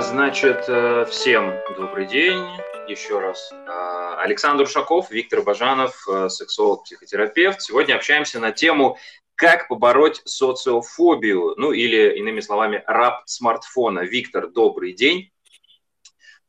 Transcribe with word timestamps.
Значит, 0.00 0.64
э, 0.66 1.04
всем 1.10 1.52
добрый 1.76 2.06
день. 2.06 2.42
Еще 2.88 3.20
раз. 3.20 3.52
Э, 3.52 4.14
Александр 4.16 4.64
Ушаков, 4.64 5.10
Виктор 5.10 5.42
Бажанов, 5.42 6.08
э, 6.08 6.30
сексолог, 6.30 6.84
психотерапевт. 6.84 7.60
Сегодня 7.60 7.96
общаемся 7.96 8.40
на 8.40 8.50
тему 8.50 8.96
«Как 9.34 9.68
побороть 9.68 10.22
социофобию?» 10.24 11.54
Ну 11.58 11.72
или, 11.72 12.16
иными 12.18 12.40
словами, 12.40 12.82
раб 12.86 13.24
смартфона. 13.26 14.00
Виктор, 14.00 14.48
добрый 14.48 14.94
день. 14.94 15.30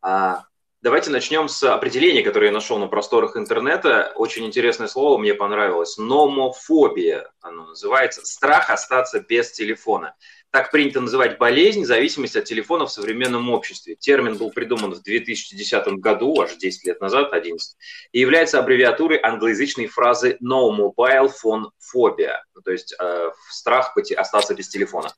А, 0.02 0.46
Давайте 0.82 1.12
начнем 1.12 1.48
с 1.48 1.62
определения, 1.62 2.24
которое 2.24 2.48
я 2.48 2.52
нашел 2.52 2.80
на 2.80 2.88
просторах 2.88 3.38
интернета. 3.38 4.14
Очень 4.16 4.48
интересное 4.48 4.88
слово, 4.88 5.20
мне 5.20 5.36
понравилось. 5.36 6.00
Номофобия. 6.00 7.32
Оно 7.40 7.68
называется 7.68 8.26
«страх 8.26 8.72
остаться 8.72 9.20
без 9.20 9.52
телефона». 9.52 10.16
Так 10.52 10.70
принято 10.70 11.00
называть 11.00 11.38
болезнь, 11.38 11.86
зависимость 11.86 12.36
от 12.36 12.44
телефона 12.44 12.86
в 12.86 12.92
современном 12.92 13.50
обществе. 13.50 13.96
Термин 13.96 14.38
был 14.38 14.52
придуман 14.52 14.94
в 14.94 15.02
2010 15.02 15.88
году, 15.94 16.42
аж 16.42 16.56
10 16.58 16.86
лет 16.86 17.00
назад, 17.00 17.32
11, 17.32 17.78
и 18.12 18.20
является 18.20 18.60
аббревиатурой 18.60 19.18
англоязычной 19.24 19.88
фразы 19.88 20.38
«no 20.44 20.70
mobile 20.70 21.32
phone 21.44 21.70
phobia», 21.80 22.40
то 22.66 22.72
есть 22.72 22.94
э, 23.00 23.30
страх 23.50 23.96
остаться 24.18 24.54
без 24.54 24.68
телефона. 24.68 25.14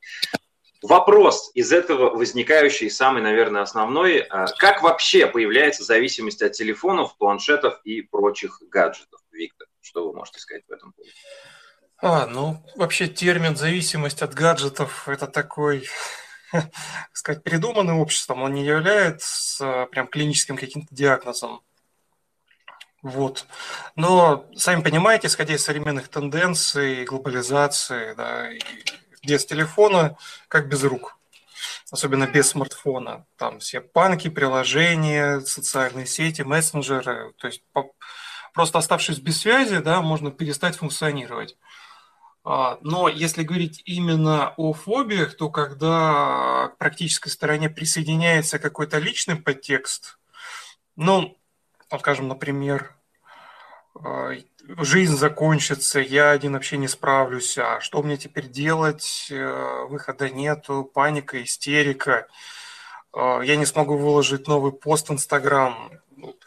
Вопрос 0.82 1.50
из 1.54 1.72
этого 1.72 2.10
возникающий, 2.10 2.90
самый, 2.90 3.22
наверное, 3.22 3.62
основной. 3.62 4.18
А, 4.20 4.46
как 4.58 4.82
вообще 4.82 5.26
появляется 5.26 5.82
зависимость 5.82 6.42
от 6.42 6.52
телефонов, 6.52 7.16
планшетов 7.16 7.80
и 7.84 8.02
прочих 8.02 8.60
гаджетов? 8.70 9.20
Виктор, 9.32 9.66
что 9.80 10.06
вы 10.06 10.14
можете 10.14 10.40
сказать 10.40 10.62
в 10.68 10.72
этом 10.72 10.92
поводу? 10.92 11.10
А, 12.06 12.26
ну, 12.26 12.62
вообще 12.76 13.08
термин 13.08 13.56
«зависимость 13.56 14.20
от 14.20 14.34
гаджетов»– 14.34 15.04
это 15.08 15.26
такой, 15.26 15.88
сказать, 17.14 17.42
придуманный 17.42 17.94
обществом. 17.94 18.42
Он 18.42 18.52
не 18.52 18.62
является 18.62 19.88
прям 19.90 20.08
клиническим 20.08 20.58
каким-то 20.58 20.94
диагнозом. 20.94 21.62
Вот. 23.00 23.46
Но, 23.96 24.44
сами 24.54 24.82
понимаете, 24.82 25.28
исходя 25.28 25.54
из 25.54 25.64
современных 25.64 26.08
тенденций, 26.08 27.06
глобализации, 27.06 28.12
да, 28.12 28.52
и 28.52 28.60
без 29.26 29.46
телефона, 29.46 30.18
как 30.48 30.68
без 30.68 30.84
рук. 30.84 31.16
Особенно 31.90 32.26
без 32.26 32.50
смартфона. 32.50 33.24
Там 33.38 33.60
все 33.60 33.80
панки, 33.80 34.28
приложения, 34.28 35.40
социальные 35.40 36.04
сети, 36.04 36.42
мессенджеры. 36.42 37.32
То 37.38 37.46
есть 37.46 37.62
просто 38.52 38.76
оставшись 38.76 39.20
без 39.20 39.40
связи, 39.40 39.78
да, 39.78 40.02
можно 40.02 40.30
перестать 40.30 40.76
функционировать. 40.76 41.56
А, 42.44 42.78
но 42.82 43.08
если 43.08 43.42
говорить 43.42 43.82
именно 43.86 44.52
о 44.58 44.74
фобиях, 44.74 45.34
то 45.36 45.48
когда 45.48 46.68
к 46.74 46.76
практической 46.78 47.30
стороне 47.30 47.70
присоединяется 47.70 48.58
какой-то 48.58 48.98
личный 48.98 49.36
подтекст, 49.36 50.18
ну, 50.94 51.38
скажем, 51.98 52.28
например, 52.28 52.94
а, 53.94 54.32
жизнь 54.78 55.16
закончится, 55.16 56.00
я 56.00 56.30
один 56.30 56.52
вообще 56.52 56.76
не 56.76 56.88
справлюсь, 56.88 57.56
а 57.56 57.80
что 57.80 58.02
мне 58.02 58.18
теперь 58.18 58.48
делать, 58.48 59.28
э, 59.30 59.86
выхода 59.88 60.28
нету, 60.28 60.84
паника, 60.84 61.42
истерика, 61.42 62.26
а, 63.12 63.40
я 63.40 63.56
не 63.56 63.64
смогу 63.64 63.96
выложить 63.96 64.48
новый 64.48 64.72
пост 64.72 65.08
в 65.08 65.12
Инстаграм. 65.12 65.90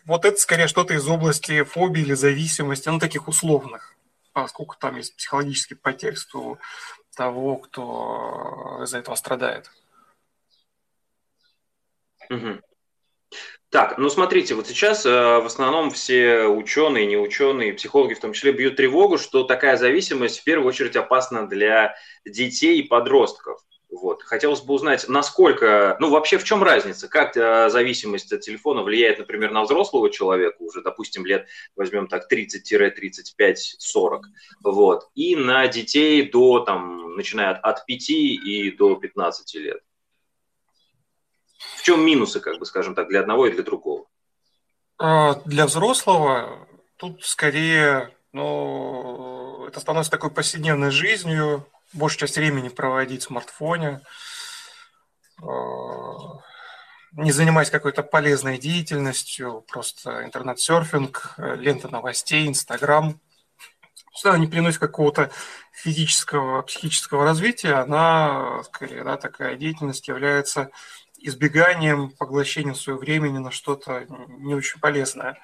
Вот 0.05 0.25
это 0.25 0.37
скорее 0.37 0.67
что-то 0.67 0.93
из 0.93 1.07
области 1.07 1.63
фобии 1.63 2.01
или 2.01 2.13
зависимости, 2.13 2.89
ну, 2.89 2.99
таких 2.99 3.27
условных, 3.27 3.95
поскольку 4.43 4.75
там 4.79 4.97
есть 4.97 5.15
психологический 5.15 5.73
подтекст 5.73 6.35
у 6.35 6.59
того, 7.15 7.55
кто 7.57 8.81
из-за 8.83 8.99
этого 8.99 9.15
страдает. 9.15 9.71
Угу. 12.29 12.61
Так, 13.69 13.97
ну 13.97 14.09
смотрите, 14.09 14.53
вот 14.53 14.67
сейчас 14.67 15.07
э, 15.07 15.09
в 15.09 15.45
основном 15.47 15.89
все 15.89 16.43
ученые, 16.43 17.07
не 17.07 17.17
ученые, 17.17 17.73
психологи 17.73 18.13
в 18.13 18.19
том 18.19 18.33
числе 18.33 18.51
бьют 18.51 18.75
тревогу, 18.75 19.17
что 19.17 19.43
такая 19.43 19.75
зависимость 19.75 20.39
в 20.39 20.43
первую 20.43 20.67
очередь 20.67 20.95
опасна 20.95 21.47
для 21.47 21.95
детей 22.23 22.79
и 22.79 22.87
подростков. 22.87 23.59
Вот. 23.89 24.21
Хотелось 24.23 24.61
бы 24.61 24.73
узнать, 24.73 25.07
насколько, 25.07 25.95
ну 25.99 26.09
вообще 26.09 26.37
в 26.37 26.43
чем 26.43 26.61
разница, 26.61 27.07
как 27.07 27.37
э, 27.37 27.69
зависимость 27.69 28.33
от 28.33 28.41
телефона 28.41 28.83
влияет, 28.83 29.19
например, 29.19 29.51
на 29.51 29.63
взрослого 29.63 30.09
человека, 30.09 30.57
уже, 30.59 30.81
допустим, 30.81 31.25
лет, 31.25 31.47
возьмем 31.75 32.07
так, 32.07 32.31
30-35-40, 32.31 34.21
вот, 34.63 35.09
и 35.15 35.37
на 35.37 35.67
детей 35.67 36.29
до, 36.29 36.59
там, 36.59 37.15
начиная 37.15 37.51
от, 37.51 37.63
от 37.63 37.85
5 37.85 38.09
и 38.09 38.71
до 38.71 38.95
15 38.95 39.55
лет. 39.55 39.81
В 41.77 41.83
чем 41.83 42.05
минусы, 42.05 42.41
как 42.41 42.59
бы, 42.59 42.65
скажем 42.65 42.93
так, 42.93 43.07
для 43.07 43.21
одного 43.21 43.47
и 43.47 43.51
для 43.51 43.63
другого? 43.63 44.05
А, 44.97 45.35
для 45.45 45.65
взрослого 45.65 46.67
тут 46.97 47.23
скорее, 47.23 48.13
ну, 48.33 49.65
это 49.65 49.79
становится 49.79 50.11
такой 50.11 50.31
повседневной 50.31 50.91
жизнью, 50.91 51.65
большую 51.93 52.19
часть 52.21 52.37
времени 52.37 52.69
проводить 52.69 53.23
в 53.23 53.27
смартфоне, 53.27 54.01
а, 55.41 56.39
не 57.13 57.31
занимаясь 57.31 57.69
какой-то 57.69 58.03
полезной 58.03 58.57
деятельностью, 58.57 59.63
просто 59.67 60.23
интернет-серфинг, 60.23 61.35
лента 61.37 61.89
новостей, 61.89 62.47
Инстаграм. 62.47 63.19
Сюда 64.13 64.37
не 64.37 64.47
приносит 64.47 64.79
какого-то 64.79 65.31
физического, 65.73 66.61
психического 66.63 67.23
развития, 67.23 67.73
она, 67.73 68.63
скорее, 68.63 69.03
да, 69.03 69.17
такая 69.17 69.55
деятельность 69.55 70.07
является 70.07 70.71
избеганием, 71.19 72.11
поглощением 72.11 72.75
своего 72.75 72.99
времени 72.99 73.37
на 73.37 73.51
что-то 73.51 74.05
не 74.27 74.55
очень 74.55 74.79
полезное, 74.79 75.37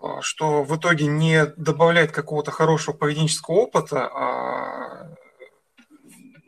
а, 0.00 0.20
что 0.22 0.62
в 0.62 0.76
итоге 0.76 1.06
не 1.06 1.46
добавляет 1.56 2.12
какого-то 2.12 2.50
хорошего 2.50 2.94
поведенческого 2.96 3.54
опыта, 3.54 4.06
а 4.06 5.14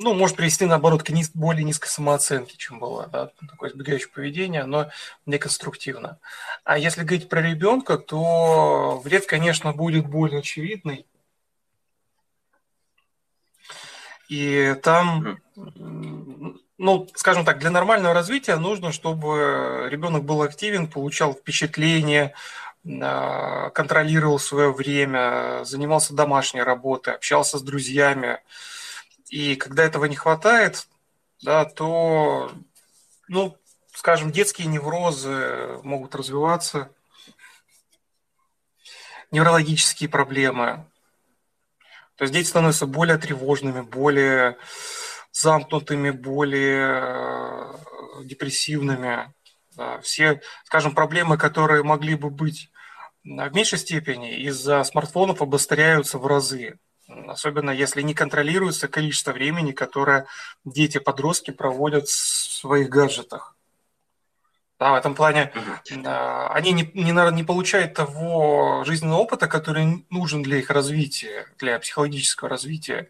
ну, 0.02 0.14
может 0.14 0.36
привести, 0.36 0.66
наоборот, 0.66 1.02
к 1.02 1.10
низ, 1.10 1.30
более 1.32 1.64
низкой 1.64 1.88
самооценке, 1.88 2.56
чем 2.56 2.78
было, 2.78 3.06
да, 3.06 3.30
такое 3.48 3.70
избегающее 3.70 4.08
поведение, 4.08 4.64
но 4.64 4.90
неконструктивно. 5.26 6.18
А 6.64 6.78
если 6.78 7.02
говорить 7.02 7.28
про 7.28 7.40
ребенка, 7.40 7.98
то 7.98 9.00
вред, 9.04 9.26
конечно, 9.26 9.72
будет 9.72 10.06
более 10.06 10.40
очевидный. 10.40 11.06
И 14.28 14.74
там 14.82 15.38
ну, 16.82 17.06
скажем 17.14 17.44
так, 17.44 17.60
для 17.60 17.70
нормального 17.70 18.12
развития 18.12 18.56
нужно, 18.56 18.90
чтобы 18.90 19.86
ребенок 19.88 20.24
был 20.24 20.42
активен, 20.42 20.88
получал 20.88 21.32
впечатление, 21.32 22.34
а, 22.84 23.70
контролировал 23.70 24.40
свое 24.40 24.72
время, 24.72 25.60
занимался 25.62 26.14
домашней 26.14 26.62
работой, 26.62 27.14
общался 27.14 27.58
с 27.58 27.62
друзьями. 27.62 28.40
И 29.32 29.56
когда 29.56 29.82
этого 29.84 30.04
не 30.04 30.14
хватает, 30.14 30.86
да, 31.40 31.64
то, 31.64 32.52
ну, 33.28 33.56
скажем, 33.94 34.30
детские 34.30 34.66
неврозы 34.66 35.80
могут 35.84 36.14
развиваться, 36.14 36.90
неврологические 39.30 40.10
проблемы. 40.10 40.84
То 42.16 42.24
есть 42.24 42.34
дети 42.34 42.46
становятся 42.46 42.86
более 42.86 43.16
тревожными, 43.16 43.80
более 43.80 44.58
замкнутыми, 45.32 46.10
более 46.10 47.00
э, 47.00 48.24
депрессивными. 48.24 49.32
Да, 49.78 49.98
все, 50.02 50.42
скажем, 50.64 50.94
проблемы, 50.94 51.38
которые 51.38 51.82
могли 51.82 52.16
бы 52.16 52.28
быть 52.28 52.70
в 53.24 53.54
меньшей 53.54 53.78
степени, 53.78 54.42
из-за 54.42 54.84
смартфонов 54.84 55.40
обостряются 55.40 56.18
в 56.18 56.26
разы. 56.26 56.78
Особенно 57.28 57.70
если 57.70 58.02
не 58.02 58.14
контролируется 58.14 58.88
количество 58.88 59.32
времени, 59.32 59.72
которое 59.72 60.26
дети-подростки 60.64 61.50
проводят 61.50 62.08
в 62.08 62.58
своих 62.58 62.88
гаджетах. 62.88 63.56
Да, 64.78 64.92
в 64.92 64.94
этом 64.96 65.14
плане 65.14 65.52
uh 65.54 66.48
они 66.50 66.72
не, 66.72 66.90
не, 66.94 67.32
не 67.32 67.44
получают 67.44 67.94
того 67.94 68.82
жизненного 68.84 69.20
опыта, 69.20 69.46
который 69.46 70.04
нужен 70.10 70.42
для 70.42 70.58
их 70.58 70.70
развития, 70.70 71.46
для 71.58 71.78
психологического 71.78 72.50
развития. 72.50 73.08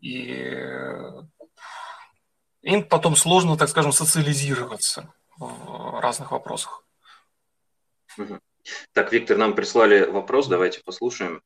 И 0.00 0.32
э, 0.32 1.22
им 2.62 2.84
потом 2.84 3.16
сложно, 3.16 3.56
так 3.56 3.68
скажем, 3.68 3.92
социализироваться 3.92 5.12
в 5.36 6.00
разных 6.00 6.30
вопросах. 6.30 6.84
Так, 8.92 9.12
Виктор, 9.12 9.36
нам 9.36 9.54
прислали 9.54 10.04
вопрос, 10.04 10.46
давайте 10.46 10.80
послушаем. 10.84 11.42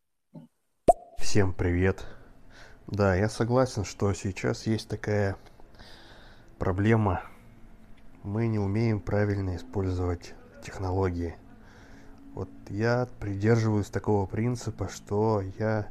Всем 1.23 1.53
привет. 1.53 2.05
Да, 2.89 3.15
я 3.15 3.29
согласен, 3.29 3.85
что 3.85 4.13
сейчас 4.13 4.67
есть 4.67 4.89
такая 4.89 5.37
проблема. 6.59 7.23
Мы 8.25 8.49
не 8.49 8.59
умеем 8.59 9.01
правильно 9.01 9.55
использовать 9.57 10.35
технологии. 10.65 11.37
Вот 12.35 12.51
я 12.69 13.09
придерживаюсь 13.21 13.87
такого 13.89 14.27
принципа, 14.27 14.89
что 14.89 15.43
я 15.61 15.89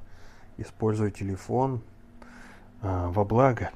использую 0.57 1.11
телефон 1.11 1.81
а, 2.81 3.09
во 3.09 3.23
благо, 3.23 3.71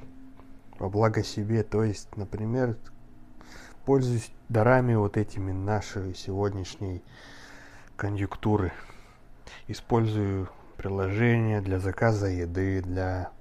во 0.77 0.89
благо 0.89 1.23
себе. 1.23 1.63
То 1.63 1.85
есть, 1.85 2.15
например, 2.17 2.77
пользуюсь 3.85 4.29
дарами 4.49 4.93
вот 4.93 5.15
этими 5.15 5.53
нашей 5.53 6.15
сегодняшней 6.15 7.01
конъюнктуры. 7.95 8.73
Использую 9.67 10.49
приложения 10.85 11.61
для 11.61 11.79
заказа 11.79 12.27
еды, 12.27 12.79
для 12.79 13.31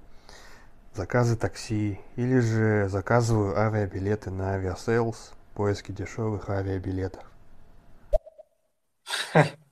заказа 0.95 1.37
такси, 1.37 1.99
или 2.15 2.39
же 2.39 2.89
заказываю 2.89 3.55
авиабилеты 3.55 4.31
на 4.31 4.53
Aviasales, 4.53 5.31
поиски 5.53 5.91
дешевых 5.91 6.49
авиабилетов. 6.49 7.23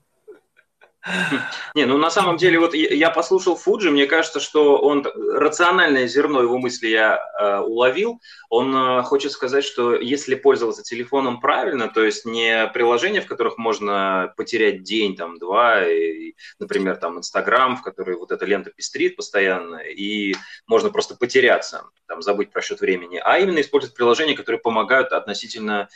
Не, 1.76 1.86
ну 1.86 1.98
на 1.98 2.10
самом 2.10 2.38
деле, 2.38 2.60
вот 2.60 2.74
я 2.74 3.10
послушал 3.10 3.56
Фуджи, 3.58 3.92
мне 3.92 4.06
кажется, 4.06 4.40
что 4.40 4.78
он 4.78 5.06
рациональное 5.34 6.08
зерно 6.08 6.42
его 6.42 6.58
мысли 6.58 6.88
я 6.88 7.20
э, 7.40 7.60
уловил. 7.60 8.22
Он 8.50 8.74
э, 8.74 9.04
хочет 9.04 9.34
сказать, 9.34 9.66
что 9.66 9.96
если 9.96 10.36
пользоваться 10.36 10.82
телефоном 10.82 11.42
правильно, 11.42 11.90
то 11.90 12.04
есть 12.04 12.26
не 12.26 12.68
приложения, 12.68 13.20
в 13.20 13.28
которых 13.28 13.58
можно 13.58 14.34
потерять 14.38 14.84
день, 14.84 15.18
там, 15.18 15.40
два, 15.40 15.86
и, 15.86 16.36
например, 16.60 16.96
там, 16.96 17.18
Инстаграм, 17.18 17.76
в 17.76 17.82
который 17.82 18.16
вот 18.16 18.32
эта 18.32 18.46
лента 18.46 18.72
пестрит 18.72 19.18
постоянно, 19.18 19.78
и 19.78 20.36
можно 20.68 20.90
просто 20.90 21.16
потеряться, 21.16 21.84
там, 22.08 22.22
забыть 22.22 22.52
про 22.52 22.62
счет 22.62 22.80
времени, 22.80 23.22
а 23.24 23.40
именно 23.40 23.60
использовать 23.60 23.96
приложения, 23.96 24.36
которые 24.36 24.62
помогают 24.62 25.12
относительно 25.12 25.90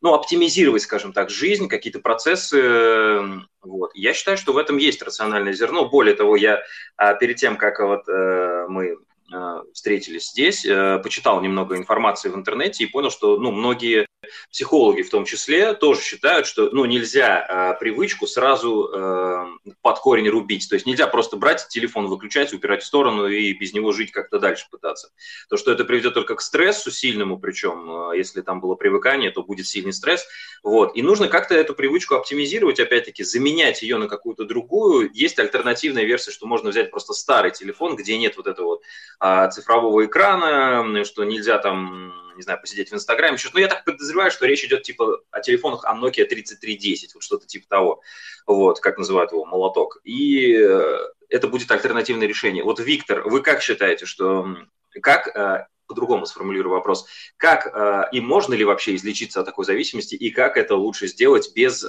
ну, 0.00 0.14
оптимизировать, 0.14 0.82
скажем 0.82 1.12
так, 1.12 1.30
жизнь, 1.30 1.68
какие-то 1.68 2.00
процессы. 2.00 3.22
Вот. 3.62 3.90
Я 3.94 4.14
считаю, 4.14 4.36
что 4.36 4.52
в 4.52 4.58
этом 4.58 4.76
есть 4.76 5.02
рациональное 5.02 5.52
зерно. 5.52 5.88
Более 5.88 6.14
того, 6.14 6.36
я 6.36 6.62
а, 6.96 7.14
перед 7.14 7.36
тем, 7.36 7.56
как 7.56 7.80
вот 7.80 8.08
э, 8.08 8.66
мы 8.68 8.96
э, 9.32 9.62
встретились 9.72 10.30
здесь, 10.30 10.64
э, 10.64 10.98
почитал 11.02 11.40
немного 11.40 11.76
информации 11.76 12.28
в 12.28 12.36
интернете 12.36 12.84
и 12.84 12.88
понял, 12.88 13.10
что 13.10 13.38
ну, 13.38 13.50
многие 13.50 14.07
психологи 14.50 15.02
в 15.02 15.10
том 15.10 15.24
числе 15.24 15.74
тоже 15.74 16.00
считают, 16.00 16.46
что 16.46 16.70
ну, 16.72 16.84
нельзя 16.84 17.74
э, 17.76 17.78
привычку 17.78 18.26
сразу 18.26 18.90
э, 18.92 19.46
под 19.82 19.98
корень 20.00 20.28
рубить. 20.28 20.68
То 20.68 20.74
есть 20.74 20.86
нельзя 20.86 21.06
просто 21.06 21.36
брать 21.36 21.68
телефон, 21.68 22.06
выключать, 22.06 22.52
упирать 22.52 22.82
в 22.82 22.86
сторону 22.86 23.26
и 23.26 23.52
без 23.52 23.72
него 23.72 23.92
жить 23.92 24.10
как-то 24.10 24.38
дальше 24.38 24.66
пытаться. 24.70 25.10
То, 25.48 25.56
что 25.56 25.70
это 25.72 25.84
приведет 25.84 26.14
только 26.14 26.34
к 26.34 26.40
стрессу 26.40 26.90
сильному, 26.90 27.38
причем 27.38 28.10
э, 28.10 28.16
если 28.16 28.40
там 28.40 28.60
было 28.60 28.74
привыкание, 28.74 29.30
то 29.30 29.42
будет 29.42 29.66
сильный 29.66 29.92
стресс. 29.92 30.26
Вот. 30.62 30.96
И 30.96 31.02
нужно 31.02 31.28
как-то 31.28 31.54
эту 31.54 31.74
привычку 31.74 32.14
оптимизировать, 32.14 32.80
опять-таки, 32.80 33.22
заменять 33.24 33.82
ее 33.82 33.98
на 33.98 34.08
какую-то 34.08 34.44
другую. 34.44 35.10
Есть 35.12 35.38
альтернативная 35.38 36.04
версия, 36.04 36.32
что 36.32 36.46
можно 36.46 36.70
взять 36.70 36.90
просто 36.90 37.12
старый 37.12 37.52
телефон, 37.52 37.96
где 37.96 38.18
нет 38.18 38.36
вот 38.36 38.46
этого 38.46 38.66
вот 38.66 38.82
э, 39.20 39.50
цифрового 39.52 40.04
экрана, 40.04 41.04
что 41.04 41.24
нельзя 41.24 41.58
там 41.58 42.27
не 42.38 42.42
знаю, 42.42 42.60
посидеть 42.60 42.90
в 42.90 42.94
Инстаграме, 42.94 43.34
еще, 43.34 43.50
ну, 43.52 43.58
я 43.58 43.66
так 43.66 43.84
подозреваю, 43.84 44.30
что 44.30 44.46
речь 44.46 44.64
идет, 44.64 44.84
типа, 44.84 45.20
о 45.32 45.40
телефонах 45.40 45.84
о 45.84 45.94
Nokia 45.94 46.24
3310, 46.24 47.14
вот 47.14 47.22
что-то 47.22 47.46
типа 47.46 47.66
того, 47.68 48.00
вот, 48.46 48.78
как 48.78 48.96
называют 48.96 49.32
его, 49.32 49.44
молоток. 49.44 49.98
И 50.04 50.54
э, 50.56 50.98
это 51.28 51.48
будет 51.48 51.70
альтернативное 51.72 52.28
решение. 52.28 52.62
Вот, 52.62 52.78
Виктор, 52.78 53.28
вы 53.28 53.42
как 53.42 53.60
считаете, 53.60 54.06
что, 54.06 54.56
как, 55.02 55.36
э, 55.36 55.66
по-другому 55.88 56.26
сформулирую 56.26 56.74
вопрос, 56.74 57.06
как 57.36 57.66
э, 57.66 58.04
и 58.12 58.20
можно 58.20 58.54
ли 58.54 58.64
вообще 58.64 58.94
излечиться 58.94 59.40
от 59.40 59.46
такой 59.46 59.64
зависимости, 59.64 60.14
и 60.14 60.30
как 60.30 60.56
это 60.56 60.76
лучше 60.76 61.08
сделать 61.08 61.50
без 61.56 61.84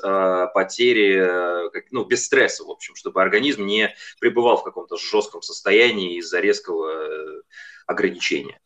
потери, 0.54 1.84
ну, 1.92 2.06
без 2.06 2.26
стресса, 2.26 2.64
в 2.64 2.72
общем, 2.72 2.96
чтобы 2.96 3.22
организм 3.22 3.68
не 3.68 3.94
пребывал 4.20 4.58
в 4.58 4.64
каком-то 4.64 4.98
жестком 4.98 5.44
состоянии 5.44 6.18
из-за 6.18 6.40
резкого 6.40 7.44
ограничения? 7.86 8.60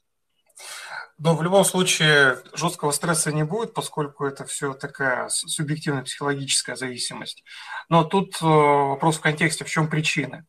Но 1.23 1.37
в 1.37 1.41
любом 1.41 1.63
случае 1.63 2.39
жесткого 2.53 2.91
стресса 2.91 3.31
не 3.31 3.45
будет, 3.45 3.73
поскольку 3.73 4.25
это 4.25 4.43
все 4.45 4.73
такая 4.73 5.29
субъективная 5.29 6.03
психологическая 6.03 6.75
зависимость. 6.75 7.45
Но 7.87 8.03
тут 8.03 8.41
э, 8.41 8.45
вопрос 8.45 9.17
в 9.17 9.21
контексте, 9.21 9.63
в 9.63 9.69
чем 9.69 9.87
причины. 9.87 10.45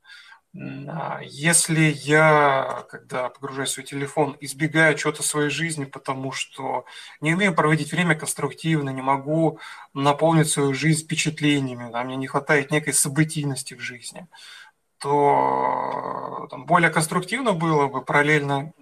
А, 0.88 1.20
если 1.22 1.94
я, 2.02 2.86
когда 2.90 3.28
погружаюсь 3.28 3.70
в 3.70 3.74
свой 3.74 3.86
телефон, 3.86 4.36
избегаю 4.40 4.96
чего-то 4.96 5.22
своей 5.22 5.48
жизни, 5.48 5.84
потому 5.84 6.32
что 6.32 6.86
не 7.20 7.34
умею 7.34 7.54
проводить 7.54 7.92
время 7.92 8.16
конструктивно, 8.16 8.90
не 8.90 9.02
могу 9.02 9.60
наполнить 9.92 10.48
свою 10.48 10.74
жизнь 10.74 11.04
впечатлениями, 11.04 11.88
да, 11.92 12.02
мне 12.02 12.16
не 12.16 12.26
хватает 12.26 12.72
некой 12.72 12.94
событийности 12.94 13.74
в 13.74 13.80
жизни, 13.80 14.26
то 14.98 16.48
там, 16.50 16.66
более 16.66 16.90
конструктивно 16.90 17.52
было 17.52 17.86
бы 17.86 18.02
параллельно 18.04 18.72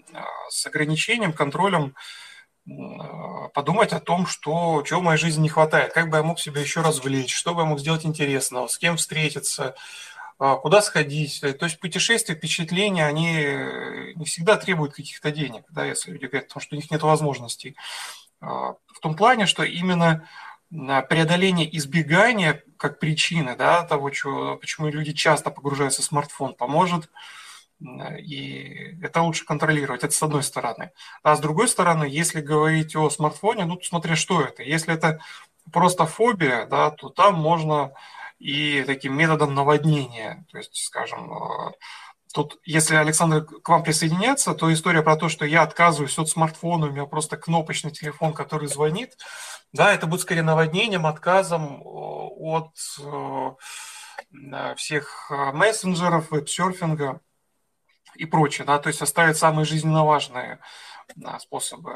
с 0.50 0.66
ограничением, 0.66 1.32
контролем 1.32 1.94
а, 2.68 3.48
подумать 3.48 3.92
о 3.92 4.00
том, 4.00 4.26
что, 4.26 4.82
чего 4.86 5.00
в 5.00 5.04
моей 5.04 5.18
жизни 5.18 5.42
не 5.42 5.48
хватает, 5.48 5.92
как 5.92 6.08
бы 6.08 6.18
я 6.18 6.22
мог 6.22 6.38
себя 6.38 6.60
еще 6.60 6.80
развлечь, 6.80 7.34
что 7.34 7.54
бы 7.54 7.62
я 7.62 7.66
мог 7.66 7.80
сделать 7.80 8.06
интересного, 8.06 8.68
с 8.68 8.78
кем 8.78 8.96
встретиться, 8.96 9.74
а, 10.38 10.56
куда 10.56 10.82
сходить. 10.82 11.40
То 11.40 11.64
есть 11.64 11.80
путешествия, 11.80 12.34
впечатления, 12.34 13.06
они 13.06 13.32
не 14.14 14.24
всегда 14.24 14.56
требуют 14.56 14.94
каких-то 14.94 15.30
денег, 15.30 15.64
да, 15.70 15.84
если 15.84 16.12
люди 16.12 16.26
говорят, 16.26 16.48
потому 16.48 16.62
что 16.62 16.74
у 16.74 16.78
них 16.78 16.90
нет 16.90 17.02
возможностей. 17.02 17.76
В 18.40 19.00
том 19.00 19.14
плане, 19.14 19.46
что 19.46 19.62
именно 19.62 20.28
преодоление 21.08 21.76
избегания 21.76 22.62
как 22.76 22.98
причины 22.98 23.56
да, 23.56 23.84
того, 23.84 24.10
чего, 24.10 24.56
почему 24.56 24.88
люди 24.88 25.12
часто 25.12 25.50
погружаются 25.50 26.02
в 26.02 26.04
смартфон, 26.04 26.54
поможет 26.54 27.10
и 28.18 28.98
это 29.02 29.22
лучше 29.22 29.44
контролировать, 29.44 30.04
это 30.04 30.14
с 30.14 30.22
одной 30.22 30.42
стороны. 30.42 30.90
А 31.22 31.36
с 31.36 31.40
другой 31.40 31.68
стороны, 31.68 32.04
если 32.04 32.40
говорить 32.40 32.94
о 32.96 33.10
смартфоне, 33.10 33.64
ну, 33.64 33.80
смотря 33.82 34.16
что 34.16 34.42
это. 34.42 34.62
Если 34.62 34.94
это 34.94 35.20
просто 35.72 36.06
фобия, 36.06 36.66
да, 36.66 36.90
то 36.90 37.08
там 37.08 37.34
можно 37.34 37.92
и 38.38 38.82
таким 38.86 39.16
методом 39.16 39.54
наводнения, 39.54 40.44
то 40.50 40.58
есть, 40.58 40.74
скажем, 40.76 41.32
э, 41.32 41.72
Тут, 42.32 42.58
если 42.64 42.96
Александр 42.96 43.44
к 43.44 43.68
вам 43.68 43.82
присоединяется, 43.82 44.54
то 44.54 44.72
история 44.72 45.02
про 45.02 45.16
то, 45.16 45.28
что 45.28 45.44
я 45.44 45.62
отказываюсь 45.62 46.18
от 46.18 46.30
смартфона, 46.30 46.86
у 46.86 46.90
меня 46.90 47.04
просто 47.04 47.36
кнопочный 47.36 47.90
телефон, 47.90 48.32
который 48.32 48.68
звонит, 48.68 49.18
да, 49.72 49.92
это 49.92 50.06
будет 50.06 50.22
скорее 50.22 50.42
наводнением, 50.42 51.04
отказом 51.06 51.82
э, 51.82 51.84
от 51.84 52.70
э, 53.00 54.74
всех 54.76 55.30
э, 55.30 55.52
мессенджеров, 55.52 56.30
веб-серфинга 56.30 57.20
и 58.14 58.26
прочее, 58.26 58.66
да, 58.66 58.78
то 58.78 58.88
есть 58.88 59.02
оставить 59.02 59.36
самые 59.36 59.64
жизненно 59.64 60.04
важные 60.04 60.58
способы 61.38 61.92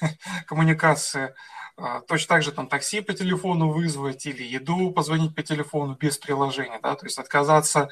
коммуникации 0.46 1.34
а, 1.82 2.00
точно 2.02 2.28
так 2.28 2.42
же 2.42 2.52
там 2.52 2.66
такси 2.68 3.00
по 3.00 3.14
телефону 3.14 3.70
вызвать 3.70 4.26
или 4.26 4.42
еду 4.42 4.90
позвонить 4.90 5.34
по 5.34 5.42
телефону 5.42 5.96
без 5.98 6.18
приложения, 6.18 6.78
да, 6.82 6.94
то 6.94 7.06
есть 7.06 7.18
отказаться 7.18 7.88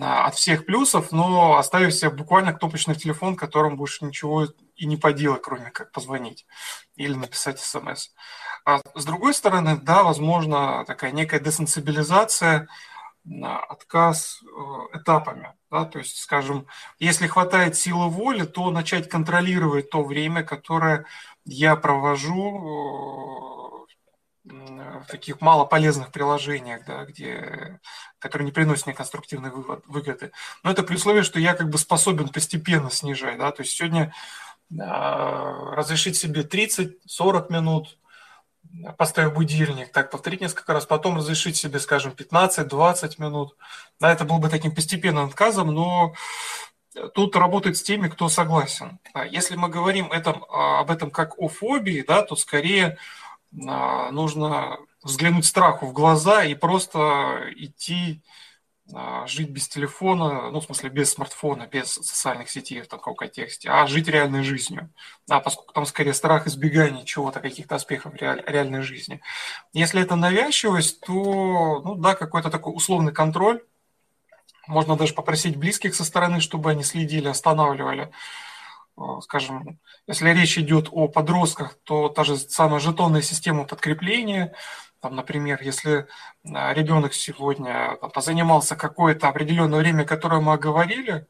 от 0.00 0.34
всех 0.36 0.64
плюсов, 0.64 1.10
но 1.10 1.56
оставив 1.58 1.92
себе 1.92 2.10
буквально 2.10 2.52
кнопочный 2.52 2.94
телефон, 2.94 3.34
которым 3.34 3.76
больше 3.76 4.04
ничего 4.04 4.46
и 4.76 4.86
не 4.86 4.96
поделать, 4.96 5.42
кроме 5.42 5.70
как 5.72 5.90
позвонить 5.90 6.46
или 6.94 7.14
написать 7.14 7.58
смс. 7.58 8.10
А 8.64 8.80
с 8.94 9.04
другой 9.04 9.34
стороны, 9.34 9.76
да, 9.76 10.04
возможно, 10.04 10.84
такая 10.86 11.10
некая 11.10 11.40
десенсибилизация, 11.40 12.68
отказ 13.28 14.40
э, 14.42 14.98
этапами. 14.98 15.52
Да? 15.70 15.84
То 15.84 15.98
есть, 15.98 16.18
скажем, 16.18 16.66
если 16.98 17.26
хватает 17.26 17.76
силы 17.76 18.08
воли, 18.08 18.44
то 18.44 18.70
начать 18.70 19.08
контролировать 19.08 19.90
то 19.90 20.04
время, 20.04 20.42
которое 20.42 21.06
я 21.44 21.76
провожу 21.76 23.86
э, 24.44 24.50
в 25.00 25.06
таких 25.08 25.40
малополезных 25.40 26.12
приложениях, 26.12 26.84
да, 26.86 27.04
где, 27.04 27.80
которые 28.18 28.46
не 28.46 28.52
приносят 28.52 28.86
мне 28.86 28.94
конструктивной 28.94 29.50
выгоды. 29.50 30.32
Но 30.62 30.70
это 30.70 30.82
при 30.82 30.96
условии, 30.96 31.22
что 31.22 31.40
я 31.40 31.54
как 31.54 31.68
бы 31.68 31.78
способен 31.78 32.28
постепенно 32.28 32.90
снижать. 32.90 33.38
Да? 33.38 33.50
То 33.50 33.62
есть 33.62 33.76
сегодня 33.76 34.14
а, 34.80 35.74
разрешить 35.74 36.16
себе 36.16 36.42
30-40 36.42 37.52
минут, 37.52 37.98
поставив 38.96 39.34
будильник, 39.34 39.92
так 39.92 40.10
повторить 40.10 40.40
несколько 40.40 40.72
раз, 40.72 40.86
потом 40.86 41.16
разрешить 41.16 41.56
себе, 41.56 41.78
скажем, 41.78 42.12
15-20 42.12 43.14
минут. 43.18 43.56
Да, 44.00 44.12
это 44.12 44.24
был 44.24 44.38
бы 44.38 44.48
таким 44.48 44.74
постепенным 44.74 45.26
отказом, 45.26 45.74
но 45.74 46.14
тут 47.14 47.36
работает 47.36 47.76
с 47.76 47.82
теми, 47.82 48.08
кто 48.08 48.28
согласен. 48.28 48.98
Если 49.30 49.56
мы 49.56 49.68
говорим 49.68 50.10
это, 50.12 50.40
а, 50.48 50.80
об 50.80 50.90
этом 50.90 51.10
как 51.10 51.38
о 51.38 51.48
фобии, 51.48 52.04
да, 52.06 52.22
то 52.22 52.36
скорее 52.36 52.98
а, 53.66 54.10
нужно 54.10 54.78
взглянуть 55.02 55.46
страху 55.46 55.86
в 55.86 55.92
глаза 55.92 56.44
и 56.44 56.54
просто 56.54 57.50
идти 57.56 58.20
а, 58.22 58.45
жить 59.26 59.50
без 59.50 59.68
телефона, 59.68 60.50
ну, 60.50 60.60
в 60.60 60.64
смысле, 60.64 60.90
без 60.90 61.10
смартфона, 61.10 61.66
без 61.66 61.92
социальных 61.92 62.48
сетей 62.48 62.82
в 62.82 62.88
таком 62.88 63.16
контексте, 63.16 63.68
а 63.68 63.86
жить 63.86 64.06
реальной 64.06 64.42
жизнью. 64.42 64.90
А 65.28 65.40
поскольку 65.40 65.72
там 65.72 65.86
скорее 65.86 66.14
страх 66.14 66.46
избегания 66.46 67.04
чего-то, 67.04 67.40
каких-то 67.40 67.74
аспектов 67.74 68.14
реаль, 68.14 68.44
реальной 68.46 68.82
жизни. 68.82 69.20
Если 69.72 70.00
это 70.00 70.14
навязчивость, 70.14 71.00
то, 71.00 71.82
ну 71.84 71.96
да, 71.96 72.14
какой-то 72.14 72.50
такой 72.50 72.76
условный 72.76 73.12
контроль, 73.12 73.62
можно 74.68 74.96
даже 74.96 75.14
попросить 75.14 75.56
близких 75.56 75.94
со 75.94 76.04
стороны, 76.04 76.40
чтобы 76.40 76.70
они 76.70 76.82
следили, 76.82 77.28
останавливали. 77.28 78.12
скажем, 79.20 79.78
если 80.06 80.30
речь 80.30 80.58
идет 80.58 80.88
о 80.90 81.08
подростках, 81.08 81.74
то 81.84 82.08
та 82.08 82.24
же 82.24 82.36
самая 82.36 82.80
жетонная 82.80 83.22
система 83.22 83.64
подкрепления, 83.64 84.54
там, 85.00 85.16
например, 85.16 85.60
если 85.62 86.06
ребенок 86.44 87.14
сегодня 87.14 87.96
там, 88.00 88.10
позанимался 88.10 88.76
какое-то 88.76 89.28
определенное 89.28 89.80
время, 89.80 90.04
которое 90.04 90.40
мы 90.40 90.54
оговорили, 90.54 91.26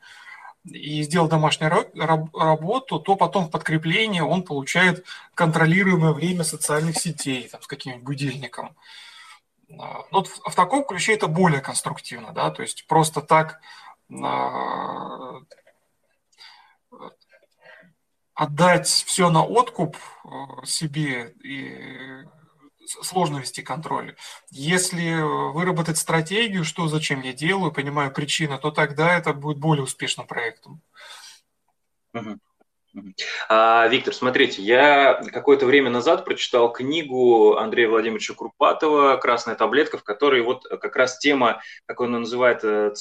и 0.66 1.02
сделал 1.02 1.28
домашнюю 1.28 1.70
работу, 1.94 2.98
то 2.98 3.16
потом 3.16 3.46
в 3.46 3.50
подкреплении 3.50 4.20
он 4.20 4.42
получает 4.42 5.04
контролируемое 5.34 6.12
время 6.12 6.44
социальных 6.44 6.98
сетей 6.98 7.48
там, 7.48 7.62
с 7.62 7.66
каким-нибудь 7.66 8.04
будильником. 8.04 8.76
А, 9.78 10.04
вот 10.10 10.28
в, 10.28 10.50
в 10.50 10.54
таком 10.54 10.84
ключе 10.84 11.14
это 11.14 11.28
более 11.28 11.60
конструктивно, 11.60 12.32
да, 12.32 12.50
то 12.50 12.62
есть 12.62 12.86
просто 12.86 13.20
так 13.20 13.60
а, 14.12 15.40
отдать 18.34 18.88
все 18.88 19.30
на 19.30 19.44
откуп 19.44 19.96
а, 20.24 20.64
себе 20.64 21.32
и 21.42 22.24
сложно 22.86 23.38
вести 23.38 23.62
контроль. 23.62 24.16
Если 24.50 25.14
выработать 25.52 25.98
стратегию, 25.98 26.64
что 26.64 26.88
зачем 26.88 27.20
я 27.22 27.32
делаю, 27.32 27.72
понимаю 27.72 28.12
причину, 28.12 28.58
то 28.58 28.70
тогда 28.70 29.16
это 29.16 29.32
будет 29.32 29.58
более 29.58 29.84
успешным 29.84 30.26
проектом. 30.26 30.82
Угу. 32.14 32.38
А, 33.48 33.86
Виктор, 33.88 34.14
смотрите, 34.14 34.62
я 34.62 35.20
какое-то 35.32 35.66
время 35.66 35.90
назад 35.90 36.24
прочитал 36.24 36.72
книгу 36.72 37.56
Андрея 37.56 37.88
Владимировича 37.88 38.34
Курпатова 38.34 39.16
«Красная 39.16 39.54
таблетка», 39.54 39.98
в 39.98 40.04
которой 40.04 40.42
вот 40.42 40.64
как 40.64 40.96
раз 40.96 41.18
тема, 41.18 41.60
как 41.86 42.00
он 42.00 42.12
называет, 42.12 42.60
э, 42.64 42.92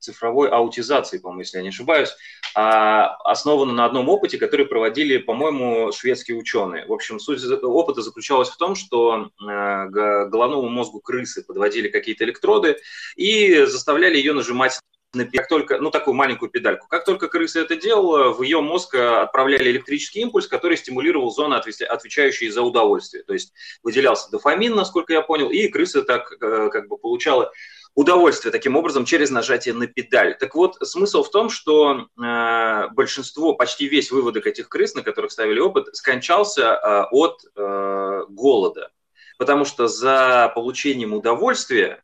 цифровой 0.00 0.48
аутизации, 0.48 1.18
по-моему, 1.18 1.40
если 1.40 1.58
я 1.58 1.62
не 1.62 1.68
ошибаюсь, 1.68 2.10
а, 2.54 3.16
основана 3.24 3.72
на 3.72 3.84
одном 3.84 4.08
опыте, 4.08 4.38
который 4.38 4.66
проводили, 4.66 5.18
по-моему, 5.18 5.92
шведские 5.92 6.36
ученые. 6.36 6.86
В 6.86 6.92
общем, 6.92 7.20
суть 7.20 7.42
опыта 7.62 8.02
заключалась 8.02 8.48
в 8.48 8.56
том, 8.56 8.74
что 8.74 9.30
э, 9.40 9.86
головному 9.88 10.68
мозгу 10.68 11.00
крысы 11.00 11.44
подводили 11.44 11.88
какие-то 11.88 12.24
электроды 12.24 12.76
и 13.16 13.64
заставляли 13.64 14.16
ее 14.16 14.32
нажимать 14.32 14.80
как 15.12 15.48
только, 15.48 15.78
ну, 15.78 15.90
такую 15.90 16.14
маленькую 16.14 16.50
педальку. 16.50 16.86
Как 16.88 17.04
только 17.04 17.28
крыса 17.28 17.60
это 17.60 17.76
делала, 17.76 18.32
в 18.32 18.42
ее 18.42 18.60
мозг 18.60 18.94
э, 18.94 19.20
отправляли 19.20 19.70
электрический 19.70 20.20
импульс, 20.20 20.46
который 20.46 20.76
стимулировал 20.76 21.30
зоны, 21.30 21.54
отвечающие 21.54 22.50
за 22.50 22.62
удовольствие. 22.62 23.22
То 23.22 23.34
есть 23.34 23.52
выделялся 23.82 24.30
дофамин, 24.30 24.74
насколько 24.74 25.12
я 25.12 25.20
понял, 25.20 25.50
и 25.50 25.68
крыса 25.68 26.02
так 26.02 26.32
э, 26.40 26.68
как 26.70 26.88
бы 26.88 26.96
получала 26.96 27.52
удовольствие 27.94 28.52
таким 28.52 28.76
образом 28.76 29.04
через 29.04 29.30
нажатие 29.30 29.74
на 29.74 29.86
педаль. 29.86 30.36
Так 30.38 30.54
вот, 30.54 30.76
смысл 30.80 31.22
в 31.22 31.30
том, 31.30 31.50
что 31.50 32.06
э, 32.16 32.88
большинство, 32.92 33.54
почти 33.54 33.88
весь 33.88 34.10
выводок 34.10 34.46
этих 34.46 34.68
крыс, 34.68 34.94
на 34.94 35.02
которых 35.02 35.30
ставили 35.30 35.60
опыт, 35.60 35.94
скончался 35.94 36.62
э, 36.62 37.02
от 37.10 37.42
э, 37.54 38.22
голода. 38.28 38.90
Потому 39.36 39.64
что 39.64 39.88
за 39.88 40.50
получением 40.54 41.12
удовольствия 41.12 42.02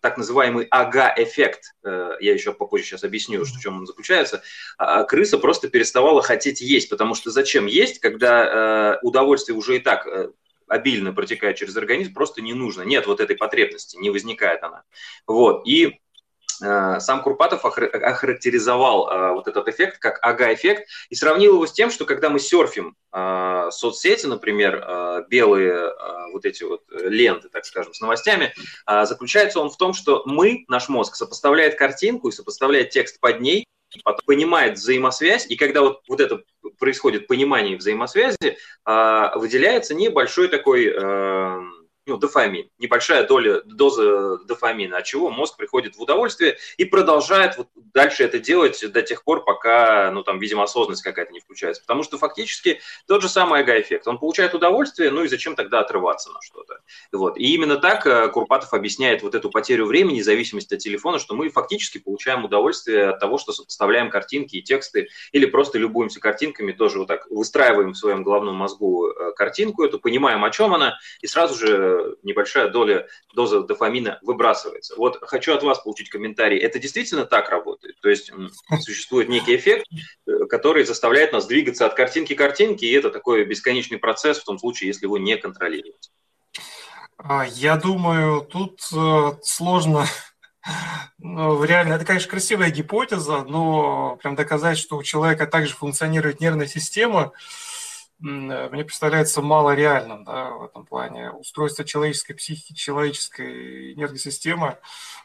так 0.00 0.16
называемый 0.16 0.66
ага-эффект, 0.70 1.74
э, 1.84 2.16
я 2.20 2.32
еще 2.32 2.52
попозже 2.52 2.84
сейчас 2.84 3.04
объясню, 3.04 3.44
что 3.44 3.58
в 3.58 3.60
чем 3.62 3.78
он 3.78 3.86
заключается, 3.86 4.42
а, 4.78 5.00
а 5.00 5.04
крыса 5.04 5.38
просто 5.38 5.68
переставала 5.68 6.22
хотеть 6.22 6.60
есть, 6.60 6.88
потому 6.88 7.14
что 7.14 7.30
зачем 7.30 7.66
есть, 7.66 7.98
когда 7.98 8.94
э, 8.94 8.98
удовольствие 9.02 9.56
уже 9.56 9.76
и 9.76 9.78
так 9.80 10.06
э, 10.06 10.30
обильно 10.68 11.12
протекает 11.12 11.56
через 11.56 11.76
организм, 11.76 12.14
просто 12.14 12.42
не 12.42 12.54
нужно. 12.54 12.82
Нет 12.82 13.06
вот 13.06 13.20
этой 13.20 13.36
потребности, 13.36 13.96
не 13.96 14.10
возникает 14.10 14.62
она. 14.62 14.84
Вот. 15.26 15.66
И 15.66 16.00
сам 16.58 17.22
Курпатов 17.22 17.64
охарактеризовал 17.64 19.08
э, 19.08 19.32
вот 19.32 19.48
этот 19.48 19.68
эффект 19.68 19.98
как 19.98 20.18
ага-эффект 20.22 20.88
и 21.08 21.14
сравнил 21.14 21.54
его 21.54 21.66
с 21.66 21.72
тем, 21.72 21.90
что 21.90 22.04
когда 22.04 22.30
мы 22.30 22.38
серфим 22.38 22.96
э, 23.12 23.68
соцсети, 23.70 24.26
например, 24.26 25.26
белые 25.28 25.92
вот 26.32 26.44
эти 26.44 26.64
вот 26.64 26.82
ленты, 26.90 27.48
так 27.48 27.64
скажем, 27.64 27.94
с 27.94 28.00
новостями, 28.00 28.52
заключается 28.86 29.60
он 29.60 29.70
в 29.70 29.76
том, 29.76 29.94
что 29.94 30.22
мы, 30.26 30.64
наш 30.68 30.88
мозг, 30.88 31.14
сопоставляет 31.14 31.76
картинку 31.76 32.28
и 32.28 32.32
сопоставляет 32.32 32.90
текст 32.90 33.20
под 33.20 33.40
ней, 33.40 33.66
потом 34.04 34.20
понимает 34.26 34.78
взаимосвязь, 34.78 35.46
и 35.48 35.56
когда 35.56 35.80
вот, 35.80 36.02
вот 36.08 36.20
это 36.20 36.42
происходит 36.78 37.26
понимание 37.26 37.76
взаимосвязи, 37.76 38.58
выделяется 38.84 39.94
небольшой 39.94 40.48
такой 40.48 40.92
ну, 42.06 42.16
дофамин, 42.16 42.70
небольшая 42.78 43.26
доля, 43.26 43.62
доза 43.64 44.38
дофамина, 44.44 44.98
от 44.98 45.04
чего 45.04 45.30
мозг 45.30 45.56
приходит 45.56 45.96
в 45.96 46.02
удовольствие 46.02 46.56
и 46.76 46.84
продолжает 46.84 47.56
вот 47.58 47.68
дальше 47.74 48.22
это 48.22 48.38
делать 48.38 48.80
до 48.92 49.02
тех 49.02 49.24
пор, 49.24 49.44
пока, 49.44 50.10
ну, 50.12 50.22
там, 50.22 50.38
видимо, 50.38 50.62
осознанность 50.62 51.02
какая-то 51.02 51.32
не 51.32 51.40
включается. 51.40 51.82
Потому 51.82 52.02
что 52.04 52.16
фактически 52.18 52.80
тот 53.08 53.22
же 53.22 53.28
самый 53.28 53.62
эго-эффект. 53.62 54.06
Он 54.06 54.18
получает 54.18 54.54
удовольствие, 54.54 55.10
ну 55.10 55.24
и 55.24 55.28
зачем 55.28 55.56
тогда 55.56 55.80
отрываться 55.80 56.30
на 56.30 56.40
что-то? 56.42 56.78
Вот. 57.10 57.36
И 57.38 57.54
именно 57.54 57.76
так 57.76 58.06
э, 58.06 58.28
Курпатов 58.28 58.72
объясняет 58.72 59.22
вот 59.22 59.34
эту 59.34 59.50
потерю 59.50 59.86
времени, 59.86 60.20
зависимость 60.20 60.72
от 60.72 60.78
телефона, 60.78 61.18
что 61.18 61.34
мы 61.34 61.48
фактически 61.48 61.98
получаем 61.98 62.44
удовольствие 62.44 63.10
от 63.10 63.18
того, 63.18 63.38
что 63.38 63.52
сопоставляем 63.52 64.10
картинки 64.10 64.56
и 64.56 64.62
тексты, 64.62 65.08
или 65.32 65.46
просто 65.46 65.78
любуемся 65.78 66.20
картинками, 66.20 66.72
тоже 66.72 66.98
вот 66.98 67.08
так 67.08 67.26
выстраиваем 67.30 67.92
в 67.92 67.96
своем 67.96 68.22
головном 68.22 68.54
мозгу 68.54 69.08
э, 69.08 69.32
картинку 69.32 69.84
эту, 69.84 69.98
понимаем, 69.98 70.44
о 70.44 70.50
чем 70.50 70.74
она, 70.74 70.98
и 71.20 71.26
сразу 71.26 71.54
же 71.54 71.95
небольшая 72.22 72.68
доля, 72.68 73.08
доза 73.34 73.60
дофамина 73.62 74.18
выбрасывается. 74.22 74.94
Вот 74.96 75.18
хочу 75.22 75.54
от 75.54 75.62
вас 75.62 75.78
получить 75.80 76.10
комментарий. 76.10 76.58
Это 76.58 76.78
действительно 76.78 77.24
так 77.24 77.50
работает? 77.50 78.00
То 78.00 78.08
есть 78.08 78.30
существует 78.80 79.28
некий 79.28 79.56
эффект, 79.56 79.86
э, 80.26 80.46
который 80.48 80.84
заставляет 80.84 81.32
нас 81.32 81.46
двигаться 81.46 81.86
от 81.86 81.94
картинки 81.94 82.34
к 82.34 82.38
картинке, 82.38 82.86
и 82.86 82.92
это 82.92 83.10
такой 83.10 83.44
бесконечный 83.44 83.98
процесс 83.98 84.38
в 84.38 84.44
том 84.44 84.58
случае, 84.58 84.88
если 84.88 85.06
его 85.06 85.18
не 85.18 85.36
контролировать. 85.36 86.10
А, 87.18 87.46
я 87.46 87.76
думаю, 87.76 88.42
тут 88.42 88.80
э, 88.94 89.32
сложно 89.42 90.06
ну, 91.18 91.62
реально, 91.64 91.94
это, 91.94 92.04
конечно, 92.04 92.30
красивая 92.30 92.70
гипотеза, 92.70 93.42
но 93.44 94.16
прям 94.16 94.34
доказать, 94.34 94.78
что 94.78 94.96
у 94.96 95.02
человека 95.02 95.46
также 95.46 95.74
функционирует 95.74 96.40
нервная 96.40 96.66
система, 96.66 97.32
мне 98.18 98.84
представляется 98.84 99.42
мало 99.42 99.74
реальным 99.74 100.24
да, 100.24 100.50
в 100.50 100.64
этом 100.64 100.86
плане. 100.86 101.30
Устройство 101.30 101.84
человеческой 101.84 102.34
психики, 102.34 102.72
человеческой 102.72 103.94
нервной 103.94 104.18
системы 104.18 104.78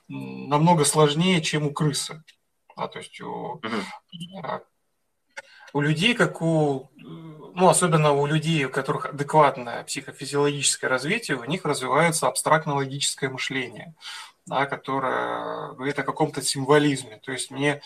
намного 0.07 0.83
сложнее, 0.83 1.41
чем 1.41 1.67
у 1.67 1.71
крысы. 1.71 2.23
Да, 2.75 2.87
то 2.87 2.99
есть 2.99 3.19
у, 3.21 3.61
uh 3.63 4.61
у 5.73 5.79
людей, 5.79 6.13
как 6.13 6.41
у, 6.41 6.89
ну, 6.97 7.69
особенно 7.69 8.11
у 8.11 8.25
людей, 8.25 8.65
у 8.65 8.69
которых 8.69 9.05
адекватное 9.05 9.83
психофизиологическое 9.83 10.89
развитие, 10.89 11.37
у 11.37 11.45
них 11.45 11.63
развивается 11.63 12.27
абстрактно-логическое 12.27 13.29
мышление, 13.29 13.95
да, 14.45 14.65
которое 14.65 15.73
говорит 15.73 15.97
о 15.99 16.03
каком-то 16.03 16.41
символизме. 16.41 17.21
То 17.23 17.31
есть 17.31 17.51
мне, 17.51 17.81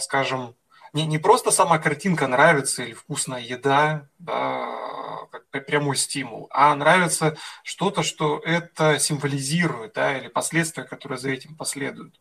скажем, 0.00 0.54
не, 0.94 1.06
не 1.06 1.18
просто 1.18 1.50
сама 1.50 1.78
картинка 1.78 2.28
нравится 2.28 2.84
или 2.84 2.94
вкусная 2.94 3.40
еда, 3.40 4.08
да, 4.18 5.26
как 5.50 5.66
прямой 5.66 5.96
стимул, 5.96 6.48
а 6.50 6.74
нравится 6.74 7.36
что-то, 7.64 8.02
что 8.02 8.38
это 8.38 8.98
символизирует, 8.98 9.94
да, 9.94 10.16
или 10.16 10.28
последствия, 10.28 10.84
которые 10.84 11.18
за 11.18 11.30
этим 11.30 11.56
последуют. 11.56 12.18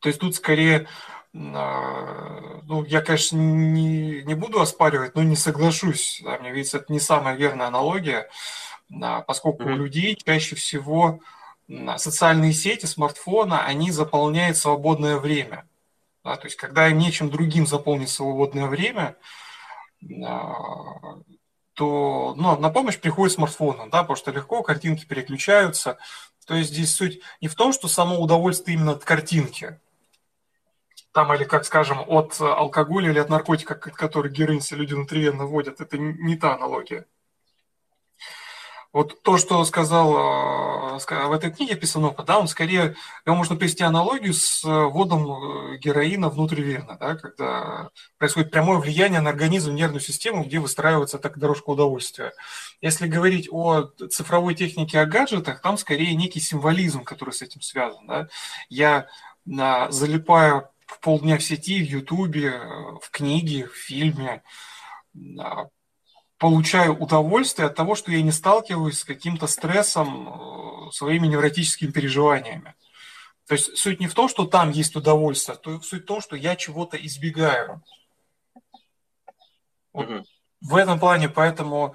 То 0.00 0.08
есть 0.08 0.20
тут 0.20 0.34
скорее, 0.34 0.88
а, 1.34 2.60
ну, 2.64 2.84
я, 2.84 3.00
конечно, 3.02 3.36
не, 3.36 4.22
не 4.22 4.34
буду 4.34 4.60
оспаривать, 4.60 5.14
но 5.14 5.22
не 5.22 5.36
соглашусь. 5.36 6.20
Да, 6.24 6.38
мне 6.38 6.52
видится, 6.52 6.78
это 6.78 6.92
не 6.92 7.00
самая 7.00 7.36
верная 7.36 7.68
аналогия, 7.68 8.28
поскольку 9.26 9.62
mm-hmm. 9.62 9.72
у 9.72 9.76
людей 9.76 10.16
чаще 10.16 10.56
всего 10.56 11.20
социальные 11.98 12.52
сети, 12.52 12.86
смартфона, 12.86 13.64
они 13.64 13.90
заполняют 13.90 14.56
свободное 14.56 15.18
время. 15.18 15.68
Да, 16.28 16.36
то 16.36 16.46
есть, 16.46 16.56
когда 16.58 16.90
нечем 16.90 17.30
другим 17.30 17.66
заполнить 17.66 18.10
свободное 18.10 18.66
время, 18.66 19.16
а, 20.22 21.20
то 21.72 22.34
ну, 22.36 22.58
на 22.58 22.68
помощь 22.68 22.98
приходит 22.98 23.34
смартфон, 23.34 23.88
да, 23.88 24.02
потому 24.02 24.16
что 24.16 24.30
легко 24.30 24.62
картинки 24.62 25.06
переключаются. 25.06 25.96
То 26.46 26.54
есть 26.54 26.68
здесь 26.68 26.94
суть 26.94 27.22
не 27.40 27.48
в 27.48 27.54
том, 27.54 27.72
что 27.72 27.88
само 27.88 28.20
удовольствие 28.20 28.76
именно 28.76 28.92
от 28.92 29.04
картинки, 29.04 29.80
там 31.12 31.32
или, 31.32 31.44
как 31.44 31.64
скажем, 31.64 32.04
от 32.06 32.38
алкоголя 32.38 33.08
или 33.10 33.20
от 33.20 33.30
наркотика, 33.30 33.74
который 33.74 34.30
героин 34.30 34.60
все 34.60 34.76
люди 34.76 34.92
внутривенно 34.92 35.46
вводят, 35.46 35.80
это 35.80 35.96
не 35.96 36.36
та 36.36 36.56
аналогия. 36.56 37.06
Вот 38.90 39.22
то, 39.22 39.36
что 39.36 39.62
сказал 39.64 40.96
э, 40.96 40.98
в 40.98 41.32
этой 41.32 41.50
книге 41.50 41.76
Писанова, 41.76 42.24
да, 42.24 42.38
он 42.38 42.48
скорее, 42.48 42.96
его 43.26 43.36
можно 43.36 43.54
привести 43.54 43.84
аналогию 43.84 44.32
с 44.32 44.64
э, 44.64 44.68
вводом 44.68 45.74
э, 45.74 45.76
героина 45.76 46.30
внутривенно, 46.30 46.96
да, 46.98 47.14
когда 47.16 47.90
происходит 48.16 48.50
прямое 48.50 48.78
влияние 48.78 49.20
на 49.20 49.28
организм, 49.28 49.74
нервную 49.74 50.00
систему, 50.00 50.42
где 50.42 50.58
выстраивается 50.58 51.18
так 51.18 51.38
дорожка 51.38 51.68
удовольствия. 51.68 52.32
Если 52.80 53.06
говорить 53.06 53.48
о 53.52 53.90
цифровой 54.10 54.54
технике, 54.54 55.00
о 55.00 55.06
гаджетах, 55.06 55.60
там 55.60 55.76
скорее 55.76 56.14
некий 56.14 56.40
символизм, 56.40 57.04
который 57.04 57.34
с 57.34 57.42
этим 57.42 57.60
связан. 57.60 58.06
Да. 58.06 58.28
Я 58.70 59.06
залипаю 59.44 60.68
в 60.86 61.00
полдня 61.00 61.36
в 61.36 61.42
сети, 61.42 61.82
в 61.82 61.88
Ютубе, 61.88 62.60
в 63.02 63.10
книге, 63.10 63.66
в 63.66 63.74
фильме, 63.74 64.42
получаю 66.38 66.96
удовольствие 66.96 67.66
от 67.66 67.74
того, 67.74 67.94
что 67.94 68.12
я 68.12 68.22
не 68.22 68.32
сталкиваюсь 68.32 69.00
с 69.00 69.04
каким-то 69.04 69.46
стрессом, 69.46 70.90
своими 70.92 71.26
невротическими 71.26 71.90
переживаниями. 71.90 72.74
То 73.46 73.54
есть 73.54 73.76
суть 73.76 74.00
не 74.00 74.06
в 74.06 74.14
том, 74.14 74.28
что 74.28 74.46
там 74.46 74.70
есть 74.70 74.94
удовольствие, 74.96 75.56
то 75.56 75.80
суть 75.80 76.02
в 76.02 76.06
том, 76.06 76.20
что 76.20 76.36
я 76.36 76.56
чего-то 76.56 76.96
избегаю. 76.96 77.82
Вот 79.92 80.08
mm 80.08 80.24
В 80.60 80.76
этом 80.76 80.98
плане, 80.98 81.28
поэтому 81.28 81.94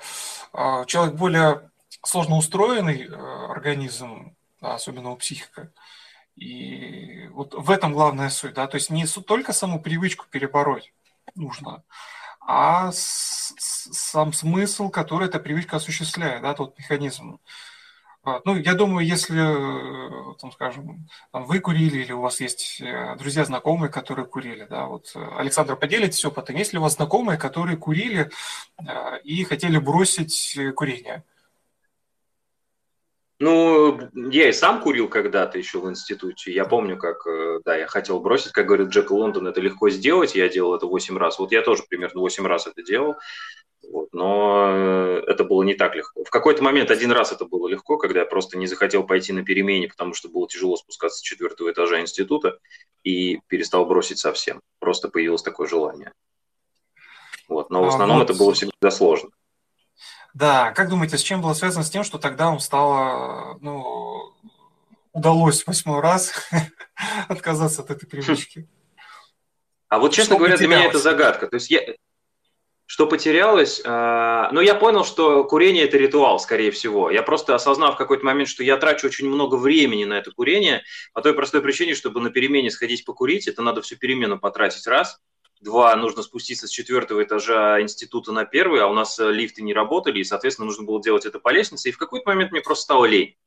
э, 0.53 0.85
человек 0.87 1.15
более 1.15 1.69
сложно 2.03 2.37
устроенный 2.37 3.07
э, 3.07 3.13
организм, 3.49 4.35
да, 4.61 4.75
особенно 4.75 5.11
у 5.11 5.15
психика. 5.15 5.71
И 6.35 7.27
вот 7.33 7.53
в 7.53 7.69
этом 7.69 7.93
главная 7.93 8.29
суть, 8.29 8.53
да, 8.53 8.67
то 8.67 8.75
есть 8.75 8.89
не 8.89 9.05
только 9.05 9.53
саму 9.53 9.81
привычку 9.81 10.25
перебороть 10.29 10.91
нужно, 11.35 11.83
а 12.45 12.91
сам 12.93 14.33
смысл, 14.33 14.89
который 14.89 15.27
эта 15.27 15.39
привычка 15.39 15.77
осуществляет, 15.77 16.41
да, 16.41 16.53
тот 16.53 16.77
механизм. 16.77 17.39
Ну, 18.45 18.55
я 18.55 18.73
думаю, 18.73 19.05
если, 19.05 19.37
э, 19.37 20.35
там, 20.39 20.53
скажем, 20.53 21.09
вы 21.33 21.59
курили 21.59 22.03
или 22.03 22.13
у 22.13 22.21
вас 22.21 22.39
есть 22.39 22.79
э, 22.79 23.17
друзья, 23.17 23.43
знакомые, 23.43 23.91
которые 23.91 24.25
курили, 24.25 24.65
да, 24.69 24.85
вот, 24.85 25.11
э, 25.13 25.29
Александр, 25.37 25.75
поделитесь 25.75 26.23
опытом. 26.23 26.55
Есть 26.55 26.71
ли 26.71 26.79
у 26.79 26.81
вас 26.81 26.95
знакомые, 26.95 27.37
которые 27.37 27.75
курили 27.75 28.31
и 29.25 29.43
хотели 29.43 29.77
бросить 29.77 30.57
курение? 30.73 31.25
Ну, 33.43 33.99
я 34.13 34.47
и 34.47 34.53
сам 34.53 34.79
курил 34.81 35.09
когда-то 35.09 35.57
еще 35.57 35.79
в 35.79 35.89
институте. 35.89 36.53
Я 36.53 36.63
помню, 36.63 36.97
как, 36.97 37.27
да, 37.65 37.75
я 37.75 37.87
хотел 37.87 38.21
бросить, 38.21 38.53
как 38.53 38.67
говорит 38.67 38.87
Джек 38.87 39.11
Лондон, 39.11 39.47
это 39.47 39.59
легко 39.59 39.89
сделать. 39.89 40.33
Я 40.33 40.47
делал 40.47 40.75
это 40.75 40.85
8 40.85 41.17
раз. 41.17 41.39
Вот 41.39 41.51
я 41.51 41.61
тоже 41.61 41.83
примерно 41.89 42.21
8 42.21 42.47
раз 42.47 42.67
это 42.67 42.81
делал. 42.81 43.15
Вот, 43.91 44.07
но 44.13 44.67
э, 44.69 45.23
это 45.27 45.43
было 45.43 45.61
не 45.63 45.73
так 45.73 45.93
легко. 45.93 46.23
В 46.23 46.29
какой-то 46.29 46.63
момент 46.63 46.89
один 46.89 47.11
раз 47.11 47.33
это 47.33 47.43
было 47.43 47.67
легко, 47.67 47.97
когда 47.97 48.21
я 48.21 48.25
просто 48.25 48.57
не 48.57 48.65
захотел 48.65 49.05
пойти 49.05 49.33
на 49.33 49.43
перемене, 49.43 49.89
потому 49.89 50.13
что 50.13 50.29
было 50.29 50.47
тяжело 50.47 50.77
спускаться 50.77 51.19
с 51.19 51.21
четвертого 51.21 51.69
этажа 51.69 51.99
института 51.99 52.59
и 53.03 53.41
перестал 53.47 53.85
бросить 53.85 54.19
совсем. 54.19 54.61
Просто 54.79 55.09
появилось 55.09 55.43
такое 55.43 55.67
желание. 55.67 56.13
Вот, 57.49 57.69
но 57.69 57.81
в 57.81 57.85
а 57.85 57.87
основном 57.89 58.19
вот. 58.19 58.29
это 58.29 58.39
было 58.39 58.53
всегда 58.53 58.89
сложно. 58.89 59.31
Да, 60.33 60.71
как 60.71 60.89
думаете, 60.89 61.17
с 61.17 61.21
чем 61.21 61.41
было 61.41 61.53
связано 61.53 61.83
с 61.83 61.89
тем, 61.89 62.03
что 62.03 62.17
тогда 62.17 62.49
вам 62.49 62.59
стало, 62.59 63.57
ну, 63.61 64.33
удалось 65.11 65.65
восьмой 65.67 66.01
раз 66.01 66.33
отказаться 67.27 67.83
от 67.83 67.91
этой 67.91 68.07
привычки? 68.07 68.67
А 69.89 69.99
вот, 69.99 70.11
честно 70.11 70.37
говоря, 70.37 70.57
для 70.57 70.67
меня 70.67 70.85
это 70.85 70.97
загадка. 70.97 71.47
То 71.47 71.55
есть 71.55 71.69
я, 71.69 71.81
что 72.87 73.05
потерялось? 73.05 73.81
А, 73.85 74.49
но 74.51 74.59
я 74.59 74.73
понял, 74.73 75.05
что 75.05 75.43
курение– 75.43 75.83
это 75.85 75.97
ритуал, 75.97 76.39
скорее 76.39 76.71
всего. 76.71 77.11
Я 77.11 77.21
просто 77.21 77.53
осознал 77.53 77.93
в 77.93 77.97
какой-то 77.97 78.25
момент, 78.25 78.49
что 78.49 78.63
я 78.63 78.77
трачу 78.77 79.07
очень 79.07 79.27
много 79.29 79.55
времени 79.55 80.03
на 80.05 80.15
это 80.15 80.31
курение, 80.31 80.83
по 81.13 81.21
той 81.21 81.33
простой 81.33 81.61
причине, 81.61 81.93
чтобы 81.93 82.19
на 82.21 82.31
перемене 82.31 82.71
сходить 82.71 83.05
покурить, 83.05 83.47
это 83.47 83.61
надо 83.61 83.83
всю 83.83 83.97
перемену 83.97 84.39
потратить 84.39 84.87
раз. 84.87 85.19
Два, 85.63 85.95
нужно 85.95 86.23
спуститься 86.23 86.67
с 86.67 86.69
четвертого 86.69 87.23
этажа 87.23 87.79
института 87.81 88.33
на 88.33 88.43
первый, 88.43 88.81
а 88.81 88.87
у 88.87 88.93
нас 88.93 89.17
э, 89.17 89.31
лифты 89.31 89.61
не 89.63 89.73
работали, 89.73 90.19
и, 90.19 90.23
соответственно, 90.25 90.65
нужно 90.65 90.83
было 90.83 91.01
делать 91.01 91.25
это 91.25 91.39
по 91.39 91.53
лестнице. 91.53 91.87
И 91.87 91.93
в 91.93 91.97
какой-то 91.97 92.29
момент 92.29 92.51
мне 92.51 92.59
просто 92.59 92.83
стало 92.83 93.05
лень. 93.05 93.37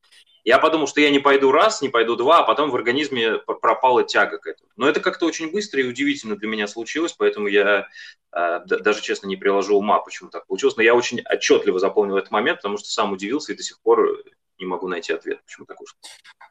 Я 0.43 0.59
подумал, 0.59 0.87
что 0.87 1.03
я 1.03 1.11
не 1.11 1.19
пойду 1.19 1.53
раз, 1.53 1.83
не 1.83 1.91
пойду 1.91 2.17
два, 2.17 2.39
а 2.39 2.43
потом 2.45 2.71
в 2.71 2.75
организме 2.75 3.37
пропала 3.39 4.03
тяга 4.03 4.39
к 4.39 4.47
этому. 4.47 4.71
Но 4.77 4.89
это 4.89 5.01
как-то 5.01 5.27
очень 5.27 5.53
быстро 5.53 5.83
и 5.83 5.87
удивительно 5.87 6.37
для 6.37 6.49
меня 6.49 6.67
случилось, 6.69 7.13
поэтому 7.13 7.49
я 7.49 7.87
э, 8.33 8.61
даже, 8.65 9.03
честно, 9.03 9.27
не 9.27 9.37
приложу 9.37 9.77
ума, 9.77 9.99
почему 9.99 10.31
так 10.31 10.47
получилось. 10.47 10.77
Но 10.77 10.83
я 10.83 10.95
очень 10.95 11.21
отчетливо 11.21 11.79
запомнил 11.79 12.17
этот 12.17 12.31
момент, 12.31 12.61
потому 12.61 12.79
что 12.79 12.89
сам 12.89 13.13
удивился 13.13 13.53
и 13.53 13.57
до 13.57 13.63
сих 13.63 13.79
пор 13.83 14.23
не 14.59 14.67
могу 14.67 14.89
найти 14.89 15.13
ответ, 15.13 15.43
почему 15.45 15.67
так 15.67 15.81
ушло. 15.81 15.99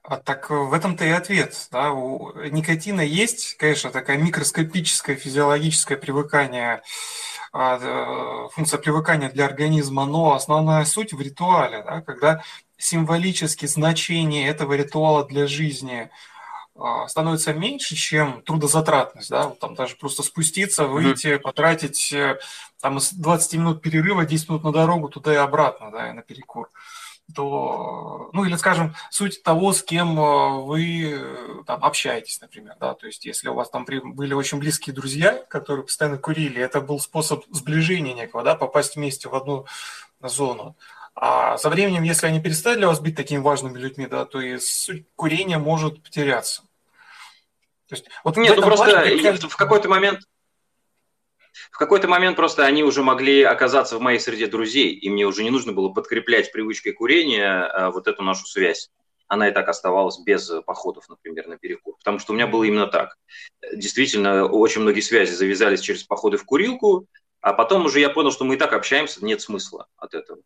А 0.04 0.18
так 0.18 0.50
в 0.50 0.74
этом-то 0.74 1.06
и 1.06 1.10
ответ. 1.10 1.68
Да? 1.72 1.92
У 1.92 2.34
никотина 2.50 3.02
есть, 3.02 3.56
конечно, 3.58 3.92
такая 3.92 4.18
микроскопическое 4.18 5.16
физиологическое 5.16 5.98
привыкание, 5.98 6.82
а, 7.52 7.80
э, 7.82 8.50
функция 8.54 8.80
привыкания 8.80 9.30
для 9.30 9.46
организма, 9.46 10.06
но 10.06 10.34
основная 10.34 10.86
суть 10.86 11.14
в 11.14 11.22
ритуале, 11.22 11.84
да? 11.84 12.02
когда 12.02 12.44
символически 12.78 13.66
значение 13.66 14.48
этого 14.48 14.74
ритуала 14.74 15.26
для 15.26 15.48
жизни 15.48 16.10
а, 16.78 17.08
становится 17.08 17.54
меньше, 17.54 17.96
чем 17.96 18.42
трудозатратность, 18.42 19.30
да, 19.30 19.48
вот 19.48 19.60
там 19.60 19.76
даже 19.76 19.96
просто 19.96 20.24
спуститься, 20.24 20.86
выйти, 20.86 21.28
mm-hmm. 21.28 21.40
потратить 21.40 22.12
э, 22.12 22.38
там 22.82 22.98
из 22.98 23.14
20 23.14 23.54
минут 23.54 23.82
перерыва 23.82 24.26
10 24.26 24.50
минут 24.50 24.64
на 24.66 24.74
дорогу 24.74 25.08
туда 25.08 25.34
и 25.34 25.38
обратно, 25.38 25.90
да, 25.90 26.10
и 26.10 26.14
на 26.14 26.22
перекур, 26.22 26.70
то, 27.34 28.30
ну 28.34 28.46
или, 28.46 28.56
скажем, 28.56 28.96
суть 29.10 29.42
того, 29.42 29.74
с 29.74 29.82
кем 29.82 30.20
э, 30.20 30.62
вы 30.62 31.14
э, 31.16 31.64
там 31.66 31.84
общаетесь, 31.84 32.40
например, 32.40 32.76
да, 32.80 32.94
то 32.94 33.08
есть 33.08 33.26
если 33.26 33.50
у 33.50 33.56
вас 33.56 33.70
там 33.70 33.86
были 33.86 34.34
очень 34.34 34.60
близкие 34.60 34.94
друзья, 34.94 35.44
которые 35.50 35.86
постоянно 35.86 36.18
курили, 36.18 36.62
это 36.62 36.82
был 36.82 37.00
способ 37.00 37.44
сближения 37.50 38.14
некого, 38.14 38.44
да, 38.44 38.56
попасть 38.56 38.96
вместе 38.96 39.28
в 39.28 39.36
одну 39.36 39.66
зону, 40.22 40.76
а 41.16 41.58
со 41.58 41.70
временем, 41.70 42.04
если 42.04 42.28
они 42.28 42.42
перестали 42.42 42.78
для 42.78 42.88
вас 42.88 43.00
быть 43.00 43.16
такими 43.16 43.40
важными 43.40 43.80
людьми, 43.80 44.06
да, 44.06 44.26
то 44.26 44.40
и 44.40 44.60
суть 44.60 45.06
курения 45.16 45.58
может 45.58 46.04
потеряться. 46.04 46.62
То 47.88 47.96
есть, 47.96 48.06
вот 48.24 48.36
Нет, 48.38 48.56
ну 48.56 48.64
просто 48.64 48.86
плане, 48.86 49.38
в 49.38 49.56
какой-то 49.56 49.88
момент 49.88 50.22
в 51.72 51.78
какой-то 51.78 52.08
момент 52.08 52.36
просто 52.36 52.66
они 52.66 52.84
уже 52.84 53.04
могли 53.04 53.44
оказаться 53.44 53.98
в 53.98 54.02
моей 54.02 54.20
среде 54.20 54.48
друзей, 54.48 54.94
и 54.94 55.10
мне 55.10 55.26
уже 55.26 55.44
не 55.44 55.50
нужно 55.50 55.74
было 55.74 55.90
подкреплять 55.90 56.52
привычкой 56.52 56.94
курения 56.94 57.64
а, 57.66 57.92
вот 57.92 58.08
эту 58.08 58.24
нашу 58.24 58.46
связь. 58.46 58.90
Она 59.28 59.50
и 59.50 59.52
так 59.52 59.68
оставалась 59.70 60.20
без 60.20 60.52
походов, 60.66 61.10
например, 61.10 61.48
на 61.48 61.58
перекур. 61.58 61.96
Потому 61.98 62.20
что 62.20 62.34
у 62.34 62.36
меня 62.36 62.46
было 62.46 62.64
именно 62.64 62.88
так. 62.88 63.18
Действительно, 63.74 64.46
очень 64.46 64.82
многие 64.82 65.02
связи 65.02 65.32
завязались 65.32 65.82
через 65.82 66.04
походы 66.04 66.38
в 66.38 66.46
курилку, 66.46 67.08
а 67.42 67.54
потом 67.54 67.86
уже 67.86 68.00
я 68.00 68.10
понял, 68.10 68.32
что 68.32 68.46
мы 68.46 68.56
и 68.56 68.58
так 68.58 68.74
общаемся, 68.74 69.24
нет 69.26 69.42
смысла 69.42 69.88
от 69.98 70.14
этого. 70.14 70.40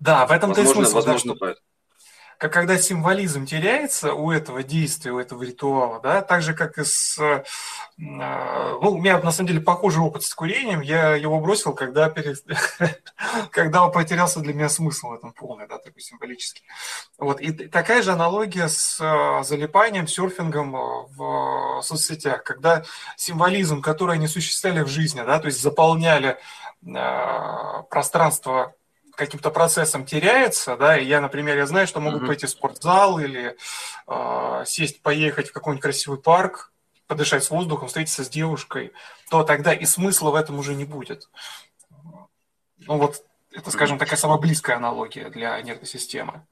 Да, 0.00 0.26
в 0.26 0.32
этом-то 0.32 0.60
и 0.60 0.66
смысл, 0.66 0.94
возможно, 0.94 1.34
да, 1.34 1.54
что 1.54 1.62
как 2.38 2.52
когда 2.52 2.78
символизм 2.78 3.46
теряется 3.46 4.14
у 4.14 4.30
этого 4.30 4.62
действия, 4.62 5.10
у 5.10 5.18
этого 5.18 5.42
ритуала, 5.42 6.00
да, 6.00 6.22
так 6.22 6.40
же, 6.40 6.54
как 6.54 6.78
и 6.78 6.84
с... 6.84 7.18
Э, 7.18 7.42
ну, 7.96 8.92
у 8.92 8.98
меня, 8.98 9.18
на 9.18 9.32
самом 9.32 9.48
деле, 9.48 9.60
похожий 9.60 10.00
опыт 10.00 10.22
с 10.22 10.32
курением. 10.34 10.80
Я 10.80 11.16
его 11.16 11.40
бросил, 11.40 11.74
когда, 11.74 12.08
перед... 12.08 12.40
когда 13.50 13.84
он 13.84 13.90
потерялся 13.90 14.38
для 14.38 14.54
меня 14.54 14.68
смысл 14.68 15.08
в 15.08 15.14
этом 15.14 15.32
полный, 15.32 15.66
да, 15.66 15.78
такой 15.78 16.00
символический. 16.00 16.62
Вот. 17.18 17.40
И 17.40 17.50
такая 17.50 18.02
же 18.02 18.12
аналогия 18.12 18.68
с 18.68 19.00
э, 19.00 19.42
залипанием, 19.42 20.06
серфингом 20.06 20.76
э, 20.76 21.06
в 21.16 21.82
соцсетях, 21.82 22.44
когда 22.44 22.84
символизм, 23.16 23.82
который 23.82 24.14
они 24.14 24.26
осуществляли 24.26 24.82
в 24.82 24.88
жизни, 24.88 25.22
да, 25.26 25.40
то 25.40 25.46
есть 25.46 25.60
заполняли 25.60 26.38
пространство 27.90 28.74
каким-то 29.18 29.50
процессом 29.50 30.06
теряется, 30.06 30.76
да, 30.76 30.96
и 30.96 31.04
я, 31.04 31.20
например, 31.20 31.56
я 31.56 31.66
знаю, 31.66 31.86
что 31.88 32.00
могу 32.00 32.18
mm-hmm. 32.18 32.26
пойти 32.26 32.46
в 32.46 32.50
спортзал 32.50 33.18
или 33.18 33.56
э, 34.06 34.64
сесть, 34.64 35.02
поехать 35.02 35.48
в 35.48 35.52
какой-нибудь 35.52 35.82
красивый 35.82 36.20
парк, 36.20 36.72
подышать 37.08 37.42
с 37.42 37.50
воздухом, 37.50 37.88
встретиться 37.88 38.24
с 38.24 38.28
девушкой, 38.28 38.92
то 39.28 39.42
тогда 39.42 39.72
и 39.74 39.84
смысла 39.86 40.30
в 40.30 40.36
этом 40.36 40.58
уже 40.58 40.74
не 40.74 40.84
будет. 40.84 41.28
Ну 42.78 42.98
вот, 42.98 43.24
это, 43.52 43.70
скажем, 43.72 43.98
такая 43.98 44.16
самая 44.16 44.38
близкая 44.38 44.76
аналогия 44.76 45.30
для 45.30 45.60
нервной 45.60 45.86
системы. 45.86 46.46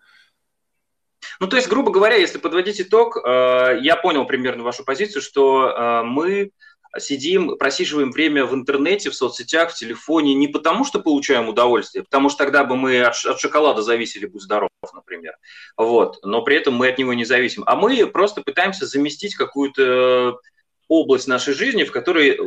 Ну, 1.38 1.46
то 1.46 1.56
есть, 1.56 1.68
грубо 1.68 1.92
говоря, 1.92 2.16
если 2.16 2.38
подводить 2.38 2.80
итог, 2.80 3.16
э, 3.16 3.78
я 3.80 3.96
понял 3.96 4.26
примерно 4.26 4.64
вашу 4.64 4.84
позицию, 4.84 5.22
что 5.22 5.70
э, 5.70 6.02
мы 6.02 6.50
сидим, 6.98 7.56
просиживаем 7.58 8.10
время 8.10 8.44
в 8.44 8.54
интернете, 8.54 9.10
в 9.10 9.14
соцсетях, 9.14 9.70
в 9.70 9.74
телефоне 9.74 10.34
не 10.34 10.48
потому, 10.48 10.84
что 10.84 11.00
получаем 11.00 11.48
удовольствие, 11.48 12.04
потому 12.04 12.28
что 12.28 12.44
тогда 12.44 12.64
бы 12.64 12.76
мы 12.76 13.02
от, 13.02 13.14
от 13.24 13.40
шоколада 13.40 13.82
зависели, 13.82 14.26
будь 14.26 14.42
здоров, 14.42 14.70
например. 14.94 15.36
Вот. 15.76 16.18
Но 16.22 16.42
при 16.42 16.56
этом 16.56 16.74
мы 16.74 16.88
от 16.88 16.98
него 16.98 17.14
не 17.14 17.24
зависим. 17.24 17.62
А 17.66 17.76
мы 17.76 18.06
просто 18.06 18.42
пытаемся 18.42 18.86
заместить 18.86 19.34
какую-то 19.34 20.40
область 20.88 21.28
нашей 21.28 21.54
жизни, 21.54 21.84
в 21.84 21.92
которой, 21.92 22.38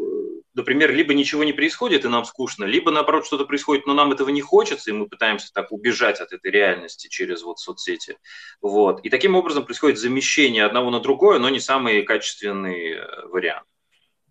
например, 0.53 0.93
либо 0.93 1.13
ничего 1.13 1.43
не 1.43 1.53
происходит, 1.53 2.05
и 2.05 2.09
нам 2.09 2.25
скучно, 2.25 2.63
либо, 2.65 2.91
наоборот, 2.91 3.25
что-то 3.25 3.45
происходит, 3.45 3.85
но 3.85 3.93
нам 3.93 4.11
этого 4.11 4.29
не 4.29 4.41
хочется, 4.41 4.89
и 4.89 4.93
мы 4.93 5.07
пытаемся 5.07 5.51
так 5.53 5.71
убежать 5.71 6.19
от 6.21 6.31
этой 6.31 6.51
реальности 6.51 7.07
через 7.07 7.43
вот 7.43 7.59
соцсети. 7.59 8.17
Вот. 8.61 9.01
И 9.03 9.09
таким 9.09 9.35
образом 9.35 9.65
происходит 9.65 9.99
замещение 9.99 10.65
одного 10.65 10.89
на 10.89 10.99
другое, 10.99 11.39
но 11.39 11.49
не 11.49 11.59
самый 11.59 12.03
качественный 12.03 12.93
э, 12.93 13.27
вариант. 13.27 13.65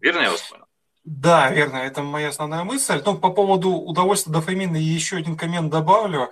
Верно 0.01 0.21
я 0.21 0.31
вас 0.31 0.43
понял? 0.43 0.65
Да, 1.05 1.51
верно, 1.51 1.77
это 1.77 2.03
моя 2.03 2.29
основная 2.29 2.65
мысль. 2.65 3.01
Ну, 3.05 3.17
по 3.17 3.31
поводу 3.31 3.71
удовольствия 3.71 4.33
дофамина 4.33 4.77
еще 4.77 5.17
один 5.17 5.37
коммент 5.37 5.71
добавлю. 5.71 6.31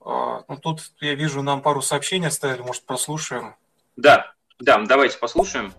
А, 0.00 0.42
ну, 0.48 0.56
тут 0.56 0.92
я 1.00 1.14
вижу, 1.14 1.42
нам 1.42 1.62
пару 1.62 1.82
сообщений 1.82 2.26
оставили, 2.26 2.62
может, 2.62 2.84
прослушаем. 2.84 3.54
Да, 3.96 4.32
да, 4.58 4.84
давайте 4.84 5.18
послушаем. 5.18 5.72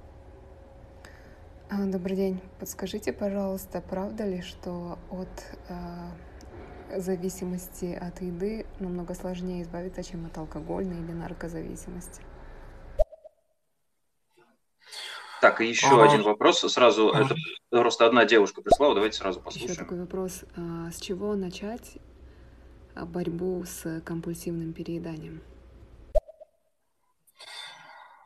А, 1.69 1.85
добрый 1.85 2.15
день. 2.15 2.41
Подскажите, 2.59 3.11
пожалуйста, 3.11 3.81
правда 3.81 4.25
ли, 4.25 4.41
что 4.41 4.97
от 5.11 5.27
э, 5.67 6.99
зависимости 6.99 7.93
от 7.93 8.21
еды 8.21 8.65
намного 8.79 9.13
сложнее 9.15 9.63
избавиться, 9.63 10.01
чем 10.03 10.25
от 10.25 10.37
алкогольной 10.37 11.03
или 11.03 11.11
наркозависимости? 11.11 12.21
Так, 15.41 15.61
и 15.61 15.67
еще 15.67 16.01
а... 16.01 16.05
один 16.05 16.23
вопрос. 16.23 16.59
Сразу, 16.59 17.13
а... 17.13 17.21
это 17.21 17.35
просто 17.69 18.05
одна 18.05 18.25
девушка 18.25 18.61
прислала, 18.61 18.95
давайте 18.95 19.17
сразу 19.17 19.39
послушаем. 19.39 19.71
Еще 19.71 19.79
такой 19.79 19.99
вопрос. 19.99 20.43
А, 20.55 20.91
с 20.91 20.99
чего 20.99 21.35
начать 21.35 21.97
борьбу 22.95 23.63
с 23.65 24.01
компульсивным 24.01 24.73
перееданием? 24.73 25.41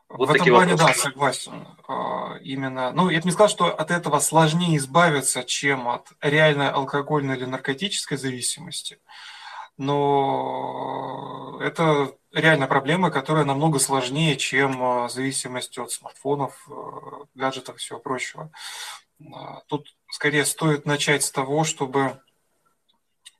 Вот 0.08 0.28
в 0.28 0.32
этом 0.32 0.46
плане, 0.46 0.72
вопросы. 0.72 0.94
да, 0.94 1.10
согласен. 1.10 1.66
А, 1.88 2.36
именно, 2.40 2.92
ну, 2.92 3.10
я 3.10 3.18
бы 3.18 3.24
не 3.24 3.32
сказал, 3.32 3.48
что 3.48 3.74
от 3.74 3.90
этого 3.90 4.20
сложнее 4.20 4.76
избавиться, 4.76 5.42
чем 5.42 5.88
от 5.88 6.12
реальной 6.20 6.70
алкогольной 6.70 7.36
или 7.36 7.44
наркотической 7.44 8.16
зависимости, 8.16 8.98
но 9.76 11.58
это 11.60 12.14
реально 12.32 12.66
проблема, 12.66 13.10
которая 13.10 13.44
намного 13.44 13.78
сложнее, 13.78 14.36
чем 14.36 14.82
а, 14.82 15.08
зависимость 15.08 15.78
от 15.78 15.90
смартфонов, 15.90 16.66
а, 16.68 17.24
гаджетов 17.34 17.76
и 17.76 17.78
всего 17.78 17.98
прочего. 17.98 18.50
Тут 19.68 19.94
скорее 20.10 20.44
стоит 20.44 20.86
начать 20.86 21.22
с 21.22 21.30
того, 21.30 21.64
чтобы 21.64 22.20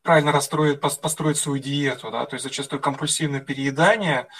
правильно 0.02 0.32
расстроить, 0.32 0.80
построить 0.80 1.36
свою 1.36 1.58
диету, 1.58 2.10
да, 2.10 2.24
то 2.26 2.34
есть 2.34 2.44
зачастую 2.44 2.80
компульсивное 2.80 3.40
переедание– 3.40 4.28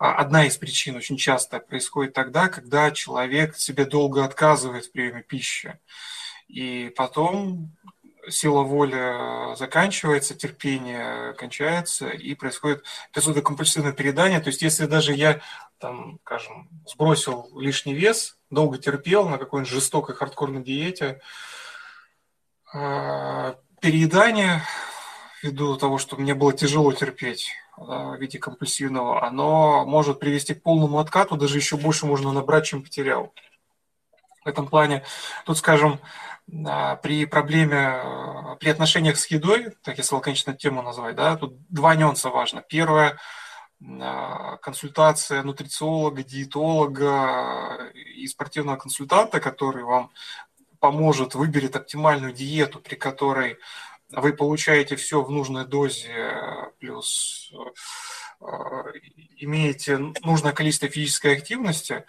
а 0.00 0.14
одна 0.14 0.46
из 0.46 0.56
причин 0.56 0.96
очень 0.96 1.18
часто 1.18 1.60
происходит 1.60 2.14
тогда, 2.14 2.48
когда 2.48 2.90
человек 2.90 3.54
себе 3.58 3.84
долго 3.84 4.24
отказывает 4.24 4.86
в 4.86 4.92
приеме 4.92 5.22
пищи. 5.22 5.78
И 6.48 6.90
потом 6.96 7.76
сила 8.28 8.62
воли 8.62 9.54
заканчивается, 9.56 10.34
терпение 10.34 11.34
кончается, 11.34 12.08
и 12.08 12.34
происходит 12.34 12.84
эпизоды 13.12 13.42
компульсивного 13.42 13.92
переедания. 13.92 14.40
То 14.40 14.48
есть 14.48 14.62
если 14.62 14.86
даже 14.86 15.14
я, 15.14 15.40
там, 15.78 16.18
скажем, 16.24 16.68
сбросил 16.86 17.50
лишний 17.58 17.94
вес, 17.94 18.38
долго 18.50 18.78
терпел 18.78 19.28
на 19.28 19.38
какой-нибудь 19.38 19.72
жестокой 19.72 20.14
хардкорной 20.14 20.62
диете, 20.62 21.20
а, 22.72 23.56
переедание 23.80 24.62
ввиду 25.42 25.76
того, 25.76 25.98
что 25.98 26.16
мне 26.16 26.34
было 26.34 26.52
тяжело 26.52 26.92
терпеть 26.92 27.50
в 27.76 28.16
виде 28.16 28.38
компульсивного, 28.38 29.26
оно 29.26 29.84
может 29.86 30.20
привести 30.20 30.54
к 30.54 30.62
полному 30.62 30.98
откату, 30.98 31.36
даже 31.36 31.56
еще 31.56 31.76
больше 31.76 32.06
можно 32.06 32.32
набрать, 32.32 32.66
чем 32.66 32.82
потерял. 32.82 33.32
В 34.44 34.48
этом 34.48 34.68
плане, 34.68 35.04
тут, 35.44 35.58
скажем, 35.58 35.98
при 37.02 37.26
проблеме, 37.26 38.02
при 38.58 38.70
отношениях 38.70 39.18
с 39.18 39.26
едой, 39.26 39.72
так 39.82 39.98
если 39.98 40.14
лаконично 40.14 40.54
тему 40.54 40.82
назвать, 40.82 41.16
да, 41.16 41.36
тут 41.36 41.56
два 41.68 41.94
нюанса 41.94 42.30
важно. 42.30 42.62
Первое, 42.62 43.18
а, 44.00 44.56
консультация 44.58 45.42
нутрициолога, 45.42 46.22
диетолога 46.22 47.90
и 47.94 48.26
спортивного 48.26 48.76
консультанта, 48.76 49.40
который 49.40 49.84
вам 49.84 50.10
поможет, 50.80 51.34
выберет 51.34 51.76
оптимальную 51.76 52.32
диету, 52.32 52.80
при 52.80 52.94
которой 52.96 53.58
вы 54.10 54.32
получаете 54.32 54.96
все 54.96 55.22
в 55.22 55.30
нужной 55.30 55.66
дозе, 55.66 56.72
плюс 56.78 57.52
э, 58.40 58.44
имеете 59.36 59.98
нужное 60.22 60.52
количество 60.52 60.88
физической 60.88 61.36
активности 61.36 62.04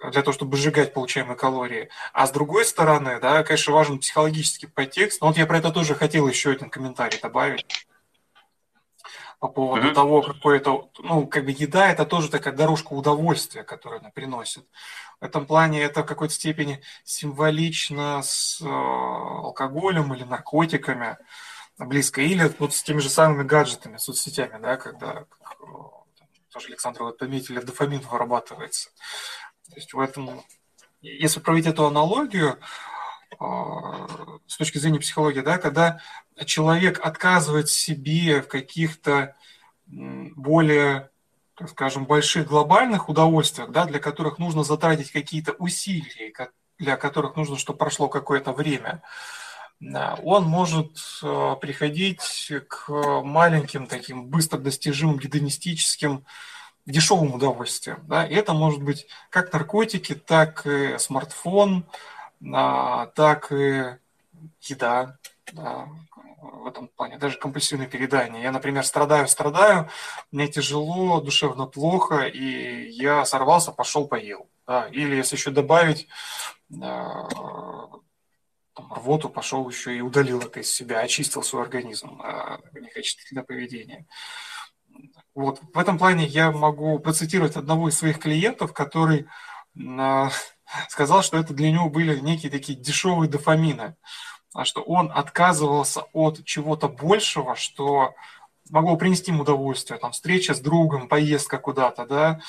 для 0.00 0.22
того, 0.22 0.32
чтобы 0.32 0.56
сжигать 0.56 0.92
получаемые 0.92 1.36
калории. 1.36 1.88
А 2.12 2.26
с 2.26 2.30
другой 2.30 2.64
стороны, 2.64 3.18
да, 3.20 3.42
конечно, 3.42 3.72
важен 3.72 3.98
психологический 3.98 4.66
подтекст. 4.66 5.20
Но 5.20 5.28
вот 5.28 5.36
я 5.36 5.46
про 5.46 5.58
это 5.58 5.70
тоже 5.70 5.94
хотел 5.94 6.28
еще 6.28 6.50
один 6.50 6.70
комментарий 6.70 7.18
добавить 7.20 7.86
по 9.38 9.48
поводу 9.48 9.88
mm-hmm. 9.88 9.94
того, 9.94 10.22
какой 10.22 10.56
это, 10.56 10.88
ну, 10.98 11.26
как 11.26 11.44
бы 11.44 11.52
еда, 11.52 11.90
это 11.90 12.04
тоже 12.04 12.28
такая 12.28 12.52
дорожка 12.52 12.92
удовольствия, 12.92 13.62
которую 13.62 14.00
она 14.00 14.10
приносит. 14.10 14.66
В 15.20 15.24
этом 15.24 15.46
плане 15.46 15.82
это 15.82 16.02
в 16.02 16.06
какой-то 16.06 16.34
степени 16.34 16.82
символично 17.04 18.20
с 18.22 18.60
э, 18.60 18.66
алкоголем 18.68 20.12
или 20.12 20.24
наркотиками 20.24 21.18
близко, 21.78 22.20
или 22.20 22.52
вот 22.58 22.74
с 22.74 22.82
теми 22.82 22.98
же 22.98 23.08
самыми 23.08 23.44
гаджетами, 23.44 23.96
соцсетями, 23.96 24.60
да, 24.60 24.76
когда, 24.76 25.24
как, 25.40 25.56
э, 25.60 25.66
тоже 26.52 26.68
Александр 26.68 27.04
вот 27.04 27.18
пометили, 27.18 27.60
дофамин 27.60 28.00
вырабатывается. 28.00 28.90
То 29.70 29.76
есть 29.76 29.92
в 29.92 30.00
этом, 30.00 30.42
если 31.00 31.40
проводить 31.40 31.66
эту 31.66 31.86
аналогию, 31.86 32.58
э, 33.38 33.44
с 34.46 34.56
точки 34.56 34.78
зрения 34.78 35.00
психологии, 35.00 35.40
да, 35.40 35.58
когда 35.58 36.00
человек 36.46 37.04
отказывает 37.04 37.68
себе 37.68 38.42
в 38.42 38.48
каких-то 38.48 39.36
более 39.86 41.10
так 41.58 41.70
скажем, 41.70 42.06
больших 42.06 42.46
глобальных 42.46 43.08
удовольствиях, 43.08 43.72
да, 43.72 43.84
для 43.84 43.98
которых 43.98 44.38
нужно 44.38 44.62
затратить 44.62 45.10
какие-то 45.10 45.52
усилия, 45.54 46.32
для 46.78 46.96
которых 46.96 47.34
нужно, 47.34 47.58
чтобы 47.58 47.78
прошло 47.78 48.08
какое-то 48.08 48.52
время, 48.52 49.02
он 49.80 50.44
может 50.44 50.96
э, 51.22 51.56
приходить 51.60 52.52
к 52.68 52.88
маленьким 53.22 53.86
таким 53.86 54.26
быстро 54.26 54.58
достижимым 54.58 55.18
гедонистическим 55.18 56.24
дешевым 56.90 57.34
удовольствиям. 57.34 58.02
Да? 58.06 58.26
И 58.26 58.34
это 58.34 58.52
может 58.52 58.82
быть 58.82 59.06
как 59.30 59.52
наркотики, 59.52 60.14
так 60.14 60.66
и 60.66 60.96
смартфон, 60.98 61.84
а, 62.52 63.06
так 63.06 63.52
и 63.52 63.96
еда, 64.62 65.18
да, 65.52 65.88
в 66.40 66.66
этом 66.66 66.88
плане, 66.88 67.18
даже 67.18 67.38
компульсивное 67.38 67.86
переедание. 67.86 68.42
Я, 68.42 68.52
например, 68.52 68.84
страдаю, 68.84 69.28
страдаю, 69.28 69.88
мне 70.30 70.48
тяжело, 70.48 71.20
душевно 71.20 71.66
плохо, 71.66 72.22
и 72.22 72.88
я 72.90 73.24
сорвался, 73.24 73.72
пошел, 73.72 74.06
поел. 74.06 74.48
Да. 74.66 74.86
Или 74.88 75.16
если 75.16 75.36
еще 75.36 75.50
добавить 75.50 76.08
э, 76.70 76.74
там, 78.74 78.92
рвоту, 78.92 79.28
пошел 79.28 79.68
еще 79.68 79.96
и 79.96 80.00
удалил 80.00 80.40
это 80.40 80.60
из 80.60 80.72
себя, 80.72 81.00
очистил 81.00 81.42
свой 81.42 81.62
организм 81.62 82.20
э, 82.22 82.58
некачественное 82.80 83.44
поведение. 83.44 84.06
Вот. 85.38 85.60
В 85.72 85.78
этом 85.78 85.98
плане 85.98 86.26
я 86.26 86.50
могу 86.50 86.98
процитировать 86.98 87.54
одного 87.54 87.88
из 87.90 87.96
своих 87.96 88.18
клиентов, 88.18 88.72
который 88.72 89.26
э, 89.76 90.28
сказал, 90.88 91.22
что 91.22 91.38
это 91.38 91.54
для 91.54 91.70
него 91.70 91.88
были 91.88 92.18
некие 92.18 92.50
такие 92.50 92.76
дешевые 92.76 93.30
дофамины 93.30 93.94
а 94.52 94.64
что 94.64 94.82
он 94.82 95.12
отказывался 95.14 96.06
от 96.12 96.44
чего-то 96.44 96.88
большего, 96.88 97.54
что 97.54 98.14
могло 98.70 98.96
принести 98.96 99.30
ему 99.30 99.42
удовольствие, 99.42 100.00
там, 100.00 100.10
встреча 100.10 100.54
с 100.54 100.60
другом, 100.60 101.06
поездка 101.06 101.58
куда-то, 101.58 102.04
да, 102.06 102.40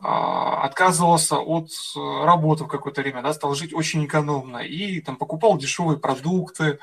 а, 0.00 0.64
отказывался 0.64 1.36
от 1.36 1.68
э, 1.96 2.24
работы 2.24 2.64
в 2.64 2.68
какое-то 2.68 3.02
время, 3.02 3.22
да, 3.22 3.32
стал 3.32 3.54
жить 3.54 3.72
очень 3.72 4.04
экономно 4.06 4.56
и 4.58 5.00
там 5.00 5.14
покупал 5.14 5.56
дешевые 5.56 6.00
продукты, 6.00 6.80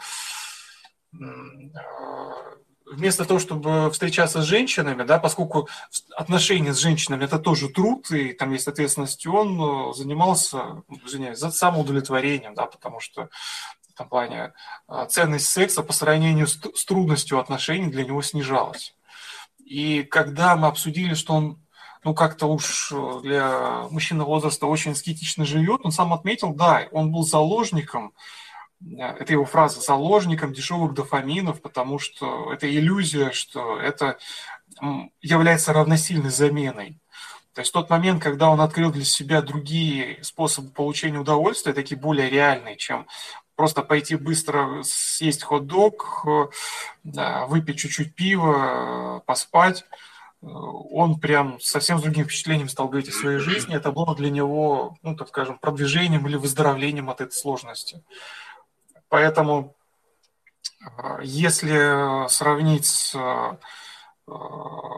вместо 2.91 3.25
того, 3.25 3.39
чтобы 3.39 3.89
встречаться 3.91 4.41
с 4.41 4.45
женщинами, 4.45 5.03
да, 5.03 5.17
поскольку 5.17 5.67
отношения 6.15 6.73
с 6.73 6.77
женщинами 6.77 7.23
это 7.23 7.39
тоже 7.39 7.69
труд, 7.69 8.11
и 8.11 8.33
там 8.33 8.51
есть 8.51 8.67
ответственность, 8.67 9.25
он 9.25 9.89
э, 9.89 9.93
занимался, 9.93 10.83
извиняюсь, 11.05 11.39
за 11.39 11.51
самоудовлетворением, 11.51 12.53
да, 12.53 12.65
потому 12.67 12.99
что 12.99 13.29
этом 14.01 14.09
плане 14.09 14.53
а, 14.87 15.05
ценность 15.05 15.47
секса 15.47 15.83
по 15.83 15.93
сравнению 15.93 16.47
с, 16.47 16.59
с 16.75 16.85
трудностью 16.85 17.39
отношений 17.39 17.89
для 17.89 18.03
него 18.03 18.21
снижалась. 18.21 18.95
И 19.63 20.03
когда 20.03 20.55
мы 20.55 20.67
обсудили, 20.67 21.13
что 21.13 21.33
он 21.33 21.59
ну, 22.03 22.15
как-то 22.15 22.47
уж 22.47 22.91
э, 22.91 23.19
для 23.21 23.87
мужчины 23.91 24.23
возраста 24.23 24.65
очень 24.65 24.93
аскетично 24.93 25.45
живет, 25.45 25.81
он 25.83 25.91
сам 25.91 26.13
отметил, 26.13 26.53
да, 26.53 26.87
он 26.91 27.11
был 27.11 27.23
заложником, 27.23 28.07
э, 28.07 28.40
это 28.89 29.33
его 29.33 29.45
фраза, 29.45 29.81
заложником 29.81 30.53
дешевых 30.53 30.93
дофаминов, 30.93 31.61
потому 31.61 31.99
что 31.99 32.51
это 32.51 32.69
иллюзия, 32.69 33.31
что 33.31 33.79
это 33.79 34.17
является 35.21 35.73
равносильной 35.73 36.31
заменой. 36.31 36.99
То 37.53 37.61
есть 37.61 37.73
тот 37.73 37.89
момент, 37.89 38.23
когда 38.23 38.49
он 38.49 38.61
открыл 38.61 38.91
для 38.91 39.03
себя 39.03 39.41
другие 39.41 40.23
способы 40.23 40.69
получения 40.69 41.19
удовольствия, 41.19 41.73
такие 41.73 41.99
более 41.99 42.29
реальные, 42.29 42.77
чем 42.77 43.07
просто 43.55 43.81
пойти 43.83 44.15
быстро 44.15 44.81
съесть 44.83 45.43
хот-дог, 45.43 46.25
э, 46.25 47.45
выпить 47.47 47.77
чуть-чуть 47.77 48.15
пива, 48.15 49.21
поспать, 49.25 49.83
э, 50.41 50.45
он 50.47 51.19
прям 51.19 51.59
совсем 51.59 51.99
с 51.99 52.01
другим 52.01 52.23
впечатлением 52.23 52.69
стал 52.69 52.87
говорить 52.87 53.09
о 53.09 53.11
своей 53.11 53.39
жизни. 53.39 53.75
Это 53.75 53.91
было 53.91 54.15
для 54.15 54.29
него, 54.29 54.97
ну, 55.01 55.15
так 55.15 55.27
скажем, 55.27 55.59
продвижением 55.59 56.25
или 56.27 56.37
выздоровлением 56.37 57.09
от 57.09 57.19
этой 57.19 57.33
сложности. 57.33 58.01
Поэтому, 59.11 59.75
э, 60.79 61.19
если 61.21 62.29
сравнить 62.29 62.85
с 62.85 63.13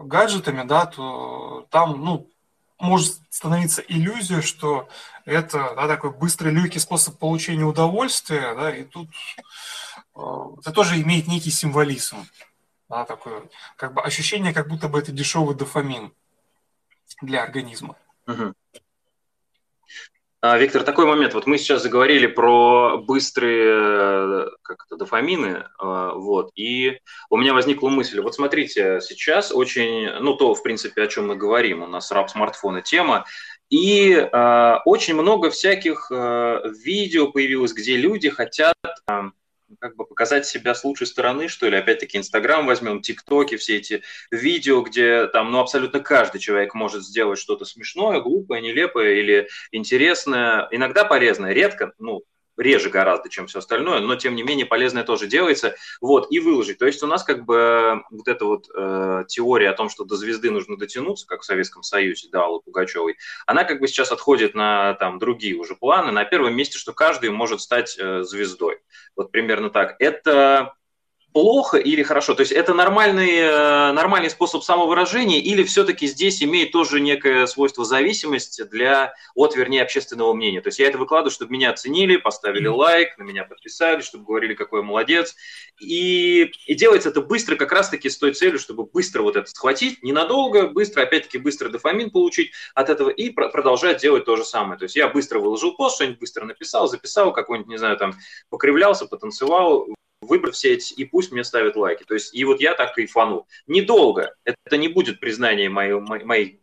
гаджетами, 0.04 0.67
да, 0.67 0.86
то 0.86 1.65
там, 1.71 1.99
ну, 2.06 2.30
может 2.80 3.15
становиться 3.30 3.82
иллюзия, 3.82 4.41
что 4.41 4.88
это 5.26 5.73
да, 5.76 5.88
такой 5.88 6.12
быстрый, 6.12 6.54
легкий 6.54 6.78
способ 6.78 7.17
получения 7.17 7.63
удовольствия, 7.63 8.54
да, 8.54 8.76
и 8.76 8.84
тут 8.84 9.10
э, 10.15 10.19
это 10.60 10.71
тоже 10.71 11.02
имеет 11.02 11.28
некий 11.28 11.49
символизм, 11.49 12.17
да, 12.89 13.06
такое 13.06 13.49
как 13.78 13.95
бы 13.95 14.02
ощущение, 14.02 14.54
как 14.54 14.67
будто 14.67 14.89
бы 14.89 14.99
это 14.99 15.12
дешевый 15.12 15.56
дофамин 15.56 16.13
для 17.21 17.41
организма. 17.41 17.95
Угу. 18.28 18.54
А, 20.45 20.58
Виктор, 20.58 20.84
такой 20.84 21.06
момент. 21.06 21.34
Вот 21.36 21.47
мы 21.47 21.58
сейчас 21.58 21.84
заговорили 21.84 22.27
про 22.27 22.97
быстрые 22.97 24.49
как 24.62 24.84
это, 24.86 24.97
дофамины, 24.97 25.63
а, 25.79 26.15
вот, 26.15 26.51
и 26.56 26.99
у 27.29 27.38
меня 27.38 27.53
возникла 27.53 27.88
мысль. 27.88 28.19
Вот 28.19 28.36
смотрите, 28.36 28.99
сейчас 28.99 29.53
очень, 29.53 30.10
ну 30.19 30.36
то, 30.36 30.53
в 30.53 30.62
принципе, 30.62 31.03
о 31.03 31.08
чем 31.08 31.27
мы 31.27 31.38
говорим, 31.38 31.82
у 31.82 31.88
нас 31.88 32.12
раб 32.12 32.29
смартфона 32.29 32.82
тема, 32.82 33.23
и 33.69 34.12
э, 34.12 34.75
очень 34.84 35.13
много 35.13 35.49
всяких 35.49 36.12
э, 36.12 36.62
видео 36.84 37.32
появилось, 37.32 37.71
где 37.71 37.95
люди 37.95 38.29
хотят 38.29 38.75
э, 39.10 39.21
как 39.79 39.95
бы 39.95 40.05
показать 40.05 40.45
себя 40.45 40.75
с 40.75 40.83
лучшей 40.83 41.07
стороны, 41.07 41.47
что 41.47 41.69
ли. 41.69 41.77
Опять-таки, 41.77 42.17
Инстаграм 42.17 42.65
возьмем, 42.65 43.01
ТикТоки, 43.01 43.57
все 43.57 43.77
эти 43.77 44.03
видео, 44.31 44.81
где 44.81 45.27
там, 45.27 45.51
ну, 45.51 45.59
абсолютно 45.59 45.99
каждый 45.99 46.39
человек 46.39 46.73
может 46.73 47.03
сделать 47.03 47.39
что-то 47.39 47.65
смешное, 47.65 48.21
глупое, 48.21 48.62
нелепое 48.62 49.15
или 49.15 49.47
интересное, 49.71 50.67
иногда 50.71 51.05
полезное, 51.05 51.53
редко, 51.53 51.93
ну, 51.99 52.23
реже 52.57 52.89
гораздо, 52.89 53.29
чем 53.29 53.47
все 53.47 53.59
остальное, 53.59 53.99
но 53.99 54.15
тем 54.15 54.35
не 54.35 54.43
менее 54.43 54.65
полезное 54.65 55.03
тоже 55.03 55.27
делается, 55.27 55.75
вот, 56.01 56.31
и 56.31 56.39
выложить. 56.39 56.77
То 56.77 56.85
есть 56.85 57.01
у 57.03 57.07
нас 57.07 57.23
как 57.23 57.45
бы 57.45 57.55
э, 57.55 57.95
вот 58.11 58.27
эта 58.27 58.45
вот 58.45 58.67
э, 58.75 59.23
теория 59.27 59.69
о 59.69 59.73
том, 59.73 59.89
что 59.89 60.03
до 60.03 60.15
звезды 60.15 60.51
нужно 60.51 60.77
дотянуться, 60.77 61.25
как 61.27 61.41
в 61.41 61.45
Советском 61.45 61.83
Союзе, 61.83 62.29
да, 62.31 62.43
Аллы 62.43 62.61
Пугачевой, 62.61 63.17
она 63.45 63.63
как 63.63 63.79
бы 63.79 63.87
сейчас 63.87 64.11
отходит 64.11 64.53
на 64.53 64.93
там 64.95 65.19
другие 65.19 65.55
уже 65.55 65.75
планы. 65.75 66.11
На 66.11 66.25
первом 66.25 66.55
месте, 66.55 66.77
что 66.77 66.93
каждый 66.93 67.29
может 67.29 67.61
стать 67.61 67.97
э, 67.97 68.23
звездой. 68.23 68.79
Вот 69.15 69.31
примерно 69.31 69.69
так. 69.69 69.95
Это 69.99 70.75
плохо 71.34 71.78
или 71.78 72.04
хорошо? 72.04 72.36
То 72.36 72.41
есть 72.41 72.52
это 72.52 72.74
нормальный, 72.74 73.38
э, 73.38 73.91
нормальный 73.91 74.30
способ 74.30 74.63
самовыражения 74.63 75.39
или 75.39 75.63
все-таки 75.63 76.08
здесь 76.08 76.41
имеет 76.43 76.72
тоже 76.72 77.02
некое 77.02 77.48
свойство 77.48 77.84
зависимости 77.84 78.63
для, 78.63 79.13
от, 79.36 79.56
вернее, 79.56 79.82
общественного 79.82 80.34
мнения? 80.34 80.62
То 80.62 80.67
есть 80.67 80.80
я 80.80 80.88
это 80.88 80.98
выкладываю, 80.98 81.32
чтобы 81.32 81.52
меня 81.52 81.72
оценили, 81.72 82.17
поставили 82.17 82.67
лайк, 82.67 83.17
на 83.17 83.24
меня 83.24 83.43
подписали, 83.43 84.02
чтобы 84.02 84.26
говорили, 84.26 84.54
какой 84.54 84.82
я 84.82 84.86
молодец. 84.86 85.36
И, 85.80 86.52
и 86.67 86.76
делается 86.76 87.10
это 87.10 87.22
быстро 87.22 87.56
как 87.56 87.72
раз-таки 87.72 88.10
с 88.10 88.17
той 88.17 88.34
целью, 88.34 88.60
чтобы 88.60 88.86
быстро 88.86 89.24
вот 89.24 89.36
это 89.36 89.50
схватить, 89.50 90.04
ненадолго, 90.04 90.67
быстро, 90.67 91.02
опять-таки, 91.02 91.39
быстро 91.39 91.69
дофамин 91.69 92.12
получить 92.12 92.52
от 92.76 92.89
этого 92.89 93.10
и 93.10 93.32
продолжать 93.32 94.02
делать 94.02 94.26
то 94.26 94.36
же 94.36 94.46
самое. 94.46 94.78
То 94.78 94.84
есть 94.84 94.96
я 94.96 95.08
быстро 95.08 95.39
выложил 95.39 95.76
пост, 95.76 95.96
что-нибудь 95.96 96.19
быстро 96.19 96.46
написал, 96.46 96.88
записал, 96.88 97.34
какой-нибудь, 97.34 97.69
не 97.69 97.78
знаю, 97.78 97.98
там, 97.98 98.13
покривлялся, 98.50 99.08
потанцевал, 99.08 99.88
выбрать 100.23 100.55
все 100.55 100.73
эти, 100.73 100.93
и 100.93 101.05
пусть 101.05 101.31
мне 101.31 101.43
ставят 101.43 101.75
лайки. 101.75 102.03
То 102.03 102.13
есть, 102.13 102.33
и 102.33 102.43
вот 102.45 102.62
я 102.62 102.73
так 102.73 102.95
кайфанул. 102.95 103.47
Недолго. 103.67 104.33
Это 104.43 104.77
не 104.77 104.88
будет 104.88 105.19
признание 105.19 105.69
моих, 105.69 106.01
моих 106.01 106.55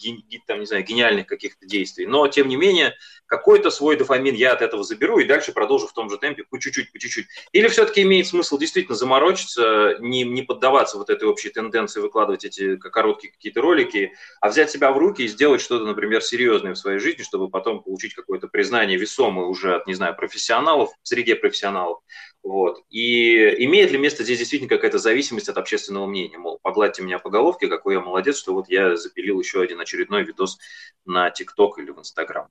там, 0.47 0.61
не 0.61 0.67
знаю, 0.67 0.85
гениальных 0.85 1.27
каких-то 1.27 1.67
действий. 1.67 2.07
Но, 2.07 2.27
тем 2.29 2.49
не 2.49 2.57
менее, 2.57 2.95
какой-то 3.27 3.71
свой 3.71 3.97
дофамин 3.97 4.35
я 4.35 4.53
от 4.53 4.61
этого 4.61 4.83
заберу 4.83 5.21
и 5.21 5.25
дальше 5.25 5.53
продолжу 5.53 5.87
в 5.87 5.93
том 5.93 6.11
же 6.11 6.19
темпе 6.19 6.43
по 6.43 6.59
чуть-чуть, 6.59 6.93
по 6.93 6.99
чуть-чуть. 6.99 7.27
Или 7.53 7.69
все-таки 7.69 8.03
имеет 8.03 8.27
смысл 8.27 8.59
действительно 8.59 8.97
заморочиться, 8.97 9.97
не, 10.01 10.25
не 10.25 10.43
поддаваться 10.43 10.99
вот 10.99 11.11
этой 11.11 11.29
общей 11.29 11.51
тенденции 11.51 12.01
выкладывать 12.01 12.45
эти 12.45 12.77
короткие 12.77 13.33
какие-то 13.33 13.61
ролики, 13.61 14.13
а 14.41 14.49
взять 14.49 14.71
себя 14.73 14.91
в 14.91 14.99
руки 14.99 15.23
и 15.23 15.29
сделать 15.29 15.61
что-то, 15.61 15.85
например, 15.85 16.23
серьезное 16.23 16.75
в 16.75 16.79
своей 16.79 16.99
жизни, 16.99 17.23
чтобы 17.23 17.49
потом 17.49 17.83
получить 17.85 18.15
какое-то 18.15 18.49
признание 18.49 18.99
весомое 18.99 19.47
уже 19.47 19.77
от, 19.77 19.87
не 19.87 19.95
знаю, 19.95 20.17
профессионалов, 20.17 20.91
среде 21.03 21.37
профессионалов. 21.37 22.01
Вот. 22.43 22.83
И 22.89 23.65
имеет 23.65 23.91
ли 23.91 23.99
место 23.99 24.25
здесь 24.25 24.39
действительно 24.39 24.69
какая-то 24.69 24.99
зависимость 24.99 25.49
от 25.49 25.59
общественного 25.59 26.07
мнения? 26.07 26.39
Мол, 26.39 26.59
погладьте 26.63 27.03
меня 27.03 27.19
по 27.19 27.31
головке, 27.31 27.69
какой 27.69 27.95
я 27.95 28.01
молодец, 28.01 28.39
что 28.39 28.55
вот 28.55 28.69
я 28.69 28.97
запилил 28.97 29.39
еще 29.41 29.61
один 29.61 29.81
очередной 29.81 30.25
видос 30.25 30.59
на 31.05 31.31
ТикТок 31.31 31.79
или 31.79 31.91
в 31.91 31.99
Инстаграм. 31.99 32.49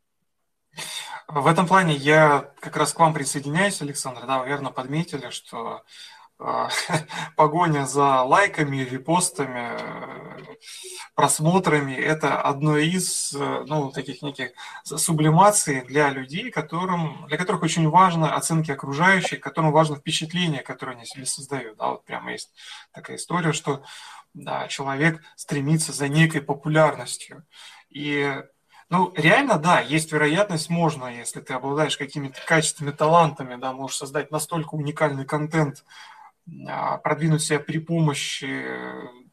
В 1.28 1.48
этом 1.48 1.68
плане 1.68 1.96
я 1.96 2.54
как 2.60 2.78
раз 2.78 2.94
к 2.94 3.00
вам 3.00 3.14
присоединяюсь, 3.14 3.82
Александр. 3.82 4.26
Да, 4.26 4.40
вы 4.40 4.48
верно 4.48 4.72
подметили, 4.72 5.30
что 5.30 5.84
погоня 7.36 7.86
за 7.86 8.24
лайками, 8.24 8.78
репостами, 8.78 9.78
просмотрами– 11.16 11.94
это 11.96 12.42
одно 12.42 12.78
из 12.78 13.34
ну, 13.34 13.92
таких 13.92 14.22
неких 14.22 14.52
сублимаций 14.84 15.82
для 15.82 16.10
людей, 16.10 16.50
которым, 16.50 17.26
для 17.28 17.38
которых 17.38 17.64
очень 17.64 17.90
важно 17.90 18.36
оценки 18.36 18.72
окружающих, 18.72 19.42
которым 19.42 19.72
важно 19.72 19.98
впечатление, 19.98 20.62
которое 20.62 20.94
они 20.94 21.06
себе 21.06 21.26
создают. 21.26 21.78
Да, 21.78 21.90
вот 21.90 22.06
прямо 22.06 22.32
есть 22.32 22.52
такая 22.94 23.18
история, 23.18 23.52
что 23.52 23.84
да, 24.34 24.68
человек 24.70 25.22
стремится 25.36 25.92
за 25.92 26.08
некой 26.08 26.42
популярностью. 26.42 27.46
И 27.90 28.42
ну, 28.90 29.14
реально, 29.16 29.60
да, 29.60 29.82
есть 29.82 30.12
вероятность, 30.12 30.70
можно, 30.70 31.06
если 31.08 31.42
ты 31.42 31.54
обладаешь 31.54 31.98
какими-то 31.98 32.40
качественными 32.46 32.96
талантами, 32.96 33.56
да, 33.56 33.74
можешь 33.74 33.98
создать 33.98 34.32
настолько 34.32 34.76
уникальный 34.76 35.26
контент, 35.26 35.84
а, 35.84 36.10
продвинуть 37.04 37.42
себя 37.42 37.60
при 37.60 37.80
помощи 37.80 38.66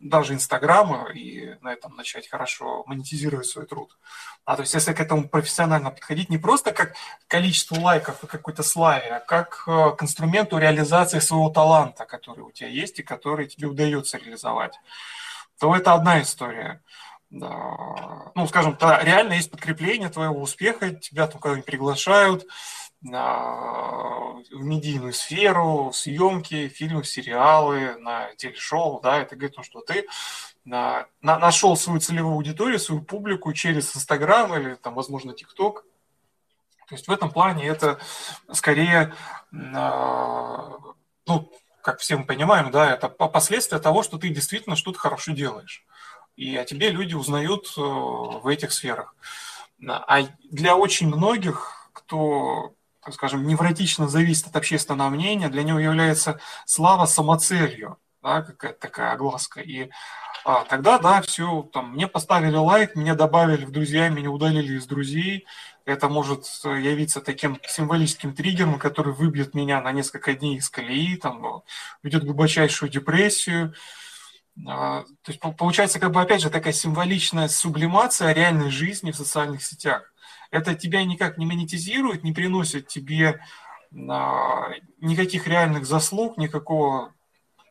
даже 0.01 0.35
Инстаграма 0.35 1.11
и 1.13 1.57
на 1.61 1.73
этом 1.73 1.97
начать 1.97 2.29
хорошо 2.29 2.85
монетизировать 2.87 3.47
свой 3.47 3.67
труд. 3.67 3.97
А 4.45 4.57
то 4.57 4.63
есть 4.63 4.75
если 4.75 4.93
к 4.93 5.01
этому 5.01 5.29
профессионально 5.29 5.91
подходить 5.91 6.31
не 6.31 6.39
просто 6.39 6.73
как 6.73 6.95
количество 7.27 7.81
лайков 7.81 8.23
и 8.23 8.27
какой-то 8.27 8.63
славе, 8.63 9.17
а 9.17 9.21
как 9.21 9.65
э, 9.67 9.97
к 9.97 10.03
инструменту 10.03 10.59
реализации 10.59 11.19
своего 11.19 11.51
таланта, 11.51 12.05
который 12.05 12.45
у 12.45 12.53
тебя 12.53 12.69
есть 12.69 12.99
и 12.99 13.03
который 13.03 13.47
тебе 13.47 13.67
удается 13.67 14.19
реализовать, 14.19 14.79
то 15.59 15.75
это 15.75 15.95
одна 15.95 16.21
история 16.23 16.83
ну, 17.31 18.47
скажем, 18.49 18.79
реально 18.81 19.35
есть 19.35 19.51
подкрепление 19.51 20.09
твоего 20.09 20.41
успеха, 20.41 20.91
тебя 20.91 21.27
там 21.27 21.41
куда-нибудь 21.41 21.67
приглашают 21.67 22.47
в 23.03 24.43
медийную 24.53 25.13
сферу, 25.13 25.93
съемки, 25.93 26.69
фильмы, 26.69 27.05
сериалы, 27.05 27.97
на 27.99 28.35
телешоу, 28.37 29.01
да, 29.01 29.19
это 29.19 29.37
говорит, 29.37 29.57
что 29.63 29.81
ты 29.81 30.07
на, 30.65 31.07
на, 31.21 31.39
нашел 31.39 31.77
свою 31.77 32.01
целевую 32.01 32.35
аудиторию, 32.35 32.79
свою 32.79 33.03
публику 33.03 33.53
через 33.53 33.95
Инстаграм 33.95 34.55
или, 34.57 34.75
там, 34.75 34.95
возможно, 34.95 35.35
ТикТок. 35.35 35.85
То 36.89 36.95
есть 36.95 37.07
в 37.07 37.13
этом 37.13 37.31
плане 37.31 37.67
это 37.67 37.99
скорее, 38.53 39.15
ну, 39.53 41.53
как 41.83 42.01
все 42.01 42.17
мы 42.17 42.25
понимаем, 42.25 42.71
да, 42.71 42.93
это 42.93 43.09
последствия 43.09 43.79
того, 43.79 44.03
что 44.03 44.19
ты 44.19 44.31
действительно 44.31 44.77
что-то 44.77 44.99
хорошо 44.99 45.33
делаешь 45.33 45.85
и 46.37 46.55
о 46.57 46.65
тебе 46.65 46.91
люди 46.91 47.15
узнают 47.15 47.73
э, 47.77 47.81
в 47.81 48.47
этих 48.47 48.73
сферах. 48.73 49.15
А 49.87 50.23
для 50.45 50.77
очень 50.77 51.09
многих, 51.09 51.91
кто, 51.93 52.75
так 53.07 53.15
скажем, 53.15 53.47
невротично 53.47 54.09
зависит 54.09 54.49
от 54.49 54.57
общественного 54.57 55.11
мнения, 55.11 55.49
для 55.49 55.63
него 55.63 55.79
является 55.79 56.41
слава 56.65 57.07
самоцелью, 57.07 57.99
да, 58.21 58.43
какая-то 58.43 58.81
такая 58.81 59.13
огласка. 59.13 59.61
И 59.61 59.91
а, 60.45 60.65
тогда, 60.65 60.99
да, 60.99 61.23
все, 61.23 61.63
там, 61.73 61.93
мне 61.93 62.09
поставили 62.09 62.57
лайк, 62.57 62.97
меня 62.97 63.15
добавили 63.15 63.65
в 63.65 63.71
друзья, 63.71 64.09
меня 64.09 64.33
удалили 64.33 64.75
из 64.75 64.87
друзей. 64.87 65.47
Это 65.85 66.09
может 66.09 66.47
явиться 66.65 67.21
таким 67.21 67.61
символическим 67.69 68.35
триггером, 68.35 68.81
который 68.81 69.13
выбьет 69.13 69.55
меня 69.55 69.81
на 69.81 69.93
несколько 69.93 70.35
дней 70.35 70.57
из 70.57 70.69
колеи, 70.69 71.15
там, 71.15 71.63
ведет 72.03 72.25
в 72.25 72.27
глубочайшую 72.27 72.91
депрессию, 72.91 73.73
а, 74.67 75.05
то 75.23 75.33
есть 75.33 75.41
получается, 75.41 76.01
как 76.01 76.13
бы, 76.13 76.21
опять 76.21 76.41
же, 76.41 76.51
такая 76.51 76.73
символичная 76.73 77.47
сублимация 77.47 78.33
реальной 78.33 78.71
жизни 78.71 79.13
в 79.13 79.17
социальных 79.17 79.63
сетях. 79.63 80.13
Это 80.57 80.75
тебя 80.75 81.05
никак 81.05 81.37
не 81.37 81.45
монетизирует, 81.45 82.25
не 82.25 82.33
приносит 82.33 82.89
тебе 82.89 83.41
а, 84.09 84.71
никаких 85.01 85.47
реальных 85.47 85.85
заслуг, 85.85 86.39
никакого, 86.39 87.13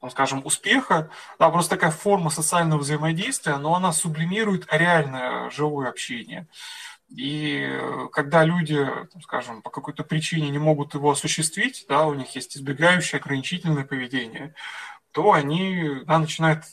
ну, 0.03 0.09
скажем, 0.11 0.45
успеха, 0.45 1.09
да, 1.39 1.49
просто 1.49 1.71
такая 1.75 1.89
форма 1.89 2.29
социального 2.29 2.79
взаимодействия, 2.79 3.57
но 3.57 3.73
она 3.73 3.91
сублимирует 3.91 4.67
реальное 4.71 5.49
живое 5.49 5.89
общение. 5.89 6.47
И 7.09 7.71
когда 8.11 8.43
люди, 8.43 8.87
скажем, 9.23 9.63
по 9.63 9.71
какой-то 9.71 10.03
причине 10.03 10.49
не 10.49 10.59
могут 10.59 10.93
его 10.93 11.09
осуществить, 11.09 11.85
да, 11.89 12.05
у 12.05 12.13
них 12.13 12.35
есть 12.35 12.55
избегающее 12.55 13.19
ограничительное 13.19 13.83
поведение, 13.83 14.53
то 15.11 15.31
они 15.31 16.01
да, 16.05 16.19
начинают 16.19 16.65
э, 16.65 16.67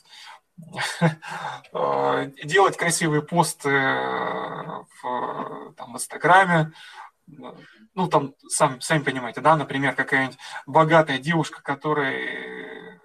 делать 2.44 2.76
красивые 2.76 3.22
посты 3.22 3.70
в 3.70 5.74
там, 5.76 5.94
Инстаграме, 5.94 6.72
ну, 7.94 8.08
там, 8.08 8.34
сам, 8.48 8.80
сами 8.80 9.02
понимаете, 9.02 9.40
да, 9.40 9.56
например, 9.56 9.94
какая-нибудь 9.94 10.38
богатая 10.66 11.18
девушка, 11.18 11.62
которая 11.62 13.00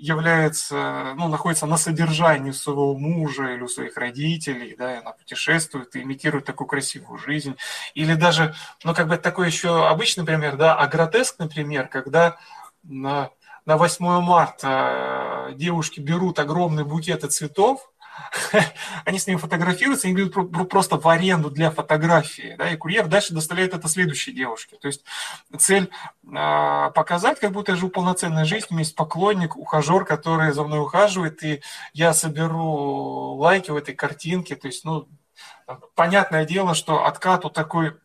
является, 0.00 1.14
ну, 1.16 1.28
находится 1.28 1.66
на 1.66 1.76
содержании 1.76 2.50
своего 2.50 2.96
мужа 2.96 3.54
или 3.54 3.62
у 3.62 3.68
своих 3.68 3.96
родителей, 3.96 4.74
да, 4.76 4.94
и 4.94 4.98
она 4.98 5.12
путешествует 5.12 5.94
и 5.96 6.02
имитирует 6.02 6.44
такую 6.44 6.68
красивую 6.68 7.18
жизнь. 7.18 7.56
Или 7.94 8.14
даже, 8.14 8.54
ну, 8.84 8.94
как 8.94 9.08
бы 9.08 9.16
такой 9.16 9.46
еще 9.46 9.88
обычный 9.88 10.24
пример, 10.24 10.56
да, 10.56 10.74
а 10.74 10.86
гротескный 10.86 11.48
пример, 11.48 11.88
когда 11.88 12.36
на, 12.82 13.30
на 13.68 13.76
8 13.76 14.22
марта 14.22 15.52
девушки 15.54 16.00
берут 16.00 16.38
огромные 16.38 16.86
букеты 16.86 17.28
цветов, 17.28 17.92
они 19.04 19.18
с 19.18 19.26
ними 19.26 19.36
фотографируются, 19.36 20.08
они 20.08 20.16
берут 20.16 20.70
просто 20.70 20.96
в 20.96 21.06
аренду 21.06 21.50
для 21.50 21.70
фотографии, 21.70 22.54
да, 22.56 22.70
и 22.70 22.76
курьер 22.78 23.08
дальше 23.08 23.34
доставляет 23.34 23.74
это 23.74 23.86
следующей 23.86 24.32
девушке. 24.32 24.76
То 24.80 24.88
есть 24.88 25.04
цель 25.58 25.90
э, 26.24 26.90
показать, 26.94 27.40
как 27.40 27.52
будто 27.52 27.72
я 27.72 27.76
живу 27.76 27.90
полноценной 27.90 28.46
жизнью, 28.46 28.68
у 28.70 28.74
меня 28.74 28.84
есть 28.84 28.96
поклонник, 28.96 29.54
ухажер, 29.54 30.06
который 30.06 30.52
за 30.52 30.64
мной 30.64 30.80
ухаживает, 30.80 31.44
и 31.44 31.60
я 31.92 32.14
соберу 32.14 33.34
лайки 33.34 33.70
в 33.70 33.76
этой 33.76 33.94
картинке. 33.94 34.56
То 34.56 34.68
есть, 34.68 34.86
ну, 34.86 35.08
понятное 35.94 36.46
дело, 36.46 36.74
что 36.74 37.04
откат 37.04 37.44
у 37.44 37.50
такой 37.50 37.98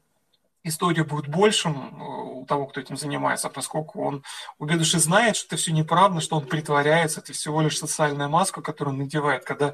история 0.63 1.03
будет 1.03 1.27
большим 1.27 1.75
э, 1.75 2.23
у 2.43 2.45
того, 2.45 2.67
кто 2.67 2.81
этим 2.81 2.97
занимается, 2.97 3.49
поскольку 3.49 4.03
он 4.03 4.23
у 4.59 4.67
знает, 4.67 5.35
что 5.35 5.47
это 5.47 5.57
все 5.57 5.71
неправда, 5.71 6.21
что 6.21 6.37
он 6.37 6.45
притворяется, 6.45 7.19
это 7.19 7.33
всего 7.33 7.61
лишь 7.61 7.77
социальная 7.77 8.27
маска, 8.27 8.61
которую 8.61 8.93
он 8.93 8.99
надевает, 8.99 9.45
когда 9.45 9.73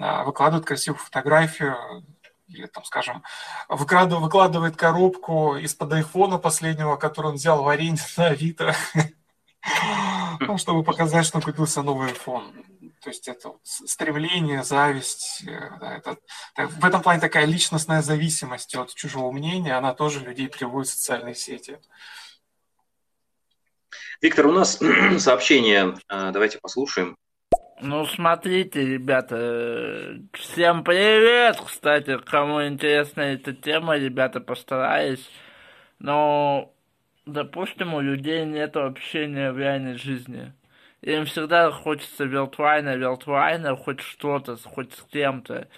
а, 0.00 0.24
выкладывает 0.24 0.66
красивую 0.66 0.98
фотографию, 0.98 1.76
или 2.48 2.66
там, 2.66 2.84
скажем, 2.84 3.22
выкладывает, 3.68 4.76
коробку 4.76 5.56
из-под 5.56 5.92
айфона 5.92 6.38
последнего, 6.38 6.96
который 6.96 7.28
он 7.28 7.34
взял 7.34 7.62
в 7.62 7.68
аренде 7.68 8.02
на 8.16 8.26
Авито, 8.26 8.74
ну, 10.40 10.58
чтобы 10.58 10.82
показать, 10.82 11.26
что 11.26 11.40
купился 11.40 11.82
новый 11.82 12.10
iPhone. 12.10 12.71
То 13.02 13.10
есть 13.10 13.26
это 13.26 13.48
вот 13.48 13.60
стремление, 13.64 14.62
зависть, 14.62 15.42
э, 15.44 15.70
да, 15.80 15.96
это, 15.96 16.16
в 16.56 16.84
этом 16.84 17.02
плане 17.02 17.20
такая 17.20 17.46
личностная 17.46 18.00
зависимость 18.00 18.76
от 18.76 18.94
чужого 18.94 19.32
мнения, 19.32 19.76
она 19.76 19.92
тоже 19.92 20.20
людей 20.20 20.48
приводит 20.48 20.88
в 20.88 20.94
социальные 20.94 21.34
сети. 21.34 21.80
Виктор, 24.20 24.46
у 24.46 24.52
нас 24.52 24.78
сообщение, 25.18 25.96
э, 26.08 26.30
давайте 26.30 26.60
послушаем. 26.60 27.16
Ну, 27.80 28.06
смотрите, 28.06 28.86
ребята, 28.86 30.20
всем 30.34 30.84
привет, 30.84 31.60
кстати, 31.60 32.16
кому 32.18 32.64
интересна 32.64 33.22
эта 33.22 33.52
тема, 33.52 33.96
ребята, 33.96 34.38
постараюсь. 34.38 35.28
Но, 35.98 36.72
допустим, 37.26 37.94
у 37.94 38.00
людей 38.00 38.44
нет 38.44 38.76
общения 38.76 39.50
в 39.50 39.58
реальной 39.58 39.94
жизни. 39.94 40.52
Им 41.02 41.26
всегда 41.26 41.70
хочется 41.72 42.24
виртуально, 42.24 42.96
виртуально, 42.96 43.76
хоть 43.76 44.00
что-то, 44.00 44.56
хоть 44.56 44.92
с 44.94 45.02
кем-то. 45.02 45.68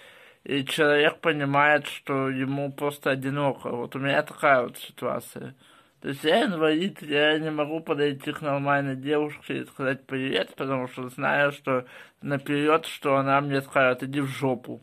И 0.43 0.63
человек 0.63 1.19
понимает, 1.19 1.87
что 1.87 2.29
ему 2.29 2.71
просто 2.71 3.09
одиноко. 3.09 3.71
Вот 3.71 3.95
у 3.95 3.99
меня 3.99 4.21
такая 4.21 4.61
вот 4.61 4.77
ситуация. 4.77 5.55
То 6.01 6.09
есть 6.09 6.23
я 6.23 6.45
инвалид, 6.45 7.01
я 7.01 7.39
не 7.39 7.49
могу 7.49 7.79
подойти 7.79 8.31
к 8.31 8.41
нормальной 8.41 8.95
девушке 8.95 9.61
и 9.61 9.65
сказать 9.65 10.05
привет, 10.05 10.53
потому 10.55 10.87
что 10.87 11.09
знаю, 11.09 11.51
что 11.51 11.85
наперед, 12.21 12.85
что 12.85 13.15
она 13.15 13.41
мне 13.41 13.63
скажет, 13.63 14.03
иди 14.03 14.21
в 14.21 14.27
жопу. 14.27 14.79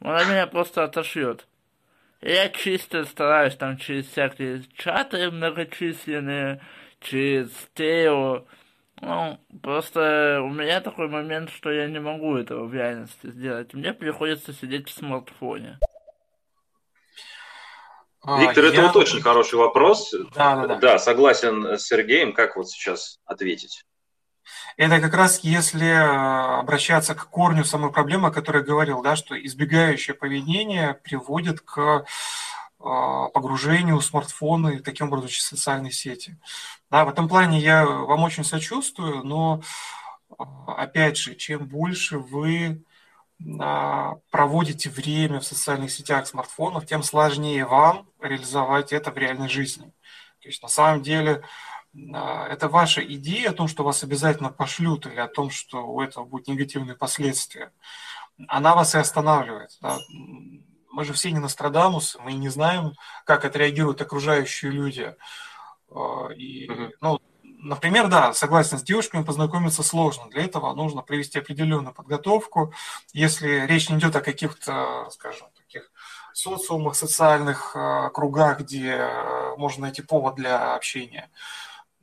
Она 0.00 0.24
меня 0.24 0.46
просто 0.46 0.84
отошьет. 0.84 1.46
Я 2.22 2.48
чисто 2.48 3.04
стараюсь 3.04 3.56
там 3.56 3.76
через 3.76 4.06
всякие 4.06 4.62
чаты 4.74 5.30
многочисленные, 5.30 6.62
через 7.00 7.50
Тео, 7.74 8.46
ну, 9.00 9.38
просто 9.62 10.40
у 10.42 10.48
меня 10.48 10.80
такой 10.80 11.08
момент, 11.08 11.50
что 11.50 11.70
я 11.70 11.86
не 11.86 12.00
могу 12.00 12.36
этого 12.36 12.66
в 12.66 12.74
реальности 12.74 13.30
сделать. 13.30 13.74
Мне 13.74 13.92
приходится 13.92 14.52
сидеть 14.52 14.88
в 14.88 14.92
смартфоне. 14.92 15.78
А, 18.22 18.40
Виктор, 18.40 18.64
я... 18.64 18.70
это 18.70 18.82
вот 18.82 18.96
очень 18.96 19.20
хороший 19.20 19.56
вопрос. 19.56 20.12
Да, 20.34 20.56
да, 20.56 20.66
да. 20.66 20.74
Да, 20.76 20.98
согласен 20.98 21.78
с 21.78 21.86
Сергеем. 21.86 22.32
Как 22.32 22.56
вот 22.56 22.68
сейчас 22.68 23.18
ответить? 23.24 23.84
Это 24.76 25.00
как 25.00 25.14
раз 25.14 25.40
если 25.40 25.86
э, 25.86 26.58
обращаться 26.58 27.14
к 27.14 27.28
корню 27.30 27.64
самой 27.64 27.92
проблемы, 27.92 28.28
о 28.28 28.32
которой 28.32 28.58
я 28.58 28.64
говорил, 28.64 29.02
да, 29.02 29.16
что 29.16 29.34
избегающее 29.40 30.14
поведение 30.14 30.94
приводит 30.94 31.60
к 31.60 31.78
а, 31.78 32.04
погружению 32.78 34.00
смартфона 34.00 34.68
и 34.68 34.78
таким 34.78 35.08
образом 35.08 35.28
через 35.28 35.46
социальные 35.46 35.92
сети. 35.92 36.36
Да, 36.90 37.04
в 37.04 37.08
этом 37.08 37.28
плане 37.28 37.58
я 37.58 37.86
вам 37.86 38.22
очень 38.22 38.44
сочувствую, 38.44 39.24
но 39.24 39.62
а, 40.38 40.74
опять 40.74 41.16
же, 41.16 41.34
чем 41.34 41.66
больше 41.66 42.18
вы 42.18 42.84
а, 43.60 44.16
проводите 44.30 44.90
время 44.90 45.40
в 45.40 45.44
социальных 45.44 45.90
сетях 45.90 46.26
смартфонов, 46.26 46.86
тем 46.86 47.02
сложнее 47.02 47.64
вам 47.64 48.08
реализовать 48.20 48.92
это 48.92 49.10
в 49.10 49.16
реальной 49.16 49.48
жизни. 49.48 49.92
То 50.40 50.48
есть 50.48 50.62
на 50.62 50.68
самом 50.68 51.02
деле 51.02 51.42
это 51.94 52.68
ваша 52.68 53.00
идея 53.00 53.50
о 53.50 53.54
том, 53.54 53.68
что 53.68 53.82
вас 53.82 54.04
обязательно 54.04 54.50
пошлют, 54.50 55.06
или 55.06 55.18
о 55.18 55.28
том, 55.28 55.48
что 55.48 55.86
у 55.86 56.02
этого 56.02 56.26
будут 56.26 56.46
негативные 56.46 56.94
последствия, 56.94 57.72
она 58.48 58.74
вас 58.74 58.94
и 58.94 58.98
останавливает. 58.98 59.70
Да? 59.80 59.98
Мы 60.96 61.04
же 61.04 61.12
все 61.12 61.30
не 61.30 61.38
Нострадамус, 61.38 62.16
мы 62.24 62.32
не 62.32 62.48
знаем, 62.48 62.94
как 63.26 63.44
отреагируют 63.44 64.00
окружающие 64.00 64.72
люди. 64.72 65.14
А, 65.90 66.28
и, 66.28 66.70
ну, 67.02 67.20
например, 67.42 68.08
да, 68.08 68.32
согласен 68.32 68.78
с 68.78 68.82
девушками, 68.82 69.22
познакомиться 69.22 69.82
сложно. 69.82 70.30
Для 70.30 70.44
этого 70.44 70.72
нужно 70.72 71.02
провести 71.02 71.38
определенную 71.38 71.92
подготовку. 71.92 72.72
Если 73.12 73.66
речь 73.66 73.90
не 73.90 73.98
идет 73.98 74.16
о 74.16 74.22
каких-то, 74.22 75.08
скажем, 75.10 75.48
таких 75.54 75.92
социумах, 76.32 76.96
социальных 76.96 77.76
а, 77.76 78.08
кругах, 78.08 78.60
где 78.60 79.06
можно 79.58 79.82
найти 79.82 80.00
повод 80.00 80.36
для 80.36 80.74
общения, 80.74 81.30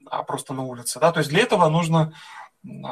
а 0.05 0.21
просто 0.21 0.53
на 0.53 0.61
улице. 0.61 0.99
Да? 0.99 1.11
То 1.11 1.19
есть 1.19 1.31
для 1.31 1.41
этого 1.41 1.67
нужно 1.67 2.13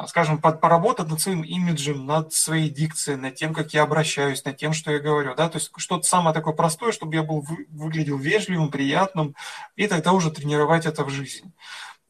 скажем, 0.06 0.38
поработать 0.38 1.08
над 1.08 1.20
своим 1.20 1.42
имиджем, 1.42 2.04
над 2.04 2.32
своей 2.32 2.68
дикцией, 2.68 3.16
над 3.16 3.34
тем, 3.34 3.54
как 3.54 3.72
я 3.72 3.82
обращаюсь, 3.84 4.44
над 4.44 4.56
тем, 4.58 4.74
что 4.74 4.92
я 4.92 4.98
говорю, 4.98 5.34
да, 5.34 5.48
то 5.48 5.58
есть 5.58 5.70
что-то 5.76 6.06
самое 6.06 6.34
такое 6.34 6.52
простое, 6.52 6.92
чтобы 6.92 7.14
я 7.14 7.22
был, 7.22 7.46
выглядел 7.70 8.18
вежливым, 8.18 8.70
приятным, 8.70 9.34
и 9.76 9.86
тогда 9.86 10.12
уже 10.12 10.30
тренировать 10.30 10.84
это 10.84 11.04
в 11.04 11.08
жизни. 11.08 11.52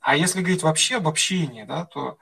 А 0.00 0.16
если 0.16 0.40
говорить 0.40 0.64
вообще 0.64 0.96
об 0.96 1.06
общении, 1.06 1.62
да, 1.62 1.84
то 1.84 2.18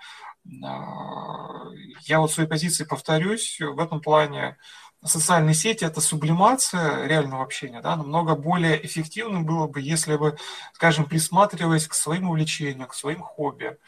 а, 0.63 1.71
я 2.03 2.21
вот 2.21 2.31
своей 2.31 2.49
позиции 2.49 2.85
повторюсь, 2.85 3.59
в 3.61 3.79
этом 3.79 4.03
плане 4.03 4.59
социальные 5.03 5.55
сети– 5.55 5.85
это 5.87 6.03
сублимация 6.03 7.07
реального 7.07 7.43
общения, 7.43 7.81
да, 7.81 7.97
намного 7.97 8.37
более 8.37 8.85
эффективным 8.85 9.47
было 9.47 9.67
бы, 9.67 9.81
если 9.81 10.17
бы, 10.17 10.37
скажем, 10.75 11.07
присматриваясь 11.07 11.89
к 11.89 11.95
своим 11.95 12.29
увлечениям, 12.29 12.87
к 12.87 12.95
своим 12.95 13.21
хобби, 13.21 13.79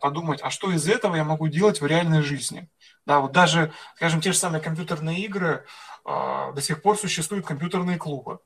подумать, 0.00 0.40
а 0.42 0.50
что 0.50 0.72
из 0.72 0.88
этого 0.88 1.16
я 1.16 1.24
могу 1.24 1.48
делать 1.48 1.80
в 1.80 1.86
реальной 1.86 2.22
жизни. 2.22 2.68
Да, 3.06 3.20
вот 3.20 3.32
даже, 3.32 3.72
скажем, 3.96 4.20
те 4.20 4.32
же 4.32 4.38
самые 4.38 4.60
компьютерные 4.60 5.20
игры, 5.20 5.64
э, 6.04 6.52
до 6.54 6.60
сих 6.60 6.82
пор 6.82 6.98
существуют 6.98 7.46
компьютерные 7.46 7.96
клубы, 7.96 8.40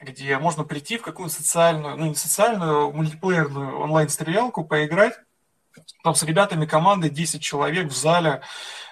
где 0.00 0.38
можно 0.38 0.64
прийти 0.64 0.96
в 0.96 1.02
какую-то 1.02 1.34
социальную, 1.34 1.96
ну 1.96 2.06
не 2.06 2.14
социальную, 2.14 2.88
а 2.88 2.92
мультиплеерную 2.92 3.78
онлайн-стрелялку, 3.78 4.64
поиграть, 4.64 5.14
там 6.02 6.14
с 6.14 6.22
ребятами 6.22 6.66
команды 6.66 7.10
10 7.10 7.42
человек 7.42 7.88
в 7.88 7.96
зале, 7.96 8.42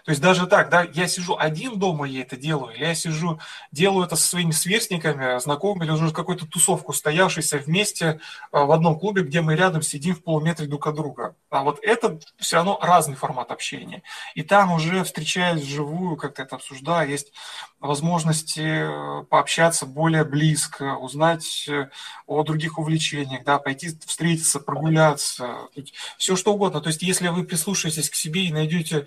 то 0.08 0.12
есть 0.12 0.22
даже 0.22 0.46
так, 0.46 0.70
да, 0.70 0.86
я 0.94 1.06
сижу 1.06 1.36
один 1.38 1.78
дома, 1.78 2.08
я 2.08 2.22
это 2.22 2.34
делаю, 2.34 2.74
или 2.74 2.82
я 2.82 2.94
сижу, 2.94 3.38
делаю 3.72 4.06
это 4.06 4.16
со 4.16 4.26
своими 4.26 4.52
сверстниками, 4.52 5.38
знакомыми, 5.38 5.84
или 5.84 5.92
уже 5.92 6.12
какую-то 6.12 6.46
тусовку, 6.46 6.94
стоявшейся 6.94 7.58
вместе 7.58 8.18
а, 8.50 8.64
в 8.64 8.72
одном 8.72 8.98
клубе, 8.98 9.20
где 9.20 9.42
мы 9.42 9.54
рядом 9.54 9.82
сидим 9.82 10.14
в 10.14 10.22
полуметре 10.22 10.66
друг 10.66 10.86
от 10.86 10.94
друга. 10.94 11.36
А 11.50 11.62
вот 11.62 11.80
это 11.82 12.18
все 12.38 12.56
равно 12.56 12.78
разный 12.80 13.16
формат 13.16 13.50
общения. 13.50 14.02
И 14.34 14.42
там 14.42 14.72
уже 14.72 15.04
встречаясь 15.04 15.60
вживую, 15.60 16.16
как-то 16.16 16.40
это 16.40 16.56
обсуждаю, 16.56 17.10
есть 17.10 17.30
возможности 17.78 18.60
э, 18.60 19.24
пообщаться 19.24 19.84
более 19.84 20.24
близко, 20.24 20.96
узнать 20.96 21.68
э, 21.68 21.90
о 22.26 22.42
других 22.44 22.78
увлечениях, 22.78 23.44
да, 23.44 23.58
пойти 23.58 23.90
встретиться, 24.06 24.58
прогуляться, 24.58 25.68
все 26.16 26.34
что 26.34 26.54
угодно. 26.54 26.80
То 26.80 26.88
есть 26.88 27.02
если 27.02 27.28
вы 27.28 27.44
прислушаетесь 27.44 28.08
к 28.08 28.14
себе 28.14 28.46
и 28.46 28.52
найдете 28.52 29.06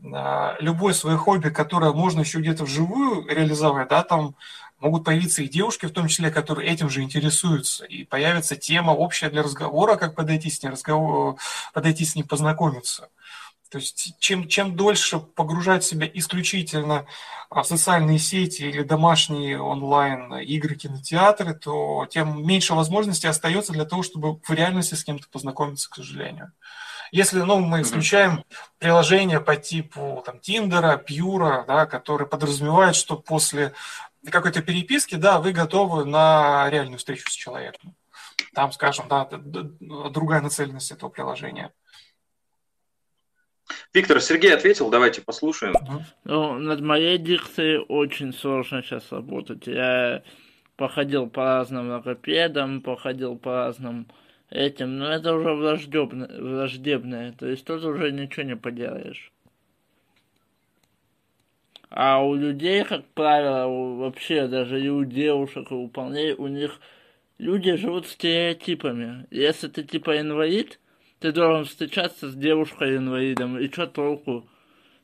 любое 0.00 0.94
свое 0.94 1.16
хобби, 1.16 1.48
которое 1.48 1.92
можно 1.92 2.20
еще 2.20 2.38
где-то 2.38 2.64
вживую 2.64 3.26
реализовать, 3.26 3.88
да, 3.88 4.02
там 4.02 4.36
могут 4.78 5.04
появиться 5.04 5.42
и 5.42 5.48
девушки, 5.48 5.86
в 5.86 5.92
том 5.92 6.08
числе, 6.08 6.30
которые 6.30 6.70
этим 6.70 6.88
же 6.88 7.02
интересуются, 7.02 7.84
и 7.84 8.04
появится 8.04 8.56
тема 8.56 8.92
общая 8.92 9.28
для 9.28 9.42
разговора, 9.42 9.96
как 9.96 10.14
подойти 10.14 10.50
с 10.50 10.62
ней, 10.62 10.70
разговор, 10.70 11.36
подойти 11.72 12.04
с 12.04 12.14
ней, 12.14 12.22
познакомиться. 12.22 13.08
То 13.70 13.78
есть 13.78 14.14
чем, 14.18 14.48
чем 14.48 14.76
дольше 14.76 15.18
погружать 15.18 15.84
себя 15.84 16.08
исключительно 16.14 17.04
в 17.50 17.62
социальные 17.64 18.18
сети 18.18 18.62
или 18.62 18.82
домашние 18.82 19.60
онлайн 19.60 20.32
игры, 20.38 20.74
кинотеатры, 20.74 21.54
то 21.54 22.06
тем 22.08 22.46
меньше 22.46 22.74
возможностей 22.74 23.26
остается 23.26 23.72
для 23.72 23.84
того, 23.84 24.02
чтобы 24.02 24.38
в 24.42 24.50
реальности 24.50 24.94
с 24.94 25.04
кем-то 25.04 25.26
познакомиться, 25.30 25.90
к 25.90 25.96
сожалению. 25.96 26.52
Если, 27.12 27.40
ну, 27.40 27.60
мы 27.60 27.82
исключаем 27.82 28.44
приложения 28.78 29.40
по 29.40 29.56
типу 29.56 30.22
там 30.24 30.38
Тиндера, 30.40 30.96
Пьюра, 30.96 31.64
да, 31.66 31.86
которые 31.86 32.28
подразумевают, 32.28 32.96
что 32.96 33.16
после 33.16 33.72
какой-то 34.30 34.62
переписки, 34.62 35.14
да, 35.14 35.40
вы 35.40 35.52
готовы 35.52 36.04
на 36.04 36.68
реальную 36.70 36.98
встречу 36.98 37.30
с 37.30 37.34
человеком. 37.34 37.94
Там, 38.54 38.72
скажем, 38.72 39.06
да, 39.08 39.28
другая 39.30 40.40
нацеленность 40.40 40.90
этого 40.90 41.10
приложения. 41.10 41.72
Виктор, 43.92 44.20
Сергей 44.20 44.54
ответил, 44.54 44.90
давайте 44.90 45.20
послушаем. 45.20 45.74
Ну, 46.24 46.54
над 46.54 46.80
моей 46.80 47.18
дикцией 47.18 47.84
очень 47.88 48.32
сложно 48.32 48.82
сейчас 48.82 49.10
работать. 49.12 49.66
Я 49.66 50.22
походил 50.76 51.28
по 51.28 51.44
разным 51.44 51.90
логопедам, 51.90 52.80
походил 52.80 53.36
по 53.36 53.66
разным 53.66 54.08
этим, 54.50 54.98
но 54.98 55.10
это 55.10 55.34
уже 55.34 55.52
враждебное, 55.54 56.40
враждебное, 56.40 57.32
то 57.32 57.46
есть 57.46 57.64
тут 57.64 57.84
уже 57.84 58.12
ничего 58.12 58.44
не 58.44 58.56
поделаешь. 58.56 59.32
А 61.90 62.22
у 62.22 62.34
людей, 62.34 62.84
как 62.84 63.06
правило, 63.06 63.66
вообще 63.96 64.46
даже 64.46 64.80
и 64.80 64.88
у 64.88 65.04
девушек, 65.04 65.70
и 65.70 65.74
у 65.74 65.88
парней, 65.88 66.32
у 66.32 66.46
них 66.46 66.80
люди 67.38 67.76
живут 67.76 68.06
стереотипами. 68.06 69.26
Если 69.30 69.68
ты 69.68 69.82
типа 69.84 70.20
инвалид, 70.20 70.80
ты 71.18 71.32
должен 71.32 71.64
встречаться 71.64 72.30
с 72.30 72.34
девушкой-инвалидом, 72.34 73.58
и 73.58 73.70
что 73.70 73.86
толку? 73.86 74.48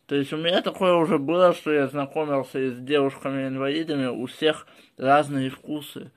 То 0.07 0.15
есть 0.15 0.33
у 0.35 0.37
меня 0.37 0.61
такое 0.61 0.95
уже 0.95 1.19
было, 1.19 1.55
что 1.55 1.73
я 1.73 1.89
знакомился 1.89 2.71
с 2.71 2.79
девушками-инвалидами, 2.79 4.07
у 4.07 4.27
всех 4.27 4.67
разные 4.99 5.49
вкусы. 5.49 6.11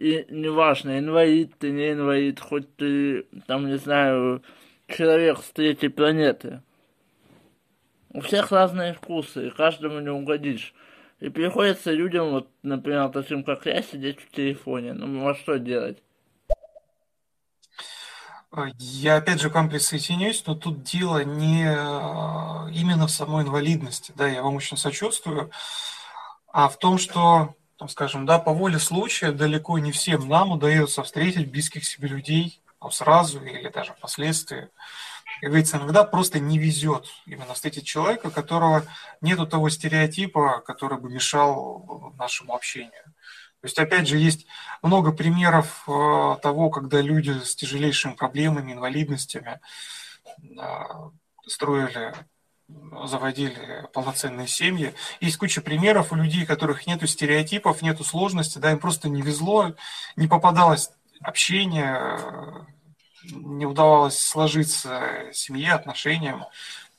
И 0.00 0.24
неважно, 0.30 0.98
инвалид 0.98 1.58
ты, 1.58 1.70
не 1.72 1.92
инвалид, 1.92 2.40
хоть 2.40 2.74
ты, 2.76 3.24
там, 3.46 3.66
не 3.66 3.76
знаю, 3.76 4.42
человек 4.88 5.40
с 5.40 5.50
третьей 5.50 5.90
планеты. 5.90 6.62
У 8.08 8.22
всех 8.22 8.50
разные 8.50 8.94
вкусы, 8.94 9.48
и 9.48 9.50
каждому 9.50 10.00
не 10.00 10.08
угодишь. 10.08 10.72
И 11.18 11.28
приходится 11.28 11.92
людям, 11.92 12.30
вот, 12.30 12.48
например, 12.62 13.10
таким 13.10 13.44
как 13.44 13.66
я, 13.66 13.82
сидеть 13.82 14.20
в 14.20 14.30
телефоне. 14.34 14.94
Ну, 14.94 15.28
а 15.28 15.34
что 15.34 15.58
делать? 15.58 16.02
Я 18.78 19.16
опять 19.16 19.42
же 19.42 19.50
к 19.50 19.54
вам 19.54 19.68
присоединюсь, 19.68 20.42
но 20.46 20.54
тут 20.54 20.82
дело 20.82 21.24
не 21.24 21.66
э, 21.66 22.72
именно 22.72 23.06
в 23.06 23.10
самой 23.10 23.44
инвалидности, 23.44 24.14
да, 24.16 24.26
я 24.26 24.42
вам 24.42 24.56
очень 24.56 24.78
сочувствую, 24.78 25.50
а 26.48 26.70
в 26.70 26.78
том, 26.78 26.96
что, 26.96 27.54
там, 27.80 27.88
скажем, 27.88 28.26
да, 28.26 28.38
по 28.38 28.52
воле 28.52 28.78
случая 28.78 29.32
далеко 29.32 29.78
не 29.78 29.90
всем 29.90 30.28
нам 30.28 30.52
удается 30.52 31.02
встретить 31.02 31.50
близких 31.50 31.86
себе 31.86 32.08
людей 32.08 32.60
ну, 32.82 32.90
сразу 32.90 33.42
или 33.42 33.70
даже 33.70 33.94
впоследствии. 33.94 34.68
Как 35.40 35.48
говорится, 35.48 35.78
иногда 35.78 36.04
просто 36.04 36.40
не 36.40 36.58
везет 36.58 37.06
именно 37.24 37.54
встретить 37.54 37.86
человека, 37.86 38.30
которого 38.30 38.84
нету 39.22 39.46
того 39.46 39.70
стереотипа, 39.70 40.62
который 40.66 40.98
бы 40.98 41.08
мешал 41.08 42.12
нашему 42.18 42.54
общению. 42.54 43.04
То 43.62 43.64
есть, 43.64 43.78
опять 43.78 44.06
же, 44.06 44.18
есть 44.18 44.46
много 44.82 45.10
примеров 45.10 45.84
э, 45.88 46.36
того, 46.42 46.68
когда 46.68 47.00
люди 47.00 47.30
с 47.42 47.56
тяжелейшими 47.56 48.12
проблемами, 48.12 48.74
инвалидностями 48.74 49.58
э, 50.38 50.64
строили, 51.46 52.12
заводили 53.06 53.88
полноценные 53.92 54.46
семьи. 54.46 54.94
Есть 55.20 55.36
куча 55.36 55.60
примеров 55.60 56.12
у 56.12 56.16
людей, 56.16 56.44
у 56.44 56.46
которых 56.46 56.86
нету 56.86 57.06
стереотипов, 57.06 57.82
нету 57.82 58.04
сложности, 58.04 58.58
да, 58.58 58.72
им 58.72 58.78
просто 58.78 59.08
не 59.08 59.22
везло, 59.22 59.74
не 60.16 60.28
попадалось 60.28 60.90
общение, 61.20 62.18
не 63.24 63.66
удавалось 63.66 64.18
сложиться 64.18 65.02
семье, 65.32 65.72
отношениям. 65.72 66.44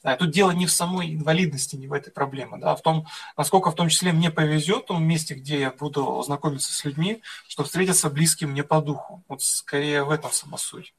Да, 0.03 0.15
тут 0.17 0.32
дело 0.32 0.49
не 0.49 0.65
в 0.65 0.72
самой 0.72 1.13
инвалидности, 1.13 1.76
не 1.76 1.88
в 1.88 1.93
этой 1.93 2.11
проблеме, 2.11 2.57
да, 2.57 2.72
а 2.72 2.76
в 2.76 2.82
том, 2.82 3.05
насколько 3.38 3.69
в 3.69 3.76
том 3.76 3.89
числе 3.89 4.11
мне 4.11 4.32
повезет 4.32 4.84
в 4.84 4.88
том 4.88 5.03
месте, 5.03 5.36
где 5.36 5.59
я 5.59 5.69
буду 5.69 6.24
знакомиться 6.24 6.74
с 6.74 6.84
людьми, 6.86 7.22
чтобы 7.47 7.67
встретиться 7.67 8.09
близким 8.09 8.51
мне 8.51 8.63
по 8.63 8.82
духу. 8.82 9.24
Вот 9.28 9.43
скорее 9.43 10.03
в 10.03 10.09
этом 10.09 10.32
сама 10.32 10.57
суть. 10.57 10.95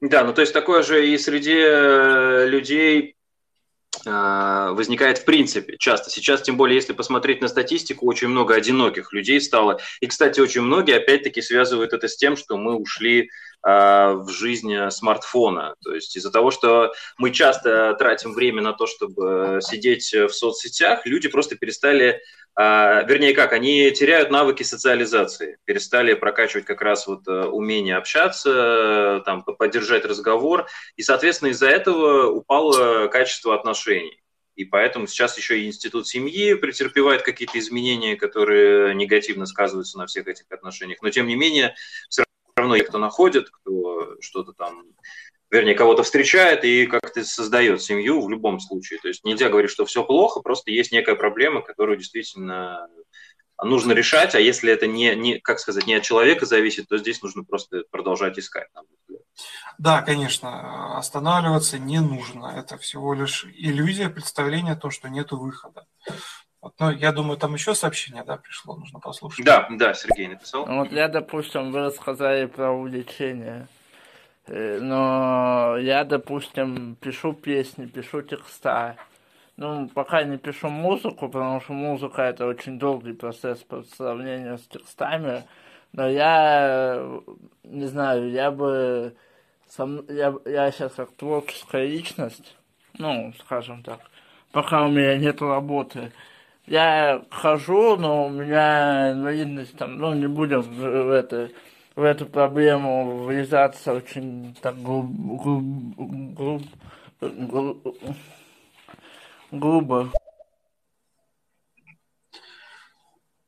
Да, 0.00 0.24
ну 0.24 0.32
то 0.32 0.40
есть 0.40 0.52
такое 0.52 0.82
же 0.82 1.06
и 1.06 1.18
среди 1.18 1.56
э, 1.56 2.46
людей 2.48 3.16
а, 4.06 4.72
возникает 4.72 5.18
в 5.18 5.24
принципе 5.24 5.76
часто. 5.78 6.10
Сейчас, 6.10 6.42
тем 6.42 6.56
более, 6.56 6.76
если 6.76 6.92
посмотреть 6.92 7.40
на 7.40 7.48
статистику, 7.48 8.06
очень 8.06 8.28
много 8.28 8.54
одиноких 8.54 9.12
людей 9.12 9.40
стало. 9.40 9.80
И, 10.00 10.06
кстати, 10.06 10.40
очень 10.40 10.62
многие, 10.62 10.96
опять-таки, 10.96 11.42
связывают 11.42 11.92
это 11.92 12.08
с 12.08 12.16
тем, 12.16 12.36
что 12.36 12.56
мы 12.56 12.76
ушли 12.76 13.30
в 13.62 14.28
жизнь 14.28 14.74
смартфона. 14.90 15.74
То 15.82 15.94
есть 15.94 16.16
из-за 16.16 16.30
того, 16.30 16.50
что 16.50 16.92
мы 17.18 17.30
часто 17.30 17.94
тратим 17.94 18.32
время 18.32 18.62
на 18.62 18.72
то, 18.72 18.86
чтобы 18.86 19.58
сидеть 19.62 20.12
в 20.12 20.30
соцсетях, 20.30 21.04
люди 21.04 21.28
просто 21.28 21.56
перестали 21.56 22.22
а, 22.56 23.02
вернее 23.04 23.32
как, 23.32 23.52
они 23.52 23.90
теряют 23.92 24.30
навыки 24.30 24.62
социализации, 24.62 25.58
перестали 25.64 26.14
прокачивать 26.14 26.64
как 26.64 26.82
раз 26.82 27.06
вот 27.06 27.26
э, 27.28 27.44
умение 27.44 27.96
общаться, 27.96 29.22
там, 29.24 29.44
поддержать 29.44 30.04
разговор, 30.04 30.66
и, 30.96 31.02
соответственно, 31.02 31.50
из-за 31.50 31.68
этого 31.68 32.28
упало 32.28 33.06
качество 33.08 33.54
отношений. 33.54 34.20
И 34.56 34.64
поэтому 34.64 35.06
сейчас 35.06 35.38
еще 35.38 35.58
и 35.58 35.66
институт 35.66 36.06
семьи 36.06 36.52
претерпевает 36.54 37.22
какие-то 37.22 37.58
изменения, 37.58 38.16
которые 38.16 38.94
негативно 38.94 39.46
сказываются 39.46 39.96
на 39.96 40.06
всех 40.06 40.26
этих 40.26 40.44
отношениях. 40.50 40.98
Но, 41.00 41.08
тем 41.08 41.28
не 41.28 41.36
менее, 41.36 41.74
все 42.10 42.24
равно 42.60 42.76
их 42.76 42.88
кто 42.88 42.98
находит, 42.98 43.50
кто 43.50 44.16
что-то 44.20 44.52
там 44.52 44.84
вернее, 45.50 45.74
кого-то 45.74 46.02
встречает 46.02 46.64
и 46.64 46.86
как-то 46.86 47.24
создает 47.24 47.82
семью 47.82 48.22
в 48.22 48.30
любом 48.30 48.60
случае. 48.60 49.00
То 49.00 49.08
есть 49.08 49.24
нельзя 49.24 49.48
говорить, 49.48 49.70
что 49.70 49.84
все 49.84 50.04
плохо, 50.04 50.40
просто 50.40 50.70
есть 50.70 50.92
некая 50.92 51.16
проблема, 51.16 51.60
которую 51.60 51.98
действительно 51.98 52.88
нужно 53.62 53.92
решать, 53.92 54.34
а 54.34 54.40
если 54.40 54.72
это 54.72 54.86
не, 54.86 55.14
не, 55.14 55.38
как 55.38 55.58
сказать, 55.58 55.86
не 55.86 55.94
от 55.94 56.02
человека 56.02 56.46
зависит, 56.46 56.88
то 56.88 56.96
здесь 56.96 57.20
нужно 57.20 57.44
просто 57.44 57.84
продолжать 57.90 58.38
искать. 58.38 58.68
Да, 59.76 60.02
конечно, 60.02 60.96
останавливаться 60.98 61.78
не 61.78 62.00
нужно. 62.00 62.54
Это 62.56 62.78
всего 62.78 63.12
лишь 63.14 63.44
иллюзия 63.56 64.08
представления 64.08 64.72
о 64.72 64.76
том, 64.76 64.90
что 64.90 65.08
нет 65.08 65.32
выхода. 65.32 65.86
Вот, 66.62 66.74
ну, 66.78 66.90
я 66.90 67.12
думаю, 67.12 67.38
там 67.38 67.54
еще 67.54 67.74
сообщение, 67.74 68.22
да, 68.22 68.36
пришло, 68.36 68.76
нужно 68.76 69.00
послушать. 69.00 69.46
Да, 69.46 69.66
да, 69.70 69.94
Сергей 69.94 70.28
написал. 70.28 70.66
Вот 70.66 70.92
я, 70.92 71.08
допустим, 71.08 71.72
вы 71.72 71.80
рассказали 71.80 72.46
про 72.46 72.70
увлечение. 72.70 73.66
Э, 74.46 74.78
но 74.80 75.76
я, 75.78 76.04
допустим, 76.04 76.96
пишу 76.96 77.32
песни, 77.32 77.86
пишу 77.86 78.22
текста. 78.22 78.96
Ну, 79.56 79.88
пока 79.88 80.22
не 80.22 80.38
пишу 80.38 80.68
музыку, 80.68 81.28
потому 81.28 81.60
что 81.60 81.72
музыка 81.72 82.22
это 82.22 82.46
очень 82.46 82.78
долгий 82.78 83.12
процесс 83.12 83.58
по 83.60 83.82
сравнению 83.82 84.58
с 84.58 84.66
текстами. 84.66 85.44
Но 85.92 86.08
я, 86.08 87.20
не 87.64 87.86
знаю, 87.86 88.30
я 88.30 88.50
бы... 88.50 89.14
Сам, 89.68 90.04
я, 90.08 90.34
я 90.46 90.72
сейчас 90.72 90.94
как 90.94 91.12
творческая 91.12 91.86
личность, 91.86 92.56
ну, 92.98 93.32
скажем 93.38 93.84
так, 93.84 94.00
пока 94.50 94.84
у 94.84 94.88
меня 94.88 95.16
нет 95.16 95.40
работы, 95.40 96.10
я 96.70 97.24
хожу, 97.30 97.96
но 97.96 98.26
у 98.26 98.30
меня 98.30 99.10
инвалидность 99.10 99.76
там, 99.76 99.98
ну, 99.98 100.14
не 100.14 100.28
будем 100.28 100.62
в 100.62 101.10
это 101.10 101.50
в 101.96 102.02
эту 102.02 102.26
проблему 102.26 103.24
врезаться 103.24 103.92
очень 103.92 104.54
так 104.62 104.80
груб, 104.80 105.10
груб, 105.10 106.62
груб, 107.20 107.98
грубо. 109.50 110.12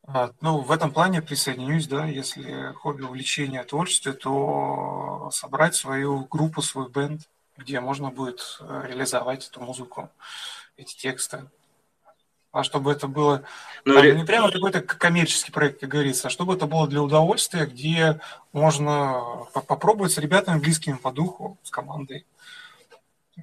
А, 0.04 0.32
ну, 0.40 0.58
в 0.58 0.72
этом 0.72 0.90
плане 0.90 1.22
присоединюсь, 1.22 1.86
да, 1.86 2.06
если 2.06 2.72
хобби 2.72 3.02
увлечение 3.02 3.62
творчеством, 3.62 4.14
то 4.14 5.30
собрать 5.32 5.76
свою 5.76 6.24
группу, 6.24 6.60
свой 6.60 6.90
бенд, 6.90 7.22
где 7.56 7.78
можно 7.78 8.10
будет 8.10 8.58
э, 8.60 8.86
реализовать 8.88 9.48
эту 9.48 9.60
музыку, 9.60 10.10
эти 10.76 10.96
тексты 10.96 11.46
а 12.52 12.62
чтобы 12.62 12.92
это 12.92 13.08
было 13.08 13.42
ну, 13.84 13.94
там, 13.94 14.16
не 14.16 14.24
прямо 14.24 14.52
какой-то 14.52 14.82
коммерческий 14.82 15.50
проект, 15.50 15.80
как 15.80 15.88
говорится, 15.88 16.28
а 16.28 16.30
чтобы 16.30 16.54
это 16.54 16.66
было 16.66 16.86
для 16.86 17.02
удовольствия, 17.02 17.66
где 17.66 18.20
можно 18.52 19.46
попробовать 19.66 20.12
с 20.12 20.18
ребятами 20.18 20.60
близкими 20.60 20.96
по 20.96 21.10
духу, 21.10 21.58
с 21.62 21.70
командой 21.70 22.26
э, 23.38 23.42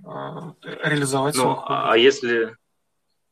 реализовать 0.84 1.36
ну, 1.36 1.60
А 1.66 1.98
если, 1.98 2.56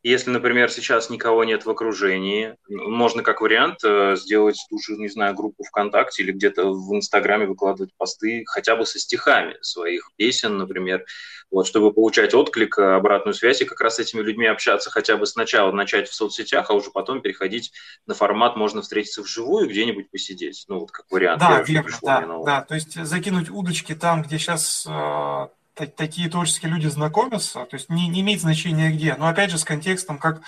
если, 0.04 0.30
например, 0.30 0.70
сейчас 0.70 1.10
никого 1.10 1.44
нет 1.44 1.66
в 1.66 1.70
окружении, 1.70 2.56
можно 2.70 3.24
как 3.24 3.42
вариант 3.42 3.80
э, 3.84 4.16
сделать 4.16 4.58
ту 4.70 4.80
же, 4.80 4.98
не 4.98 5.10
знаю, 5.10 5.36
группу 5.36 5.64
ВКонтакте 5.64 6.24
или 6.24 6.32
где-то 6.32 6.72
в 6.72 6.96
Инстаграме 6.96 7.46
выкладывать 7.46 7.92
посты 7.98 8.44
хотя 8.46 8.76
бы 8.76 8.86
со 8.86 9.00
стихами 9.00 9.58
своих 9.62 10.12
песен, 10.16 10.58
например, 10.58 11.04
вот, 11.50 11.66
чтобы 11.66 11.94
получать 11.94 12.34
отклик, 12.34 12.78
обратную 12.78 13.34
связь 13.34 13.62
и 13.62 13.66
как 13.66 13.82
раз 13.82 13.96
с 13.96 14.00
этими 14.00 14.22
людьми 14.22 14.46
общаться 14.46 14.90
хотя 14.90 15.18
бы 15.18 15.26
сначала 15.26 15.72
начать 15.72 16.10
в 16.10 16.14
соцсетях, 16.14 16.70
а 16.70 16.74
уже 16.74 16.92
потом 16.92 17.22
переходить 17.22 17.72
на 18.06 18.14
формат 18.14 18.56
можно 18.56 18.82
встретиться 18.82 19.22
вживую 19.22 19.70
где-нибудь 19.70 20.12
посидеть, 20.12 20.66
ну 20.68 20.80
вот 20.80 20.92
как 20.92 21.06
вариант. 21.10 21.40
Да, 21.40 21.62
верно, 21.62 21.98
да, 22.02 22.44
да, 22.46 22.62
то 22.62 22.76
есть 22.76 22.94
закинуть 23.04 23.50
удочки 23.50 23.96
там, 23.96 24.22
где 24.24 24.38
сейчас 24.38 24.86
э, 24.88 25.48
такие 25.86 26.30
творческие 26.30 26.72
люди 26.72 26.88
знакомятся, 26.88 27.66
то 27.66 27.76
есть 27.76 27.90
не, 27.90 28.08
не 28.08 28.22
имеет 28.22 28.42
значения 28.42 28.92
где, 28.92 29.16
но 29.16 29.28
опять 29.28 29.52
же 29.52 29.58
с 29.58 29.64
контекстом, 29.64 30.18
как 30.18 30.42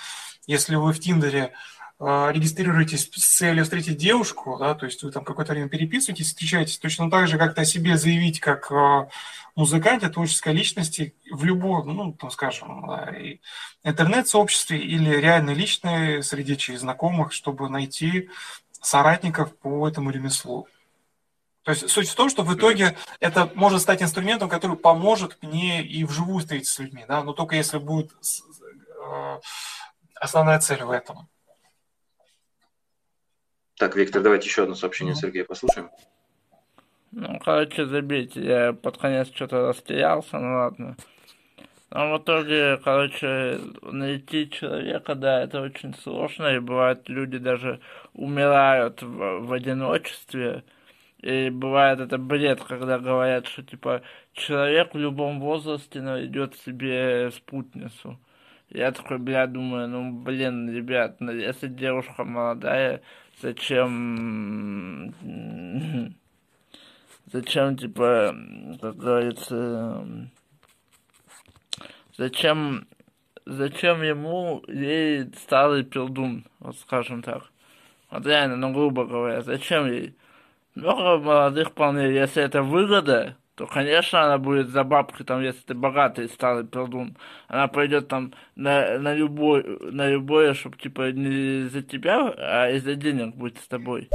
если 0.46 0.74
вы 0.74 0.92
в 0.92 1.00
Тиндере 1.00 1.52
а, 1.98 2.30
регистрируетесь 2.32 3.10
с 3.14 3.36
целью 3.38 3.64
встретить 3.64 3.98
девушку, 3.98 4.56
да, 4.58 4.74
то 4.74 4.86
есть 4.86 5.02
вы 5.02 5.12
там 5.12 5.24
какое-то 5.24 5.52
время 5.52 5.68
переписываетесь, 5.68 6.28
встречаетесь, 6.28 6.78
точно 6.78 7.10
так 7.10 7.28
же 7.28 7.38
как-то 7.38 7.60
о 7.60 7.64
себе 7.64 7.96
заявить 7.96 8.40
как 8.40 8.72
а, 8.72 9.08
музыканте, 9.54 10.08
творческой 10.08 10.54
личности 10.54 11.14
в 11.30 11.44
любом, 11.44 11.94
ну, 11.94 12.12
там, 12.12 12.30
скажем, 12.30 12.90
интернет-сообществе 13.84 14.78
или 14.78 15.10
реально 15.10 15.50
личной 15.50 16.22
среди 16.22 16.56
через 16.56 16.80
знакомых, 16.80 17.32
чтобы 17.32 17.68
найти 17.68 18.30
соратников 18.80 19.54
по 19.58 19.86
этому 19.86 20.10
ремеслу. 20.10 20.66
То 21.62 21.72
есть 21.72 21.90
суть 21.90 22.08
в 22.08 22.14
том, 22.14 22.30
что 22.30 22.42
в 22.42 22.54
итоге 22.54 22.96
это 23.20 23.50
может 23.54 23.82
стать 23.82 24.02
инструментом, 24.02 24.48
который 24.48 24.76
поможет 24.76 25.38
мне 25.42 25.84
и 25.84 26.04
вживую 26.04 26.38
встретиться 26.40 26.74
с 26.74 26.78
людьми, 26.78 27.04
да, 27.06 27.22
но 27.22 27.32
только 27.32 27.56
если 27.56 27.78
будет 27.78 28.12
а, 28.98 29.40
основная 30.14 30.58
цель 30.58 30.82
в 30.82 30.90
этом. 30.90 31.28
Так, 33.76 33.96
Виктор, 33.96 34.22
давайте 34.22 34.46
еще 34.46 34.62
одно 34.62 34.74
сообщение 34.74 35.14
Сергея 35.14 35.44
послушаем. 35.44 35.90
Ну, 37.12 37.38
короче, 37.40 37.86
забейте, 37.86 38.42
я 38.42 38.72
под 38.72 38.98
конец 38.98 39.28
что-то 39.34 39.68
растерялся, 39.68 40.38
ну 40.38 40.54
ладно. 40.54 40.96
Но 41.90 42.14
в 42.14 42.22
итоге, 42.22 42.76
короче, 42.76 43.58
найти 43.82 44.48
человека, 44.48 45.16
да, 45.16 45.42
это 45.42 45.60
очень 45.60 45.94
сложно, 45.94 46.54
и 46.54 46.60
бывает, 46.60 47.08
люди 47.08 47.38
даже 47.38 47.80
умирают 48.14 49.02
в, 49.02 49.40
в 49.40 49.52
одиночестве, 49.52 50.62
и 51.22 51.50
бывает 51.50 52.00
это 52.00 52.18
бред, 52.18 52.62
когда 52.62 52.98
говорят, 52.98 53.46
что, 53.46 53.62
типа, 53.62 54.02
человек 54.32 54.94
в 54.94 54.98
любом 54.98 55.40
возрасте 55.40 56.00
найдет 56.00 56.56
себе 56.56 57.30
спутницу. 57.30 58.18
Я 58.70 58.92
такой, 58.92 59.18
бля, 59.18 59.46
думаю, 59.46 59.88
ну, 59.88 60.12
блин, 60.22 60.70
ребят, 60.74 61.20
ну, 61.20 61.32
если 61.32 61.68
девушка 61.68 62.24
молодая, 62.24 63.02
зачем... 63.42 65.14
Зачем, 67.26 67.76
типа, 67.76 68.34
как 68.80 68.96
говорится... 68.96 70.06
Зачем... 72.16 72.86
Зачем 73.46 74.02
ему 74.02 74.62
ей 74.68 75.32
старый 75.34 75.82
пердун, 75.82 76.44
вот 76.60 76.76
скажем 76.78 77.22
так. 77.22 77.50
Вот 78.10 78.24
реально, 78.24 78.56
ну, 78.56 78.72
грубо 78.72 79.04
говоря, 79.06 79.42
зачем 79.42 79.86
ей? 79.90 80.14
Много 80.80 81.18
молодых 81.22 81.72
парней, 81.74 82.14
если 82.14 82.42
это 82.42 82.62
выгода, 82.62 83.36
то, 83.54 83.66
конечно, 83.66 84.22
она 84.22 84.38
будет 84.38 84.70
за 84.70 84.82
бабки, 84.82 85.22
там, 85.24 85.42
если 85.42 85.60
ты 85.60 85.74
богатый 85.74 86.26
старый 86.30 86.66
пердун, 86.66 87.18
она 87.48 87.68
пойдет 87.68 88.08
там 88.08 88.32
на, 88.54 88.98
на 88.98 89.14
любой, 89.14 89.62
на 89.92 90.08
любое, 90.08 90.54
чтобы, 90.54 90.78
типа, 90.78 91.12
не 91.12 91.68
за 91.68 91.82
тебя, 91.82 92.32
а 92.38 92.70
из-за 92.70 92.94
денег 92.94 93.36
будет 93.36 93.58
с 93.58 93.68
тобой. 93.68 94.08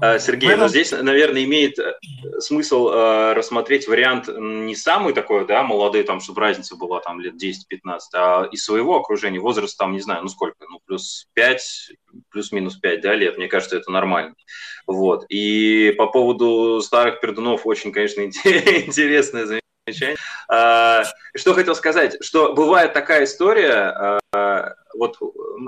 А, 0.00 0.18
Сергей, 0.18 0.54
но 0.56 0.68
здесь, 0.68 0.92
наверное, 0.92 1.44
имеет 1.44 1.78
э, 1.78 1.94
смысл 2.38 2.88
э, 2.88 3.32
рассмотреть 3.32 3.88
вариант 3.88 4.28
не 4.28 4.74
самый 4.74 5.12
такой, 5.12 5.46
да, 5.46 5.62
молодой, 5.62 6.02
там, 6.02 6.20
чтобы 6.20 6.40
разница 6.40 6.76
была 6.76 7.00
там 7.00 7.20
лет 7.20 7.34
10-15, 7.34 7.98
а 8.14 8.48
из 8.50 8.64
своего 8.64 8.96
окружения, 8.96 9.40
возраст 9.40 9.76
там, 9.78 9.92
не 9.92 10.00
знаю, 10.00 10.22
ну 10.22 10.28
сколько, 10.28 10.66
ну 10.68 10.80
плюс 10.86 11.28
5, 11.34 11.92
плюс-минус 12.30 12.76
5, 12.76 13.00
да, 13.00 13.14
лет, 13.14 13.38
мне 13.38 13.48
кажется, 13.48 13.76
это 13.76 13.90
нормально. 13.90 14.34
Вот. 14.86 15.24
И 15.28 15.94
по 15.96 16.06
поводу 16.06 16.80
старых 16.82 17.20
пердунов 17.20 17.66
очень, 17.66 17.92
конечно, 17.92 18.20
интересное 18.24 19.46
замечание. 19.46 20.16
А, 20.48 21.04
что 21.34 21.54
хотел 21.54 21.74
сказать, 21.74 22.16
что 22.22 22.52
бывает 22.52 22.92
такая 22.92 23.24
история, 23.24 23.72
а, 23.72 24.20
вот 24.32 25.16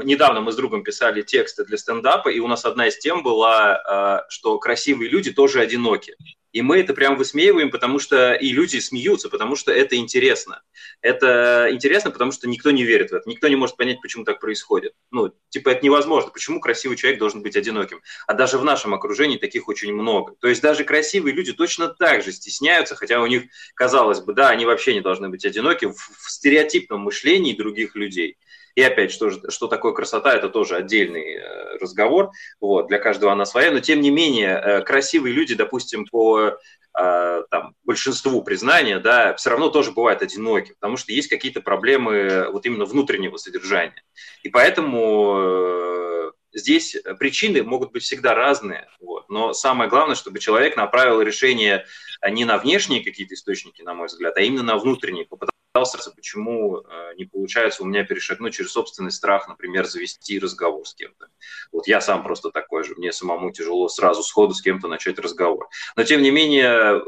недавно 0.04 0.40
мы 0.40 0.52
с 0.52 0.56
другом 0.56 0.82
писали 0.82 1.22
тексты 1.22 1.64
для 1.64 1.78
стендапа, 1.78 2.28
и 2.28 2.38
у 2.38 2.46
нас 2.46 2.64
одна 2.64 2.88
из 2.88 2.98
тем 2.98 3.22
была, 3.22 3.76
а, 3.76 4.26
что 4.28 4.58
красивые 4.58 5.10
люди 5.10 5.32
тоже 5.32 5.60
одиноки. 5.60 6.16
И 6.52 6.60
мы 6.60 6.80
это 6.80 6.92
прям 6.92 7.16
высмеиваем, 7.16 7.70
потому 7.70 7.98
что 7.98 8.34
и 8.34 8.52
люди 8.52 8.78
смеются, 8.78 9.30
потому 9.30 9.56
что 9.56 9.72
это 9.72 9.96
интересно. 9.96 10.62
Это 11.00 11.68
интересно, 11.70 12.10
потому 12.10 12.30
что 12.30 12.46
никто 12.46 12.70
не 12.70 12.84
верит 12.84 13.10
в 13.10 13.14
это, 13.14 13.28
никто 13.28 13.48
не 13.48 13.56
может 13.56 13.76
понять, 13.76 14.02
почему 14.02 14.24
так 14.24 14.38
происходит. 14.38 14.92
Ну, 15.10 15.34
типа, 15.48 15.70
это 15.70 15.82
невозможно. 15.82 16.30
Почему 16.30 16.60
красивый 16.60 16.98
человек 16.98 17.18
должен 17.18 17.42
быть 17.42 17.56
одиноким? 17.56 18.02
А 18.26 18.34
даже 18.34 18.58
в 18.58 18.64
нашем 18.64 18.92
окружении 18.92 19.38
таких 19.38 19.66
очень 19.66 19.94
много. 19.94 20.34
То 20.40 20.48
есть 20.48 20.60
даже 20.60 20.84
красивые 20.84 21.34
люди 21.34 21.54
точно 21.54 21.88
так 21.88 22.22
же 22.22 22.32
стесняются, 22.32 22.96
хотя 22.96 23.22
у 23.22 23.26
них, 23.26 23.44
казалось 23.74 24.20
бы, 24.20 24.34
да, 24.34 24.50
они 24.50 24.66
вообще 24.66 24.92
не 24.92 25.00
должны 25.00 25.30
быть 25.30 25.46
одиноки 25.46 25.86
в, 25.86 25.96
в 25.96 26.30
стереотипном 26.30 27.00
мышлении 27.00 27.56
других 27.56 27.96
людей. 27.96 28.36
И 28.74 28.82
опять, 28.82 29.12
что, 29.12 29.30
что 29.50 29.66
такое 29.68 29.92
красота, 29.92 30.34
это 30.34 30.48
тоже 30.48 30.76
отдельный 30.76 31.36
э, 31.36 31.78
разговор, 31.78 32.30
вот, 32.60 32.88
для 32.88 32.98
каждого 32.98 33.32
она 33.32 33.44
своя, 33.44 33.70
но 33.70 33.80
тем 33.80 34.00
не 34.00 34.10
менее 34.10 34.58
э, 34.58 34.82
красивые 34.82 35.34
люди, 35.34 35.54
допустим, 35.54 36.06
по 36.06 36.56
э, 36.98 37.42
там, 37.50 37.74
большинству 37.84 38.42
признания, 38.42 38.98
да, 38.98 39.34
все 39.34 39.50
равно 39.50 39.68
тоже 39.68 39.92
бывают 39.92 40.22
одиноки, 40.22 40.72
потому 40.72 40.96
что 40.96 41.12
есть 41.12 41.28
какие-то 41.28 41.60
проблемы 41.60 42.48
вот 42.50 42.64
именно 42.64 42.86
внутреннего 42.86 43.36
содержания. 43.36 44.02
И 44.42 44.48
поэтому 44.48 46.32
здесь 46.54 46.96
причины 47.18 47.62
могут 47.62 47.92
быть 47.92 48.02
всегда 48.04 48.34
разные, 48.34 48.88
вот, 49.00 49.28
но 49.28 49.52
самое 49.52 49.90
главное, 49.90 50.14
чтобы 50.14 50.38
человек 50.38 50.76
направил 50.76 51.20
решение 51.20 51.84
не 52.26 52.46
на 52.46 52.56
внешние 52.56 53.04
какие-то 53.04 53.34
источники, 53.34 53.82
на 53.82 53.92
мой 53.92 54.06
взгляд, 54.06 54.36
а 54.36 54.40
именно 54.40 54.62
на 54.62 54.78
внутренние, 54.78 55.26
пытался, 55.72 56.10
почему 56.10 56.78
э, 56.80 57.14
не 57.16 57.24
получается 57.24 57.82
у 57.82 57.86
меня 57.86 58.04
перешагнуть 58.04 58.54
через 58.54 58.72
собственный 58.72 59.10
страх, 59.10 59.48
например, 59.48 59.86
завести 59.86 60.38
разговор 60.38 60.86
с 60.86 60.94
кем-то. 60.94 61.28
Вот 61.72 61.86
я 61.86 62.00
сам 62.00 62.22
просто 62.22 62.50
такой 62.50 62.84
же, 62.84 62.94
мне 62.94 63.12
самому 63.12 63.50
тяжело 63.52 63.88
сразу 63.88 64.22
сходу 64.22 64.54
с 64.54 64.60
кем-то 64.60 64.88
начать 64.88 65.18
разговор. 65.18 65.68
Но 65.96 66.04
тем 66.04 66.20
не 66.20 66.30
менее, 66.30 67.02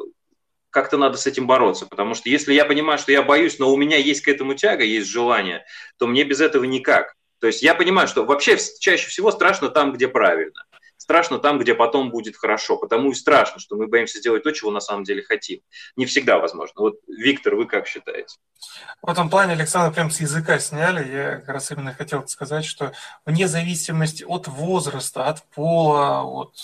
как-то 0.71 0.97
надо 0.97 1.19
с 1.19 1.27
этим 1.27 1.47
бороться, 1.47 1.87
потому 1.87 2.15
что 2.15 2.31
если 2.31 2.55
я 2.55 2.65
понимаю, 2.65 2.99
что 2.99 3.13
я 3.13 3.23
боюсь, 3.23 3.59
но 3.59 3.71
у 3.71 3.77
меня 3.77 3.99
есть 3.99 4.23
к 4.23 4.29
этому 4.29 4.55
тяга, 4.55 4.83
есть 4.83 5.09
желание, 5.09 5.67
то 5.99 6.07
мне 6.07 6.25
без 6.25 6.41
этого 6.41 6.65
никак. 6.65 7.17
То 7.41 7.49
есть 7.49 7.63
я 7.63 7.75
понимаю, 7.75 8.09
что 8.09 8.25
вообще 8.25 8.57
чаще 8.81 9.09
всего 9.09 9.31
страшно 9.31 9.69
там, 9.69 9.93
где 9.93 10.09
правильно 10.09 10.65
страшно 11.05 11.39
там, 11.39 11.59
где 11.59 11.75
потом 11.75 12.11
будет 12.11 12.35
хорошо. 12.35 12.79
Потому 12.79 13.11
и 13.11 13.15
страшно, 13.15 13.61
что 13.61 13.77
мы 13.77 13.89
боимся 13.89 14.19
сделать 14.19 14.43
то, 14.43 14.53
чего 14.53 14.71
на 14.71 14.81
самом 14.81 15.05
деле 15.05 15.23
хотим. 15.23 15.61
Не 15.97 16.07
всегда 16.07 16.39
возможно. 16.39 16.81
Вот, 16.81 16.95
Виктор, 17.07 17.57
вы 17.57 17.67
как 17.67 17.87
считаете? 17.87 18.39
В 19.03 19.11
этом 19.11 19.29
плане 19.29 19.53
Александр 19.53 19.95
прям 19.95 20.11
с 20.11 20.19
языка 20.23 20.59
сняли. 20.59 21.07
Я 21.13 21.37
как 21.37 21.49
раз 21.49 21.71
именно 21.71 21.93
хотел 21.93 22.27
сказать, 22.27 22.65
что 22.65 22.93
вне 23.27 23.49
зависимости 23.49 24.25
от 24.25 24.49
возраста, 24.49 25.27
от 25.27 25.43
пола, 25.51 26.23
от 26.23 26.57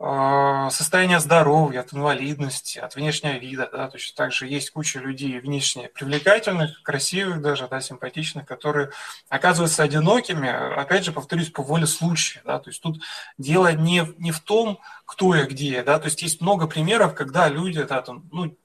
а, 0.00 0.70
состояние 0.70 1.18
здоровья, 1.18 1.80
от 1.80 1.92
инвалидности, 1.92 2.78
от 2.78 2.94
внешнего 2.94 3.36
вида, 3.36 3.68
да, 3.72 3.88
точно 3.88 4.16
так 4.16 4.32
же 4.32 4.46
есть 4.46 4.70
куча 4.70 5.00
людей 5.00 5.40
внешне 5.40 5.88
привлекательных, 5.88 6.82
красивых 6.84 7.42
даже, 7.42 7.66
да, 7.66 7.80
симпатичных, 7.80 8.46
которые 8.46 8.90
оказываются 9.28 9.82
одинокими, 9.82 10.48
опять 10.48 11.04
же, 11.04 11.10
повторюсь, 11.10 11.50
по 11.50 11.64
воле 11.64 11.88
случая, 11.88 12.42
да, 12.44 12.60
то 12.60 12.70
есть 12.70 12.80
тут 12.80 13.02
дело 13.38 13.72
не, 13.72 14.06
не 14.18 14.30
в 14.30 14.38
том, 14.38 14.78
кто 15.04 15.34
и 15.34 15.44
где, 15.46 15.82
да, 15.82 15.98
то 15.98 16.04
есть 16.04 16.22
есть 16.22 16.40
много 16.40 16.68
примеров, 16.68 17.14
когда 17.16 17.48
люди, 17.48 17.82
да, 17.82 18.00
там, 18.00 18.28
ну, 18.30 18.56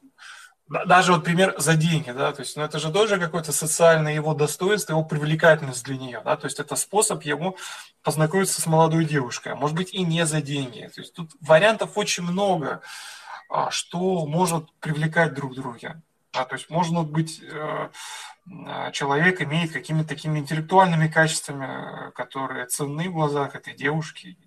даже 0.85 1.13
вот 1.13 1.23
пример 1.23 1.53
за 1.57 1.75
деньги, 1.75 2.11
да, 2.11 2.31
то 2.31 2.41
есть, 2.41 2.57
ну, 2.57 2.63
это 2.63 2.79
же 2.79 2.91
тоже 2.91 3.19
какое-то 3.19 3.51
социальное 3.51 4.13
его 4.13 4.33
достоинство, 4.33 4.93
его 4.93 5.03
привлекательность 5.03 5.83
для 5.83 5.97
нее, 5.97 6.21
да, 6.25 6.35
то 6.35 6.45
есть 6.45 6.59
это 6.59 6.75
способ 6.75 7.23
ему 7.23 7.57
познакомиться 8.01 8.61
с 8.61 8.65
молодой 8.65 9.05
девушкой, 9.05 9.53
а 9.53 9.55
может 9.55 9.75
быть 9.75 9.93
и 9.93 10.03
не 10.03 10.25
за 10.25 10.41
деньги. 10.41 10.89
То 10.93 11.01
есть 11.01 11.13
тут 11.13 11.31
вариантов 11.41 11.91
очень 11.97 12.23
много, 12.23 12.81
а, 13.49 13.71
что 13.71 14.25
может 14.25 14.71
привлекать 14.79 15.33
друг 15.33 15.55
друга. 15.55 16.01
А, 16.33 16.45
то 16.45 16.55
есть 16.55 16.69
можно 16.69 17.03
быть, 17.03 17.41
э, 17.43 17.89
а, 18.65 18.91
человек 18.91 19.41
имеет 19.41 19.71
какими-то 19.71 20.09
такими 20.09 20.39
интеллектуальными 20.39 21.07
качествами, 21.07 22.11
которые 22.11 22.65
ценны 22.65 23.09
в 23.09 23.13
глазах 23.13 23.55
этой 23.55 23.75
девушки. 23.75 24.37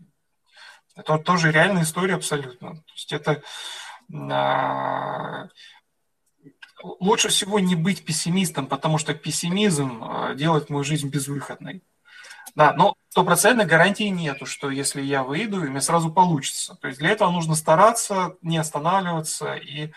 Это 0.96 1.18
тоже 1.18 1.52
реальная 1.52 1.84
история 1.84 2.14
абсолютно. 2.14 2.76
То 2.76 2.92
есть 2.94 3.12
это 3.12 3.42
лучше 7.00 7.28
всего 7.28 7.58
не 7.58 7.74
быть 7.74 8.04
пессимистом, 8.04 8.66
потому 8.66 8.98
что 8.98 9.14
пессимизм 9.14 10.04
делает 10.36 10.70
мою 10.70 10.84
жизнь 10.84 11.08
безвыходной. 11.08 11.82
Да, 12.54 12.72
но 12.72 12.94
стопроцентной 13.10 13.66
гарантии 13.66 14.04
нету, 14.04 14.46
что 14.46 14.70
если 14.70 15.02
я 15.02 15.22
выйду, 15.22 15.64
и 15.64 15.68
мне 15.68 15.82
сразу 15.82 16.10
получится. 16.10 16.74
То 16.80 16.88
есть 16.88 17.00
для 17.00 17.10
этого 17.10 17.30
нужно 17.30 17.54
стараться, 17.54 18.36
не 18.40 18.56
останавливаться 18.56 19.54
и 19.54 19.92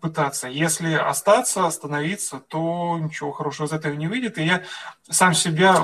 пытаться. 0.00 0.46
Если 0.46 0.92
остаться, 0.92 1.66
остановиться, 1.66 2.38
то 2.38 2.98
ничего 3.00 3.32
хорошего 3.32 3.66
из 3.66 3.72
этого 3.72 3.94
не 3.94 4.06
выйдет. 4.06 4.38
И 4.38 4.44
я 4.44 4.62
сам 5.08 5.34
себя 5.34 5.80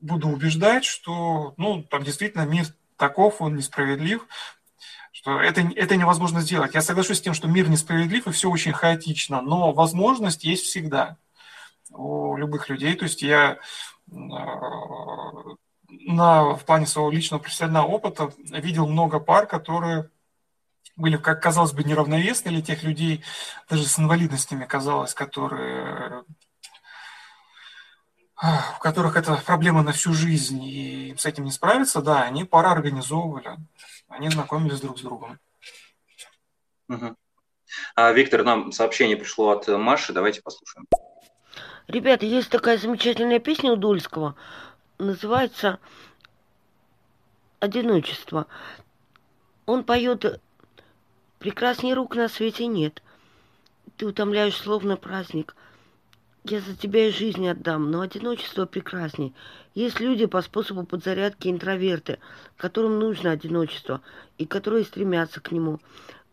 буду 0.00 0.28
убеждать, 0.28 0.84
что 0.84 1.54
ну, 1.56 1.82
там 1.82 2.04
действительно 2.04 2.46
мир 2.46 2.66
таков, 2.96 3.40
он 3.40 3.56
несправедлив, 3.56 4.26
что 5.24 5.40
это, 5.40 5.62
это 5.62 5.96
невозможно 5.96 6.42
сделать. 6.42 6.74
Я 6.74 6.82
соглашусь 6.82 7.16
с 7.16 7.22
тем, 7.22 7.32
что 7.32 7.48
мир 7.48 7.70
несправедлив 7.70 8.26
и 8.26 8.30
все 8.30 8.50
очень 8.50 8.74
хаотично, 8.74 9.40
но 9.40 9.72
возможность 9.72 10.44
есть 10.44 10.64
всегда 10.64 11.16
у 11.88 12.36
любых 12.36 12.68
людей. 12.68 12.94
То 12.94 13.04
есть 13.04 13.22
я 13.22 13.56
на, 14.06 16.54
в 16.54 16.60
плане 16.66 16.84
своего 16.84 17.10
личного 17.10 17.40
профессионального 17.40 17.86
опыта 17.86 18.32
видел 18.36 18.86
много 18.86 19.18
пар, 19.18 19.46
которые 19.46 20.10
были, 20.94 21.16
как 21.16 21.42
казалось 21.42 21.72
бы, 21.72 21.84
неравновесны, 21.84 22.50
или 22.50 22.60
тех 22.60 22.82
людей, 22.82 23.24
даже 23.70 23.84
с 23.84 23.98
инвалидностями 23.98 24.66
казалось, 24.66 25.14
которые 25.14 26.24
у 28.42 28.80
которых 28.80 29.16
это 29.16 29.40
проблема 29.44 29.82
на 29.82 29.92
всю 29.92 30.12
жизнь, 30.12 30.62
и 30.62 31.14
с 31.16 31.24
этим 31.24 31.44
не 31.44 31.52
справиться, 31.52 32.02
да, 32.02 32.22
они 32.22 32.44
пара 32.44 32.72
организовывали, 32.72 33.56
они 34.08 34.28
знакомились 34.28 34.80
друг 34.80 34.98
с 34.98 35.02
другом. 35.02 35.38
Угу. 36.88 37.14
А, 37.94 38.12
Виктор, 38.12 38.42
нам 38.44 38.72
сообщение 38.72 39.16
пришло 39.16 39.50
от 39.50 39.68
Маши, 39.68 40.12
давайте 40.12 40.42
послушаем. 40.42 40.86
Ребята, 41.86 42.26
есть 42.26 42.50
такая 42.50 42.78
замечательная 42.78 43.38
песня 43.38 43.72
у 43.72 43.76
Дульского, 43.76 44.36
называется 44.98 45.78
«Одиночество». 47.60 48.46
Он 49.66 49.84
поет 49.84 50.40
«Прекрасней 51.38 51.94
рук 51.94 52.16
на 52.16 52.28
свете 52.28 52.66
нет». 52.66 53.02
Ты 53.96 54.06
утомляешь 54.06 54.56
словно 54.56 54.96
праздник– 54.96 55.54
я 56.44 56.60
за 56.60 56.76
тебя 56.76 57.08
и 57.08 57.10
жизнь 57.10 57.48
отдам, 57.48 57.90
но 57.90 58.02
одиночество 58.02 58.66
прекрасней. 58.66 59.32
Есть 59.74 59.98
люди 59.98 60.26
по 60.26 60.42
способу 60.42 60.84
подзарядки 60.84 61.48
интроверты, 61.48 62.18
которым 62.58 62.98
нужно 62.98 63.30
одиночество 63.30 64.02
и 64.36 64.44
которые 64.44 64.84
стремятся 64.84 65.40
к 65.40 65.52
нему. 65.52 65.80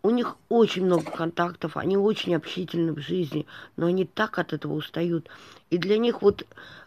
У 0.04 0.10
них 0.10 0.36
очень 0.50 0.86
много 0.86 1.10
контактов, 1.10 1.78
они 1.78 1.96
очень 1.96 2.36
общительны 2.36 2.92
в 2.92 3.00
жизни, 3.00 3.46
но 3.78 3.86
они 3.86 4.06
так 4.06 4.38
от 4.38 4.52
этого 4.52 4.74
устают. 4.74 5.30
И 5.70 5.78
для 5.78 5.98
них 5.98 6.22
вот 6.22 6.46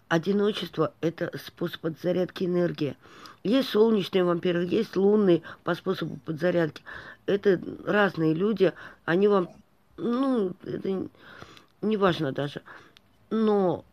одиночество– 0.09 0.93
это 1.01 1.31
способ 1.39 1.81
подзарядки 1.81 2.45
энергии. 2.45 2.97
Есть 3.43 3.71
солнечные 3.71 4.25
вампиры, 4.25 4.67
есть 4.67 4.97
лунные 4.97 5.43
по 5.63 5.75
способу 5.75 6.19
подзарядки. 6.27 6.83
Это 7.25 7.59
разные 7.87 8.35
люди, 8.35 8.73
они 9.07 9.29
вам, 9.29 9.49
ну, 9.97 10.53
это 10.65 11.09
не 11.81 11.97
важно 11.97 12.33
даже. 12.33 12.63
Но 13.35 13.85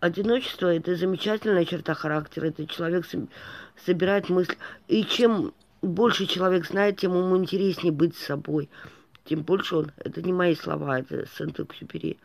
одиночество– 0.00 0.74
это 0.74 0.96
замечательная 0.96 1.66
черта 1.66 1.92
характера. 1.92 2.46
Это 2.46 2.66
человек 2.66 3.04
собирает 3.84 4.30
мысли. 4.30 4.56
И 4.88 5.04
чем 5.04 5.52
больше 5.82 6.24
человек 6.24 6.66
знает, 6.66 6.98
тем 6.98 7.14
ему 7.14 7.36
интереснее 7.36 7.92
быть 7.92 8.16
собой. 8.16 8.70
Тем 9.26 9.42
больше 9.42 9.76
он... 9.76 9.92
Это 9.98 10.22
не 10.22 10.32
мои 10.32 10.54
слова, 10.54 10.98
это 10.98 11.26
Сент-Экзюпери. 11.36 12.18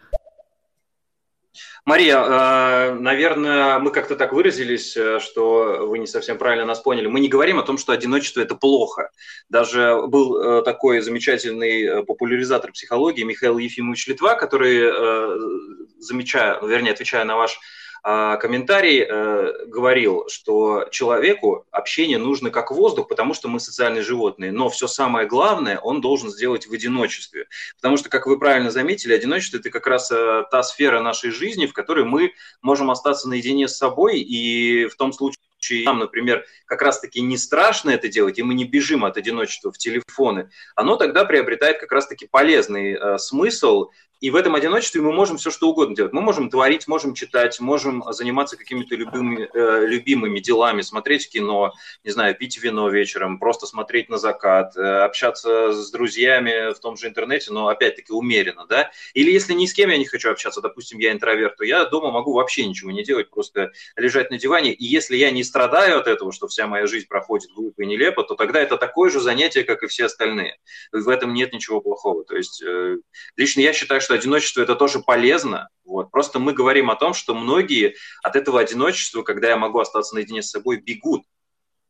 Мария, 1.85 2.17
э, 2.17 2.93
наверное, 2.93 3.79
мы 3.79 3.91
как-то 3.91 4.15
так 4.15 4.33
выразились, 4.33 4.95
э, 4.97 5.19
что 5.19 5.87
вы 5.87 5.99
не 5.99 6.07
совсем 6.07 6.37
правильно 6.37 6.65
нас 6.65 6.79
поняли. 6.79 7.07
Мы 7.07 7.19
не 7.19 7.29
говорим 7.29 7.59
о 7.59 7.63
том, 7.63 7.77
что 7.77 7.93
одиночество– 7.93 8.41
это 8.41 8.55
плохо. 8.55 9.11
Даже 9.49 10.01
был 10.07 10.37
э, 10.37 10.63
такой 10.63 11.01
замечательный 11.01 12.03
популяризатор 12.05 12.71
психологии 12.71 13.23
Михаил 13.23 13.57
Ефимович 13.57 14.07
Литва, 14.07 14.35
который, 14.35 15.84
замечая, 16.05 16.59
вернее, 16.61 16.91
отвечая 16.91 17.25
на 17.25 17.35
ваш 17.35 17.59
а, 18.07 18.37
комментарий 18.37 19.01
э, 19.01 19.65
говорил, 19.65 20.29
что 20.29 20.87
человеку 20.91 21.65
общение 21.71 22.19
нужно 22.19 22.51
как 22.51 22.69
воздух, 22.69 23.07
потому 23.07 23.33
что 23.33 23.47
мы 23.47 23.59
социальные 23.59 24.03
животные, 24.03 24.51
но 24.51 24.69
все 24.69 24.85
самое 24.85 25.25
главное 25.27 25.79
он 25.79 26.01
должен 26.01 26.29
сделать 26.29 26.67
в 26.67 26.71
одиночестве. 26.71 27.47
Потому 27.77 27.97
что, 27.97 28.09
как 28.09 28.27
вы 28.27 28.37
правильно 28.37 28.69
заметили, 28.69 29.15
одиночество– 29.15 29.57
это 29.59 29.71
как 29.71 29.87
раз 29.87 30.11
э, 30.11 30.43
та 30.51 30.61
сфера 30.61 31.01
нашей 31.01 31.31
жизни, 31.31 31.65
в 31.65 31.73
которой 31.73 32.05
мы 32.05 32.33
можем 32.61 32.91
остаться 32.91 33.27
наедине 33.27 33.67
с 33.67 33.75
собой, 33.75 34.19
и 34.19 34.85
в 34.85 34.95
том 34.97 35.11
случае, 35.11 35.83
нам, 35.83 35.97
например, 35.97 36.45
как 36.67 36.83
раз-таки 36.83 37.21
не 37.21 37.39
страшно 37.39 37.89
это 37.89 38.07
делать, 38.07 38.37
и 38.37 38.43
мы 38.43 38.53
не 38.53 38.65
бежим 38.65 39.03
от 39.03 39.17
одиночества 39.17 39.71
в 39.71 39.79
телефоны, 39.79 40.51
оно 40.75 40.95
тогда 40.95 41.25
приобретает 41.25 41.79
как 41.79 41.91
раз-таки 41.91 42.27
полезный 42.27 42.93
э, 42.93 43.17
смысл, 43.17 43.89
и 44.21 44.29
в 44.29 44.35
этом 44.35 44.55
одиночестве 44.55 45.01
мы 45.01 45.11
можем 45.11 45.37
все 45.37 45.51
что 45.51 45.69
угодно 45.69 45.95
делать. 45.95 46.13
Мы 46.13 46.21
можем 46.21 46.49
творить, 46.49 46.87
можем 46.87 47.13
читать, 47.13 47.59
можем 47.59 48.03
заниматься 48.11 48.57
какими-то 48.57 48.95
любимыми, 48.95 49.49
э, 49.53 49.85
любимыми 49.85 50.39
делами, 50.39 50.81
смотреть 50.81 51.29
кино, 51.29 51.73
не 52.03 52.11
знаю, 52.11 52.35
пить 52.35 52.57
вино 52.57 52.89
вечером, 52.89 53.39
просто 53.39 53.67
смотреть 53.67 54.09
на 54.09 54.17
закат, 54.17 54.75
э, 54.77 54.81
общаться 54.81 55.73
с 55.73 55.91
друзьями 55.91 56.73
в 56.73 56.79
том 56.79 56.97
же 56.97 57.07
интернете, 57.07 57.51
но 57.51 57.67
опять-таки 57.67 58.13
умеренно, 58.13 58.65
да. 58.67 58.91
Или 59.13 59.31
если 59.31 59.53
ни 59.53 59.65
с 59.65 59.73
кем 59.73 59.89
я 59.89 59.97
не 59.97 60.05
хочу 60.05 60.31
общаться, 60.31 60.61
допустим, 60.61 60.99
я 60.99 61.11
интроверт, 61.11 61.57
то 61.57 61.63
я 61.63 61.85
дома 61.85 62.11
могу 62.11 62.33
вообще 62.33 62.65
ничего 62.65 62.91
не 62.91 63.03
делать, 63.03 63.29
просто 63.29 63.71
лежать 63.95 64.31
на 64.31 64.37
диване. 64.37 64.73
И 64.73 64.85
если 64.85 65.17
я 65.17 65.31
не 65.31 65.43
страдаю 65.43 65.99
от 65.99 66.07
этого, 66.07 66.31
что 66.31 66.47
вся 66.47 66.67
моя 66.67 66.87
жизнь 66.87 67.07
проходит 67.07 67.51
глупо 67.51 67.81
и 67.81 67.85
нелепо, 67.85 68.23
то 68.23 68.35
тогда 68.35 68.61
это 68.61 68.77
такое 68.77 69.09
же 69.09 69.19
занятие, 69.19 69.63
как 69.63 69.83
и 69.83 69.87
все 69.87 70.05
остальные. 70.05 70.57
В 70.91 71.09
этом 71.09 71.33
нет 71.33 71.53
ничего 71.53 71.81
плохого. 71.81 72.23
То 72.23 72.35
есть 72.35 72.63
э, 72.63 72.97
лично 73.35 73.61
я 73.61 73.73
считаю, 73.73 74.01
что 74.01 74.14
одиночество 74.15 74.61
это 74.61 74.75
тоже 74.75 74.99
полезно. 74.99 75.69
Вот. 75.83 76.11
Просто 76.11 76.39
мы 76.39 76.53
говорим 76.53 76.89
о 76.89 76.95
том, 76.95 77.13
что 77.13 77.35
многие 77.35 77.95
от 78.23 78.35
этого 78.35 78.59
одиночества, 78.59 79.23
когда 79.23 79.49
я 79.49 79.57
могу 79.57 79.79
остаться 79.79 80.15
наедине 80.15 80.41
с 80.41 80.49
собой, 80.49 80.77
бегут. 80.77 81.23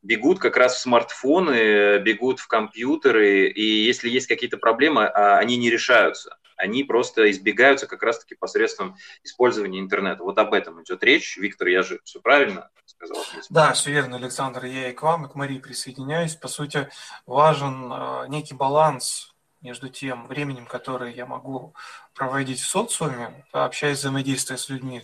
Бегут 0.02 0.40
как 0.40 0.58
раз 0.58 0.76
в 0.76 0.80
смартфоны, 0.80 1.98
бегут 2.00 2.40
в 2.40 2.48
компьютеры, 2.48 3.48
и 3.50 3.84
если 3.84 4.08
есть 4.10 4.28
какие-то 4.28 4.58
проблемы, 4.58 5.06
а, 5.06 5.40
они 5.40 5.58
не 5.58 5.72
решаются. 5.72 6.38
Они 6.58 6.84
просто 6.84 7.30
избегаются 7.32 7.88
как 7.88 8.04
раз-таки 8.04 8.36
посредством 8.36 8.96
использования 9.24 9.80
интернета. 9.80 10.24
Вот 10.24 10.38
об 10.38 10.54
этом 10.54 10.82
идет 10.84 11.04
речь. 11.04 11.38
Виктор, 11.38 11.68
я 11.68 11.84
же 11.84 12.00
все 12.04 12.20
правильно 12.22 12.70
сказал? 12.86 13.18
Да, 13.50 13.74
все 13.74 13.92
верно, 13.92 14.18
Александр. 14.18 14.66
Я 14.66 14.90
и 14.90 14.94
к 14.94 15.02
вам, 15.02 15.26
и 15.26 15.30
к 15.30 15.36
Марии 15.36 15.60
присоединяюсь. 15.60 16.36
По 16.36 16.48
сути, 16.48 16.90
важен 17.26 17.92
э, 17.92 18.26
некий 18.30 18.54
баланс 18.54 19.35
между 19.66 19.90
тем 19.90 20.28
временем, 20.28 20.68
которое 20.68 21.12
я 21.12 21.26
могу 21.26 21.74
проводить 22.14 22.60
в 22.60 22.68
социуме, 22.68 23.46
общаясь, 23.52 23.98
взаимодействуя 23.98 24.58
с 24.58 24.70
людьми 24.70 25.02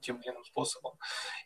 тем 0.00 0.16
или 0.20 0.30
иным 0.30 0.44
способом, 0.44 0.94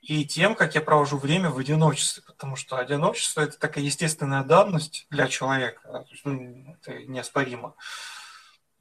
и 0.01 0.25
тем, 0.25 0.55
как 0.55 0.77
я 0.77 0.81
провожу 0.81 1.19
время 1.19 1.51
в 1.51 1.59
одиночестве, 1.59 2.23
потому 2.25 2.55
что 2.55 2.77
одиночество– 2.77 3.41
это 3.43 3.59
такая 3.59 3.83
естественная 3.85 4.45
данность 4.45 5.07
для 5.11 5.27
человека, 5.27 6.07
ну, 6.25 6.77
это 6.81 7.03
неоспоримо. 7.05 7.75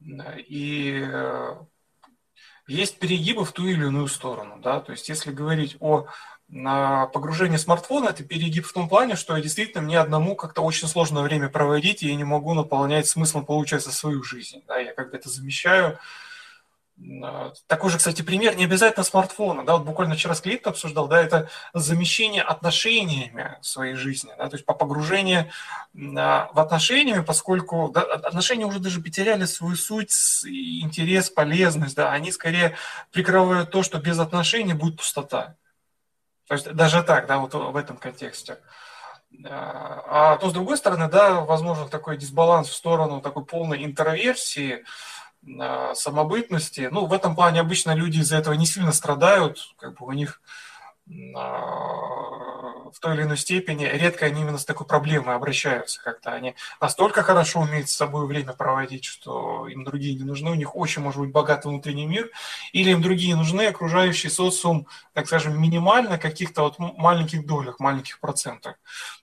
И 0.00 1.02
э, 1.04 1.56
есть 2.68 2.98
перегибы 3.00 3.44
в 3.44 3.52
ту 3.52 3.66
или 3.66 3.86
иную 3.86 4.06
сторону, 4.06 4.60
да, 4.60 4.80
то 4.80 4.92
есть 4.92 5.08
если 5.08 5.32
говорить 5.32 5.76
о 5.80 6.06
на 6.52 7.06
погружение 7.06 7.58
смартфона 7.58 8.10
это 8.10 8.22
перегиб 8.24 8.66
в 8.66 8.72
том 8.74 8.86
плане, 8.86 9.16
что 9.16 9.36
действительно 9.38 9.82
мне 9.82 9.98
одному 9.98 10.36
как-то 10.36 10.60
очень 10.60 10.86
сложно 10.86 11.22
время 11.22 11.48
проводить, 11.48 12.02
и 12.02 12.08
я 12.08 12.14
не 12.14 12.24
могу 12.24 12.52
наполнять 12.52 13.08
смыслом, 13.08 13.46
получается, 13.46 13.90
свою 13.90 14.22
жизнь. 14.22 14.62
Да, 14.68 14.76
я 14.76 14.92
как 14.92 15.10
бы 15.10 15.16
это 15.16 15.30
замещаю. 15.30 15.98
А, 17.22 17.54
такой 17.68 17.90
же, 17.90 17.96
кстати, 17.96 18.20
пример, 18.20 18.54
не 18.54 18.64
обязательно 18.64 19.02
смартфона. 19.02 19.64
Да, 19.64 19.78
вот 19.78 19.86
буквально 19.86 20.14
вчера 20.14 20.34
с 20.34 20.42
клиентом 20.42 20.72
обсуждал, 20.72 21.08
да, 21.08 21.22
это 21.22 21.48
замещение 21.72 22.42
отношениями 22.42 23.56
в 23.62 23.66
своей 23.66 23.94
жизни. 23.94 24.30
Да, 24.36 24.50
то 24.50 24.56
есть 24.56 24.66
по 24.66 24.74
погружению 24.74 25.50
а, 26.16 26.50
в 26.52 26.60
отношения, 26.60 27.22
поскольку 27.22 27.90
да, 27.94 28.02
отношения 28.02 28.66
уже 28.66 28.78
даже 28.78 29.00
потеряли 29.00 29.46
свою 29.46 29.74
суть, 29.74 30.12
интерес, 30.44 31.30
полезность, 31.30 31.96
да, 31.96 32.12
они 32.12 32.30
скорее 32.30 32.76
прикрывают 33.10 33.70
то, 33.70 33.82
что 33.82 33.96
без 33.96 34.18
отношений 34.18 34.74
будет 34.74 34.98
пустота. 34.98 35.56
То 36.52 36.56
есть 36.56 36.70
даже 36.74 37.02
так, 37.02 37.26
да, 37.26 37.38
вот 37.38 37.54
в 37.54 37.74
этом 37.78 37.96
контексте. 37.96 38.58
А 39.42 40.36
то, 40.36 40.50
с 40.50 40.52
другой 40.52 40.76
стороны, 40.76 41.08
да, 41.08 41.40
возможно, 41.40 41.88
такой 41.88 42.18
дисбаланс 42.18 42.68
в 42.68 42.74
сторону 42.74 43.22
такой 43.22 43.46
полной 43.46 43.86
интроверсии, 43.86 44.84
а, 45.58 45.94
самобытности. 45.94 46.90
Ну, 46.92 47.06
в 47.06 47.14
этом 47.14 47.34
плане 47.34 47.60
обычно 47.60 47.94
люди 47.94 48.18
из-за 48.18 48.36
этого 48.36 48.52
не 48.52 48.66
сильно 48.66 48.92
страдают, 48.92 49.60
как 49.78 49.98
бы 49.98 50.04
у 50.04 50.12
них 50.12 50.42
а, 51.34 51.48
в 52.94 53.00
той 53.00 53.14
или 53.14 53.22
иной 53.22 53.36
степени, 53.36 53.84
редко 53.84 54.26
они 54.26 54.42
именно 54.42 54.58
с 54.58 54.64
такой 54.64 54.86
проблемой 54.86 55.34
обращаются 55.34 56.02
как-то. 56.02 56.32
Они 56.32 56.54
настолько 56.80 57.22
хорошо 57.22 57.60
умеют 57.60 57.88
с 57.88 57.96
собой 57.96 58.26
время 58.26 58.52
проводить, 58.52 59.04
что 59.04 59.66
им 59.68 59.84
другие 59.84 60.14
не 60.14 60.24
нужны, 60.24 60.50
у 60.50 60.54
них 60.54 60.76
очень 60.76 61.02
может 61.02 61.20
быть 61.20 61.30
богатый 61.30 61.68
внутренний 61.68 62.06
мир, 62.06 62.30
или 62.72 62.90
им 62.90 63.02
другие 63.02 63.36
нужны, 63.36 63.62
окружающий 63.66 64.28
социум, 64.28 64.86
так 65.12 65.26
скажем, 65.26 65.60
минимально 65.60 66.18
каких-то 66.18 66.62
вот 66.62 66.78
маленьких 66.78 67.46
долях, 67.46 67.80
маленьких 67.80 68.20
процентах. 68.20 68.76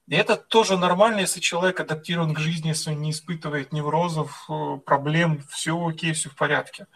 И 0.08 0.16
это 0.16 0.36
тоже 0.36 0.78
нормально, 0.78 1.20
если 1.20 1.40
человек 1.40 1.80
адаптирован 1.80 2.34
к 2.34 2.40
жизни, 2.40 2.70
если 2.70 2.92
он 2.92 3.02
не 3.02 3.12
испытывает 3.12 3.72
неврозов, 3.72 4.46
э, 4.50 4.78
проблем, 4.84 5.44
все 5.50 5.78
окей, 5.88 6.14
все 6.14 6.30
в 6.30 6.36
порядке. 6.36 6.88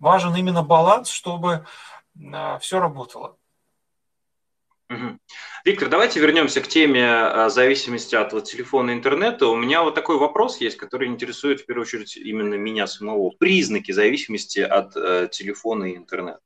Важен 0.00 0.34
именно 0.34 0.62
баланс, 0.62 1.08
чтобы 1.08 1.64
э, 2.20 2.58
все 2.60 2.80
работало. 2.80 3.36
Виктор, 5.64 5.88
давайте 5.88 6.20
вернемся 6.20 6.60
к 6.60 6.68
теме 6.68 7.02
э, 7.02 7.48
зависимости 7.50 8.14
от 8.14 8.32
вот, 8.32 8.44
телефона 8.44 8.90
и 8.90 8.94
интернета. 8.94 9.48
У 9.48 9.56
меня 9.56 9.82
вот 9.82 9.96
такой 9.96 10.16
вопрос 10.16 10.60
есть, 10.60 10.76
который 10.76 11.08
интересует 11.08 11.60
в 11.60 11.66
первую 11.66 11.82
очередь 11.82 12.16
именно 12.16 12.54
меня 12.54 12.86
самого. 12.86 13.30
Признаки 13.30 13.90
зависимости 13.90 14.60
от 14.60 14.96
э, 14.96 15.28
телефона 15.32 15.86
и 15.86 15.96
интернета, 15.96 16.38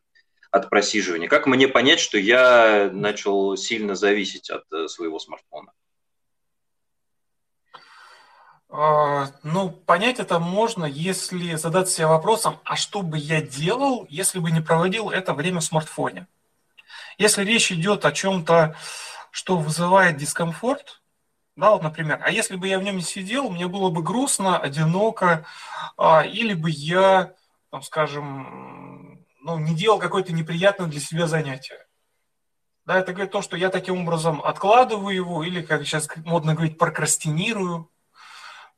от 0.50 0.70
просиживания. 0.70 1.28
Как 1.28 1.46
мне 1.46 1.68
понять, 1.68 2.00
что 2.00 2.16
я 2.16 2.88
начал 2.90 3.56
сильно 3.58 3.94
зависеть 3.94 4.48
от 4.48 4.64
э, 4.72 4.88
своего 4.88 5.18
смартфона? 5.18 5.72
А, 8.70 9.26
ну, 9.42 9.70
понять 9.70 10.18
это 10.18 10.38
можно, 10.38 10.86
если 10.86 11.56
задать 11.56 11.90
себе 11.90 12.06
вопросом, 12.06 12.58
а 12.64 12.76
что 12.76 13.02
бы 13.02 13.18
я 13.18 13.42
делал, 13.42 14.06
если 14.08 14.38
бы 14.38 14.50
не 14.50 14.62
проводил 14.62 15.10
это 15.10 15.34
время 15.34 15.60
в 15.60 15.64
смартфоне? 15.64 16.26
Если 17.20 17.44
речь 17.44 17.70
идет 17.70 18.06
о 18.06 18.12
чем-то, 18.12 18.74
что 19.30 19.58
вызывает 19.58 20.16
дискомфорт, 20.16 21.02
да, 21.54 21.72
вот, 21.72 21.82
например, 21.82 22.18
а 22.24 22.30
если 22.30 22.56
бы 22.56 22.66
я 22.66 22.78
в 22.78 22.82
нем 22.82 22.96
не 22.96 23.02
сидел, 23.02 23.50
мне 23.50 23.68
было 23.68 23.90
бы 23.90 24.02
грустно, 24.02 24.58
одиноко, 24.58 25.44
а, 25.98 26.22
или 26.22 26.54
бы 26.54 26.70
я, 26.70 27.34
там, 27.70 27.82
скажем, 27.82 29.22
ну, 29.42 29.58
не 29.58 29.74
делал 29.74 29.98
какое-то 29.98 30.32
неприятное 30.32 30.86
для 30.86 30.98
себя 30.98 31.26
занятие. 31.26 31.86
Да, 32.86 32.98
это 32.98 33.12
говорит 33.12 33.32
то, 33.32 33.42
что 33.42 33.54
я 33.54 33.68
таким 33.68 34.00
образом 34.00 34.40
откладываю 34.42 35.14
его, 35.14 35.44
или, 35.44 35.60
как 35.60 35.84
сейчас 35.84 36.08
модно 36.24 36.54
говорить, 36.54 36.78
прокрастинирую, 36.78 37.90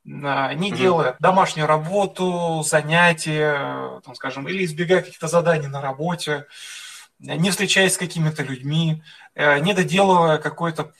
не 0.02 0.72
делая 0.72 1.14
домашнюю 1.20 1.68
работу, 1.68 2.64
занятия, 2.66 4.00
там, 4.04 4.16
скажем, 4.16 4.48
или 4.48 4.64
избегая 4.64 5.00
каких-то 5.00 5.28
заданий 5.28 5.68
на 5.68 5.80
работе, 5.80 6.48
не 7.22 7.50
встречаясь 7.50 7.94
с 7.94 7.98
какими-то 7.98 8.42
людьми, 8.42 9.02
э, 9.34 9.60
не 9.60 9.74
доделывая 9.74 10.38
какой-то, 10.38 10.92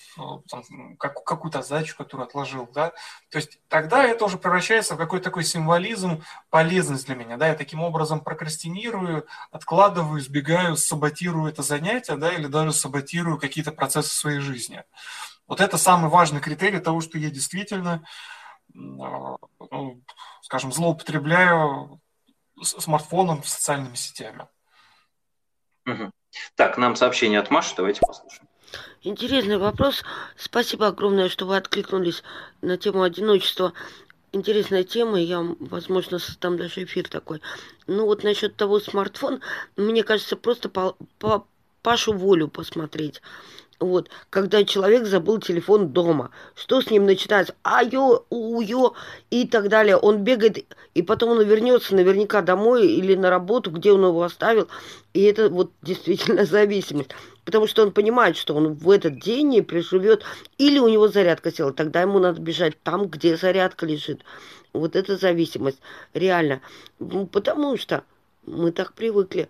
как, 0.99 1.25
какую-то 1.25 1.63
задачу, 1.63 1.97
которую 1.97 2.27
отложил, 2.27 2.69
да, 2.73 2.93
то 3.29 3.39
есть 3.39 3.59
тогда 3.69 4.05
это 4.05 4.25
уже 4.25 4.39
превращается 4.39 4.95
в 4.95 4.99
какой-то 4.99 5.25
такой 5.25 5.45
символизм, 5.45 6.23
полезность 6.49 7.07
для 7.07 7.17
меня, 7.17 7.37
да, 7.37 7.49
я 7.49 7.55
таким 7.55 7.83
образом 7.83 8.21
прокрастинирую, 8.21 9.27
откладываю, 9.51 10.21
избегаю, 10.21 10.77
саботирую 10.77 11.51
это 11.51 11.63
занятие, 11.63 12.17
да, 12.17 12.33
или 12.33 12.47
даже 12.47 12.73
саботирую 12.73 13.39
какие-то 13.39 13.73
процессы 13.73 14.15
своей 14.15 14.39
жизни. 14.39 14.85
Вот 15.49 15.61
это 15.61 15.77
самый 15.77 16.09
важный 16.09 16.41
критерий 16.41 16.79
того, 16.79 17.01
что 17.01 17.19
я 17.19 17.31
действительно 17.31 18.05
ну, 18.75 19.39
скажем, 20.41 20.73
злоупотребляю 20.73 22.01
смартфоном, 22.63 23.43
социальными 23.43 23.97
сетями. 23.97 24.47
Так, 26.55 26.79
нам 26.79 26.97
сообщение 26.97 27.41
от 27.41 27.51
Маши, 27.51 27.75
давайте 27.77 28.01
послушаем. 28.01 28.49
Интересный 29.03 29.59
вопрос. 29.59 30.03
Спасибо 30.37 30.87
огромное, 30.87 31.29
что 31.29 31.45
вы 31.45 31.57
откликнулись 31.57 32.23
на 32.63 32.77
тему 32.77 33.03
одиночества. 33.03 33.73
Интересная 34.33 34.85
тема, 34.85 35.21
я, 35.21 35.45
возможно, 35.61 36.19
создам 36.19 36.57
даже 36.57 36.85
эфир 36.85 37.09
такой. 37.09 37.43
Ну 37.87 38.07
вот 38.07 38.23
насчет 38.23 38.57
того 38.57 38.81
смартфон, 38.81 39.41
мне 39.77 40.05
кажется, 40.05 40.37
просто 40.37 40.69
по, 40.69 40.97
по 41.19 41.47
Пашу 41.83 42.13
волю 42.13 42.49
посмотреть. 42.49 43.21
Вот, 43.83 44.11
когда 44.31 44.63
человек 44.63 45.07
забыл 45.07 45.41
телефон 45.41 45.89
дома, 45.89 46.31
что 46.55 46.81
с 46.81 46.89
ним 46.89 47.05
начинается? 47.05 47.57
Айо, 47.65 48.25
уё 48.31 48.95
и 49.31 49.45
так 49.45 49.69
далее. 49.69 49.97
Он 49.97 50.23
бегает, 50.23 50.65
и 50.95 51.03
потом 51.03 51.31
он 51.31 51.43
вернется 51.43 51.97
наверняка 51.97 52.43
домой 52.43 52.87
или 52.87 53.17
на 53.17 53.29
работу, 53.29 53.73
где 53.73 53.91
он 53.91 54.05
его 54.05 54.23
оставил. 54.23 54.69
И 55.15 55.23
это 55.23 55.49
вот 55.49 55.73
действительно 55.83 56.45
зависимость. 56.47 57.11
Потому 57.45 57.67
что 57.67 57.83
он 57.83 57.91
понимает, 57.91 58.37
что 58.37 58.55
он 58.55 58.75
в 58.75 58.89
этот 58.89 59.19
день 59.19 59.49
не 59.49 59.63
приживет. 59.63 60.23
Или 60.59 60.79
у 60.79 60.87
него 60.87 61.09
зарядка 61.09 61.53
села, 61.53 61.73
тогда 61.73 62.03
ему 62.03 62.21
надо 62.21 62.41
бежать 62.41 62.81
там, 62.85 63.09
где 63.09 63.37
зарядка 63.37 63.85
лежит. 63.85 64.23
Вот 64.73 64.95
это 64.95 65.17
зависимость. 65.17 65.81
Реально. 66.15 66.61
Потому 67.33 67.77
что 67.77 68.05
мы 68.47 68.71
так 68.71 68.93
привыкли. 68.93 69.49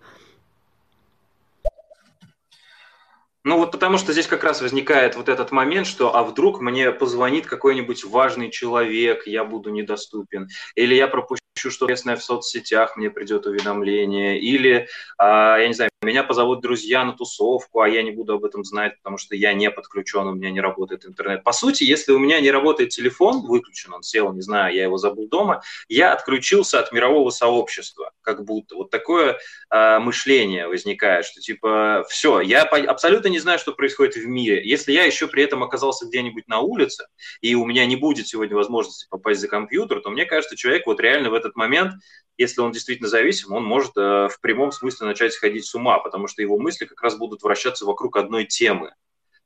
Ну 3.43 3.57
вот 3.57 3.71
потому 3.71 3.97
что 3.97 4.13
здесь 4.13 4.27
как 4.27 4.43
раз 4.43 4.61
возникает 4.61 5.15
вот 5.15 5.27
этот 5.27 5.51
момент, 5.51 5.85
что 5.85 6.15
а 6.15 6.23
вдруг 6.23 6.61
мне 6.61 6.91
позвонит 6.91 7.45
какой-нибудь 7.45 8.05
важный 8.05 8.49
человек, 8.49 9.27
я 9.27 9.43
буду 9.43 9.69
недоступен, 9.69 10.49
или 10.75 10.95
я 10.95 11.07
пропущу 11.07 11.43
что 11.55 11.85
интересное 11.85 12.15
в 12.15 12.23
соцсетях, 12.23 12.97
мне 12.97 13.09
придет 13.09 13.45
уведомление, 13.45 14.39
или, 14.39 14.87
а, 15.17 15.57
я 15.57 15.67
не 15.67 15.73
знаю, 15.73 15.89
меня 16.01 16.23
позовут 16.23 16.61
друзья 16.61 17.03
на 17.05 17.13
тусовку, 17.13 17.81
а 17.81 17.89
я 17.89 18.03
не 18.03 18.11
буду 18.11 18.33
об 18.33 18.45
этом 18.45 18.63
знать, 18.63 18.97
потому 18.97 19.17
что 19.17 19.35
я 19.35 19.53
не 19.53 19.69
подключен, 19.71 20.27
у 20.27 20.33
меня 20.33 20.51
не 20.51 20.59
работает 20.59 21.05
интернет. 21.05 21.43
По 21.43 21.53
сути, 21.53 21.83
если 21.83 22.11
у 22.11 22.19
меня 22.19 22.41
не 22.41 22.51
работает 22.51 22.89
телефон, 22.89 23.45
выключен, 23.45 23.93
он 23.93 24.03
сел, 24.03 24.33
не 24.33 24.41
знаю, 24.41 24.75
я 24.75 24.83
его 24.83 24.97
забыл 24.97 25.27
дома, 25.27 25.61
я 25.87 26.13
отключился 26.13 26.79
от 26.79 26.91
мирового 26.91 27.29
сообщества, 27.29 28.11
как 28.21 28.43
будто. 28.43 28.75
Вот 28.75 28.89
такое 28.89 29.37
э, 29.69 29.99
мышление 29.99 30.67
возникает, 30.67 31.25
что 31.25 31.39
типа, 31.39 32.05
все, 32.09 32.41
я 32.41 32.63
абсолютно 32.63 33.29
не 33.29 33.39
знаю, 33.39 33.59
что 33.59 33.73
происходит 33.73 34.15
в 34.15 34.27
мире. 34.27 34.61
Если 34.63 34.91
я 34.91 35.05
еще 35.05 35.27
при 35.27 35.43
этом 35.43 35.63
оказался 35.63 36.05
где-нибудь 36.05 36.47
на 36.47 36.59
улице, 36.59 37.05
и 37.41 37.55
у 37.55 37.65
меня 37.65 37.85
не 37.85 37.95
будет 37.95 38.27
сегодня 38.27 38.55
возможности 38.55 39.07
попасть 39.09 39.39
за 39.39 39.47
компьютер, 39.47 40.01
то 40.01 40.09
мне 40.09 40.25
кажется, 40.25 40.55
человек 40.55 40.85
вот 40.85 40.99
реально 40.99 41.29
в 41.29 41.33
этот 41.43 41.55
момент 41.55 41.93
если 42.37 42.61
он 42.61 42.71
действительно 42.71 43.09
зависим, 43.09 43.53
он 43.53 43.63
может 43.63 43.95
э, 43.95 44.27
в 44.27 44.39
прямом 44.41 44.71
смысле 44.71 45.07
начать 45.07 45.33
сходить 45.33 45.65
с 45.65 45.75
ума, 45.75 45.99
потому 45.99 46.27
что 46.27 46.41
его 46.41 46.57
мысли 46.57 46.85
как 46.85 47.01
раз 47.01 47.15
будут 47.15 47.43
вращаться 47.43 47.85
вокруг 47.85 48.17
одной 48.17 48.45
темы. 48.45 48.93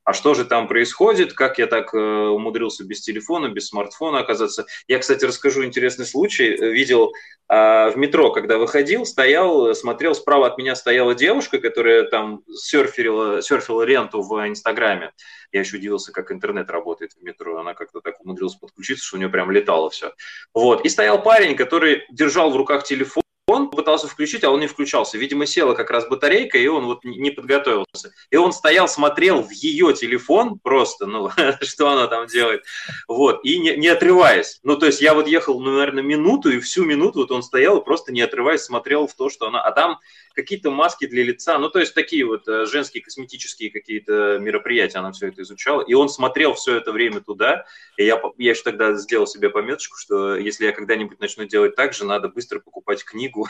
А 0.08 0.14
что 0.14 0.34
же 0.34 0.45
там 0.45 0.70
происходит? 0.70 1.34
Как 1.34 1.58
я 1.58 1.68
так 1.68 1.93
э, 1.93 1.97
умудрился 1.97 2.86
без 2.86 3.01
телефона, 3.01 3.49
без 3.49 3.68
смартфона 3.68 4.20
оказаться? 4.20 4.66
Я, 4.88 4.99
кстати, 4.99 5.26
расскажу 5.26 5.66
интересный 5.66 6.05
случай. 6.05 6.55
Видел 6.55 7.12
э, 7.49 7.89
в 7.89 7.97
метро, 7.97 8.32
когда 8.32 8.58
выходил, 8.58 9.05
стоял, 9.05 9.76
смотрел, 9.76 10.16
справа 10.16 10.47
от 10.47 10.58
меня 10.58 10.76
стояла 10.76 11.14
девушка, 11.14 11.60
которая 11.60 12.03
там 12.03 12.41
серферила, 12.49 13.41
серфила 13.41 13.82
ленту 13.82 14.22
в 14.22 14.47
Инстаграме. 14.47 15.12
Я 15.51 15.60
еще 15.60 15.76
удивился, 15.76 16.14
как 16.14 16.32
интернет 16.32 16.70
работает 16.70 17.12
в 17.12 17.22
метро. 17.22 17.58
Она 17.58 17.74
как-то 17.74 17.99
так 17.99 18.22
умудрилась 18.22 18.55
подключиться, 18.55 19.03
что 19.05 19.18
у 19.18 19.20
нее 19.20 19.28
прям 19.28 19.51
летало 19.51 19.89
все. 19.89 20.14
Вот. 20.53 20.86
И 20.86 20.89
стоял 20.89 21.22
парень, 21.22 21.58
который 21.58 22.05
держал 22.10 22.49
в 22.49 22.55
руках 22.55 22.86
телефон, 22.86 23.24
он 23.47 23.69
пытался 23.69 24.07
включить, 24.07 24.43
а 24.43 24.51
он 24.51 24.59
не 24.59 24.67
включался. 24.67 25.17
Видимо, 25.17 25.45
села 25.45 25.73
как 25.73 25.89
раз 25.89 26.07
батарейка, 26.07 26.57
и 26.57 26.67
он 26.67 26.85
вот 26.85 27.05
не 27.05 27.31
подготовился. 27.31 28.13
И 28.29 28.35
он 28.35 28.51
стоял, 28.51 28.89
смотрел 28.89 29.41
в 29.41 29.51
ее 29.51 29.93
телефон 29.93 30.59
просто, 30.59 31.05
ну, 31.05 31.31
что 31.61 31.89
она 31.89 32.07
там 32.07 32.27
делает, 32.27 32.63
вот, 33.07 33.39
и 33.45 33.57
не, 33.57 33.77
не 33.77 33.87
отрываясь. 33.87 34.59
Ну, 34.63 34.75
то 34.75 34.85
есть 34.85 35.01
я 35.01 35.13
вот 35.13 35.27
ехал, 35.27 35.61
ну, 35.61 35.71
наверное, 35.71 36.03
минуту, 36.03 36.49
и 36.51 36.59
всю 36.59 36.83
минуту 36.83 37.19
вот 37.19 37.31
он 37.31 37.41
стоял 37.41 37.77
и 37.77 37.85
просто 37.85 38.11
не 38.11 38.21
отрываясь 38.21 38.63
смотрел 38.63 39.07
в 39.07 39.13
то, 39.13 39.29
что 39.29 39.47
она... 39.47 39.61
А 39.61 39.71
там 39.71 39.99
какие-то 40.38 40.69
маски 40.69 41.07
для 41.07 41.23
лица, 41.23 41.57
ну, 41.57 41.67
то 41.67 41.79
есть 41.79 41.95
такие 41.95 42.23
вот 42.23 42.47
э, 42.47 42.67
женские 42.67 43.01
косметические 43.01 43.71
какие-то 43.71 44.38
мероприятия, 44.38 44.99
она 44.99 45.11
все 45.11 45.29
это 45.29 45.41
изучала, 45.41 45.81
и 45.81 45.95
он 45.95 46.09
смотрел 46.09 46.53
все 46.53 46.77
это 46.77 46.91
время 46.91 47.21
туда, 47.21 47.65
и 47.97 48.05
я, 48.05 48.21
я 48.38 48.51
еще 48.51 48.61
тогда 48.61 48.93
сделал 48.93 49.25
себе 49.25 49.49
пометочку, 49.49 49.97
что 49.97 50.35
если 50.35 50.67
я 50.67 50.73
когда-нибудь 50.73 51.19
начну 51.19 51.45
делать 51.45 51.75
так 51.75 51.93
же, 51.93 52.05
надо 52.05 52.29
быстро 52.29 52.59
покупать 52.59 53.03
книгу 53.03 53.47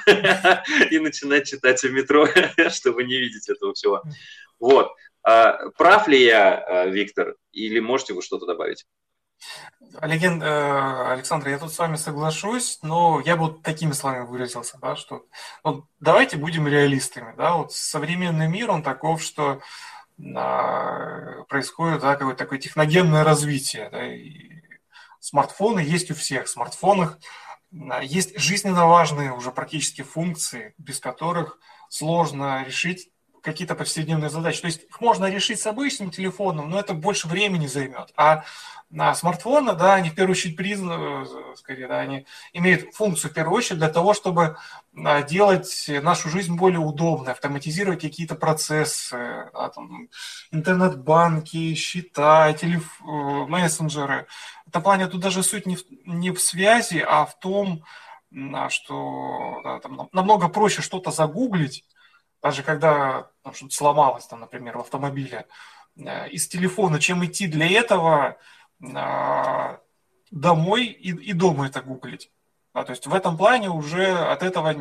и 0.91 0.99
начинать 0.99 1.45
читать 1.45 1.83
в 1.83 1.91
метро, 1.91 2.25
чтобы 2.69 3.03
не 3.03 3.17
видеть 3.17 3.49
этого 3.49 3.73
всего. 3.73 4.01
Вот. 4.57 4.93
А 5.23 5.69
прав 5.77 6.07
ли 6.07 6.23
я, 6.23 6.85
э, 6.85 6.89
Виктор, 6.89 7.35
или 7.51 7.81
можете 7.81 8.13
вы 8.13 8.21
что-то 8.21 8.45
добавить? 8.45 8.85
Олег, 9.99 10.23
э, 10.23 11.11
Александр, 11.11 11.49
я 11.49 11.57
тут 11.57 11.73
с 11.73 11.79
вами 11.79 11.95
соглашусь, 11.95 12.79
но 12.81 13.21
я 13.25 13.35
бы 13.35 13.45
вот 13.45 13.63
такими 13.63 13.93
словами 13.93 14.25
выразился, 14.25 14.77
да, 14.79 14.95
что 14.95 15.25
вот 15.63 15.85
давайте 15.99 16.38
будем 16.38 16.67
реалистами, 16.67 17.33
да, 17.38 17.55
вот 17.55 17.73
современный 17.73 18.47
мир, 18.47 18.69
он 18.71 18.83
таков, 18.83 19.21
что 19.21 19.61
а, 20.35 21.43
происходит 21.47 22.01
да, 22.01 22.15
какое-то 22.15 22.43
такое 22.43 22.59
техногенное 22.59 23.23
развитие, 23.23 23.89
да, 23.89 24.05
и 24.05 24.61
смартфоны 25.19 25.79
есть 25.79 26.11
у 26.11 26.15
всех, 26.15 26.45
в 26.45 26.49
смартфонах 26.49 27.17
а, 27.89 28.03
есть 28.03 28.38
жизненно 28.39 28.88
важные 28.88 29.33
уже 29.33 29.51
практически 29.51 30.01
функции, 30.01 30.73
без 30.77 30.99
которых 30.99 31.59
сложно 31.89 32.63
решить 32.63 33.09
какие-то 33.47 33.75
повседневные 33.75 34.29
задачи. 34.29 34.61
То 34.61 34.67
есть 34.67 34.83
их 34.83 35.01
можно 35.01 35.29
решить 35.29 35.59
с 35.59 35.67
обычным 35.67 36.11
телефоном, 36.11 36.69
но 36.69 36.79
это 36.79 36.93
больше 36.93 37.27
времени 37.27 37.65
займет. 37.65 38.11
А 38.17 38.43
на 38.89 39.15
смартфоны, 39.15 39.73
да, 39.73 39.95
они 39.95 40.09
в 40.09 40.15
первую 40.15 40.33
очередь 40.33 40.57
признаны, 40.57 41.25
э, 41.25 41.55
скорее, 41.55 41.87
да, 41.87 41.99
они 41.99 42.25
имеют 42.53 42.93
функцию 42.93 43.31
в 43.31 43.33
первую 43.33 43.57
очередь 43.57 43.79
для 43.79 43.89
того, 43.89 44.13
чтобы 44.13 44.57
а, 44.95 45.21
делать 45.23 45.89
нашу 46.01 46.29
жизнь 46.29 46.55
более 46.55 46.79
удобной, 46.79 47.33
автоматизировать 47.33 48.01
какие-то 48.01 48.35
процессы, 48.35 49.49
да, 49.53 49.69
там, 49.69 50.09
интернет-банки, 50.51 51.73
счета, 51.75 52.53
телеф... 52.53 53.01
Э, 53.01 53.45
мессенджеры. 53.47 54.27
В 54.65 54.69
этом 54.69 54.83
плане 54.83 55.07
тут 55.07 55.21
даже 55.21 55.43
суть 55.43 55.65
не 55.65 55.77
в, 55.77 55.83
не 56.05 56.31
в 56.31 56.41
связи, 56.41 56.99
а 56.99 57.25
в 57.25 57.39
том, 57.39 57.83
что 58.69 59.61
да, 59.63 59.79
там, 59.79 60.09
намного 60.11 60.49
проще 60.49 60.81
что-то 60.81 61.11
загуглить, 61.11 61.85
даже 62.41 62.63
когда 62.63 63.29
там, 63.47 63.53
что-то 63.53 63.75
сломалось, 63.75 64.25
там, 64.25 64.41
например, 64.41 64.77
в 64.77 64.81
автомобиле, 64.81 65.47
э, 65.95 66.29
из 66.29 66.49
телефона, 66.49 66.99
чем 66.99 67.23
идти 67.23 67.47
для 67.47 67.69
этого 67.69 68.37
а, 68.93 69.79
домой 70.31 70.87
и, 70.87 71.11
и 71.11 71.31
дома 71.31 71.67
это 71.67 71.81
гуглить. 71.81 72.29
Да, 72.73 72.83
то 72.83 72.91
есть 72.91 73.07
в 73.07 73.13
этом 73.13 73.37
плане 73.37 73.69
уже 73.69 74.05
от 74.11 74.43
этого 74.43 74.75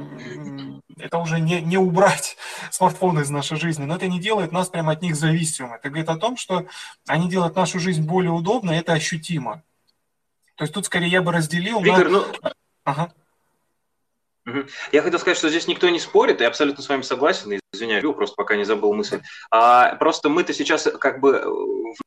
это 0.98 1.18
уже 1.18 1.38
не, 1.38 1.60
не 1.60 1.78
убрать 1.78 2.36
смартфоны 2.72 3.20
из 3.20 3.30
нашей 3.30 3.56
жизни, 3.56 3.84
но 3.84 3.94
это 3.94 4.08
не 4.08 4.18
делает 4.18 4.50
нас 4.50 4.68
прямо 4.68 4.92
от 4.92 5.02
них 5.02 5.14
зависимыми. 5.14 5.76
Это 5.76 5.88
говорит 5.88 6.08
о 6.08 6.18
том, 6.18 6.36
что 6.36 6.66
они 7.06 7.30
делают 7.30 7.54
нашу 7.54 7.78
жизнь 7.78 8.04
более 8.04 8.32
удобной, 8.32 8.78
это 8.78 8.94
ощутимо. 8.94 9.62
То 10.56 10.64
есть 10.64 10.74
тут 10.74 10.86
скорее 10.86 11.08
я 11.08 11.22
бы 11.22 11.30
разделил 11.30 11.80
Виктор, 11.80 12.08
на... 12.08 12.18
ну... 12.18 12.24
Ага. 12.82 13.12
Я 14.92 15.02
хотел 15.02 15.18
сказать, 15.18 15.38
что 15.38 15.48
здесь 15.48 15.66
никто 15.66 15.88
не 15.88 15.98
спорит, 15.98 16.40
я 16.40 16.46
абсолютно 16.46 16.82
с 16.82 16.88
вами 16.88 17.02
согласен, 17.02 17.58
извиняюсь, 17.72 18.04
просто 18.14 18.36
пока 18.36 18.56
не 18.56 18.64
забыл 18.64 18.94
мысль. 18.94 19.20
А, 19.50 19.96
просто 19.96 20.28
мы-то 20.28 20.54
сейчас 20.54 20.88
как 21.00 21.20
бы 21.20 21.42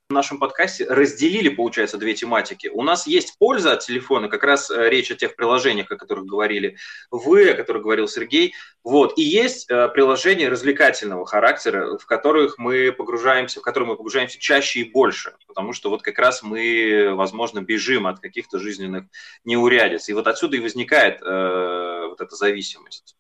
в 0.10 0.14
нашем 0.14 0.40
подкасте 0.40 0.86
разделили, 0.86 1.50
получается, 1.50 1.98
две 1.98 2.14
тематики. 2.14 2.68
У 2.74 2.82
нас 2.82 3.06
есть 3.08 3.38
польза 3.38 3.74
от 3.74 3.82
телефона, 3.82 4.28
как 4.28 4.44
раз 4.44 4.72
э, 4.72 4.90
речь 4.90 5.12
о 5.12 5.16
тех 5.16 5.36
приложениях, 5.36 5.92
о 5.92 5.98
которых 5.98 6.26
говорили 6.26 6.78
вы, 7.12 7.50
о 7.50 7.56
которых 7.56 7.84
говорил 7.84 8.08
Сергей. 8.08 8.56
Вот. 8.84 9.18
И 9.18 9.22
есть 9.22 9.70
э, 9.70 9.88
приложения 9.90 10.50
развлекательного 10.50 11.26
характера, 11.26 11.98
в 11.98 12.06
которых 12.06 12.58
мы 12.58 12.92
погружаемся, 12.92 13.60
в 13.60 13.64
которые 13.64 13.90
мы 13.90 13.98
погружаемся 13.98 14.40
чаще 14.40 14.80
и 14.80 14.90
больше, 14.92 15.36
потому 15.48 15.74
что 15.74 15.90
вот 15.90 16.02
как 16.02 16.18
раз 16.18 16.42
мы, 16.42 17.12
возможно, 17.14 17.62
бежим 17.62 18.08
от 18.08 18.20
каких-то 18.20 18.58
жизненных 18.58 19.06
неурядиц. 19.44 20.10
И 20.10 20.14
вот 20.14 20.28
отсюда 20.28 20.58
и 20.58 20.60
возникает 20.60 21.22
э, 21.22 21.99
вот 22.20 22.28
эта 22.28 22.36
зависимость. 22.36 23.16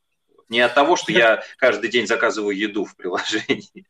Не 0.49 0.61
от 0.61 0.73
того, 0.73 0.95
что 0.95 1.11
я 1.11 1.43
каждый 1.57 1.89
день 1.89 2.07
заказываю 2.07 2.57
еду 2.57 2.85
в 2.85 2.95
приложении. 2.95 3.85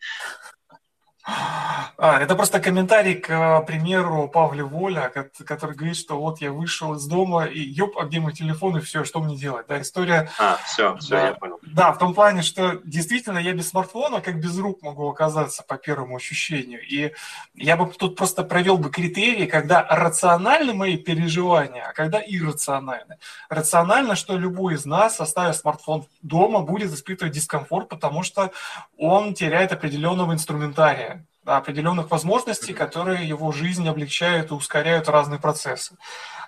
А, 2.01 2.17
это 2.17 2.35
просто 2.35 2.61
комментарий 2.61 3.15
к 3.15 3.29
э, 3.29 3.65
примеру 3.65 4.29
Павла 4.29 4.63
Воля, 4.63 5.11
который 5.45 5.75
говорит, 5.75 5.97
что 5.97 6.17
вот 6.17 6.39
я 6.39 6.49
вышел 6.53 6.93
из 6.93 7.05
дома 7.05 7.43
и 7.43 7.59
ёп, 7.59 7.97
а 7.97 8.05
где 8.05 8.21
мой 8.21 8.31
телефон 8.31 8.77
и 8.77 8.79
все, 8.79 9.03
что 9.03 9.19
мне 9.19 9.35
делать? 9.35 9.67
Да, 9.67 9.81
история... 9.81 10.29
А, 10.39 10.57
все, 10.65 10.95
все, 10.95 11.09
да, 11.09 11.27
я 11.27 11.33
понял. 11.33 11.59
Да, 11.61 11.91
в 11.91 11.97
том 11.97 12.13
плане, 12.13 12.41
что 12.41 12.79
действительно 12.85 13.37
я 13.37 13.51
без 13.51 13.69
смартфона 13.69 14.21
как 14.21 14.39
без 14.39 14.57
рук 14.57 14.81
могу 14.81 15.09
оказаться 15.09 15.61
по 15.61 15.75
первому 15.75 16.15
ощущению. 16.15 16.79
И 16.87 17.13
я 17.53 17.75
бы 17.75 17.91
тут 17.91 18.15
просто 18.15 18.43
провел 18.43 18.77
бы 18.77 18.89
критерии, 18.89 19.45
когда 19.45 19.85
рациональны 19.89 20.73
мои 20.73 20.95
переживания, 20.95 21.83
а 21.89 21.91
когда 21.91 22.21
иррациональны. 22.25 23.17
Рационально, 23.49 24.15
что 24.15 24.37
любой 24.37 24.75
из 24.75 24.85
нас, 24.85 25.19
оставив 25.19 25.57
смартфон 25.57 26.05
дома, 26.21 26.61
будет 26.61 26.93
испытывать 26.93 27.33
дискомфорт, 27.33 27.89
потому 27.89 28.23
что 28.23 28.51
он 28.97 29.33
теряет 29.33 29.73
определенного 29.73 30.31
инструментария 30.31 31.18
определенных 31.57 32.11
возможностей, 32.11 32.73
которые 32.73 33.27
его 33.27 33.51
жизнь 33.51 33.87
облегчают 33.87 34.51
и 34.51 34.53
ускоряют 34.53 35.09
разные 35.09 35.39
процессы. 35.39 35.95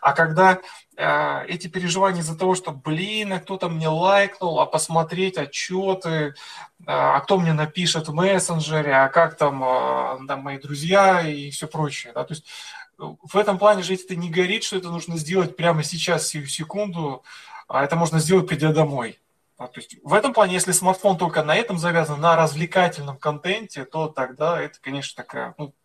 А 0.01 0.13
когда 0.13 0.59
э, 0.97 1.45
эти 1.47 1.67
переживания 1.67 2.21
из-за 2.21 2.37
того, 2.37 2.55
что, 2.55 2.71
блин, 2.71 3.33
а 3.33 3.39
кто-то 3.39 3.69
мне 3.69 3.87
лайкнул, 3.87 4.59
а 4.59 4.65
посмотреть 4.65 5.37
отчеты, 5.37 6.09
э, 6.09 6.33
а 6.85 7.19
кто 7.19 7.37
мне 7.37 7.53
напишет 7.53 8.07
в 8.07 8.13
мессенджере, 8.13 8.93
а 8.93 9.09
как 9.09 9.37
там, 9.37 9.63
э, 9.63 10.27
там 10.27 10.41
мои 10.41 10.57
друзья 10.57 11.21
и 11.21 11.51
все 11.51 11.67
прочее. 11.67 12.13
Да? 12.13 12.23
То 12.23 12.33
есть 12.33 12.45
в 12.97 13.37
этом 13.37 13.57
плане 13.57 13.83
жить 13.83 14.05
это 14.05 14.15
не 14.15 14.29
горит, 14.29 14.63
что 14.63 14.77
это 14.77 14.89
нужно 14.89 15.17
сделать 15.17 15.55
прямо 15.55 15.83
сейчас, 15.83 16.27
сию 16.27 16.47
секунду, 16.47 17.23
а 17.67 17.83
это 17.83 17.95
можно 17.95 18.19
сделать, 18.19 18.47
придя 18.47 18.73
домой. 18.73 19.19
А, 19.61 19.67
то 19.67 19.79
есть 19.79 19.95
в 20.01 20.13
этом 20.13 20.33
плане, 20.33 20.55
если 20.55 20.71
смартфон 20.71 21.19
только 21.19 21.43
на 21.43 21.55
этом 21.55 21.77
завязан, 21.77 22.19
на 22.19 22.35
развлекательном 22.35 23.19
контенте, 23.19 23.85
то 23.85 24.07
тогда 24.07 24.59
это, 24.59 24.79
конечно, 24.81 25.23
такая 25.23 25.53
ну, 25.59 25.75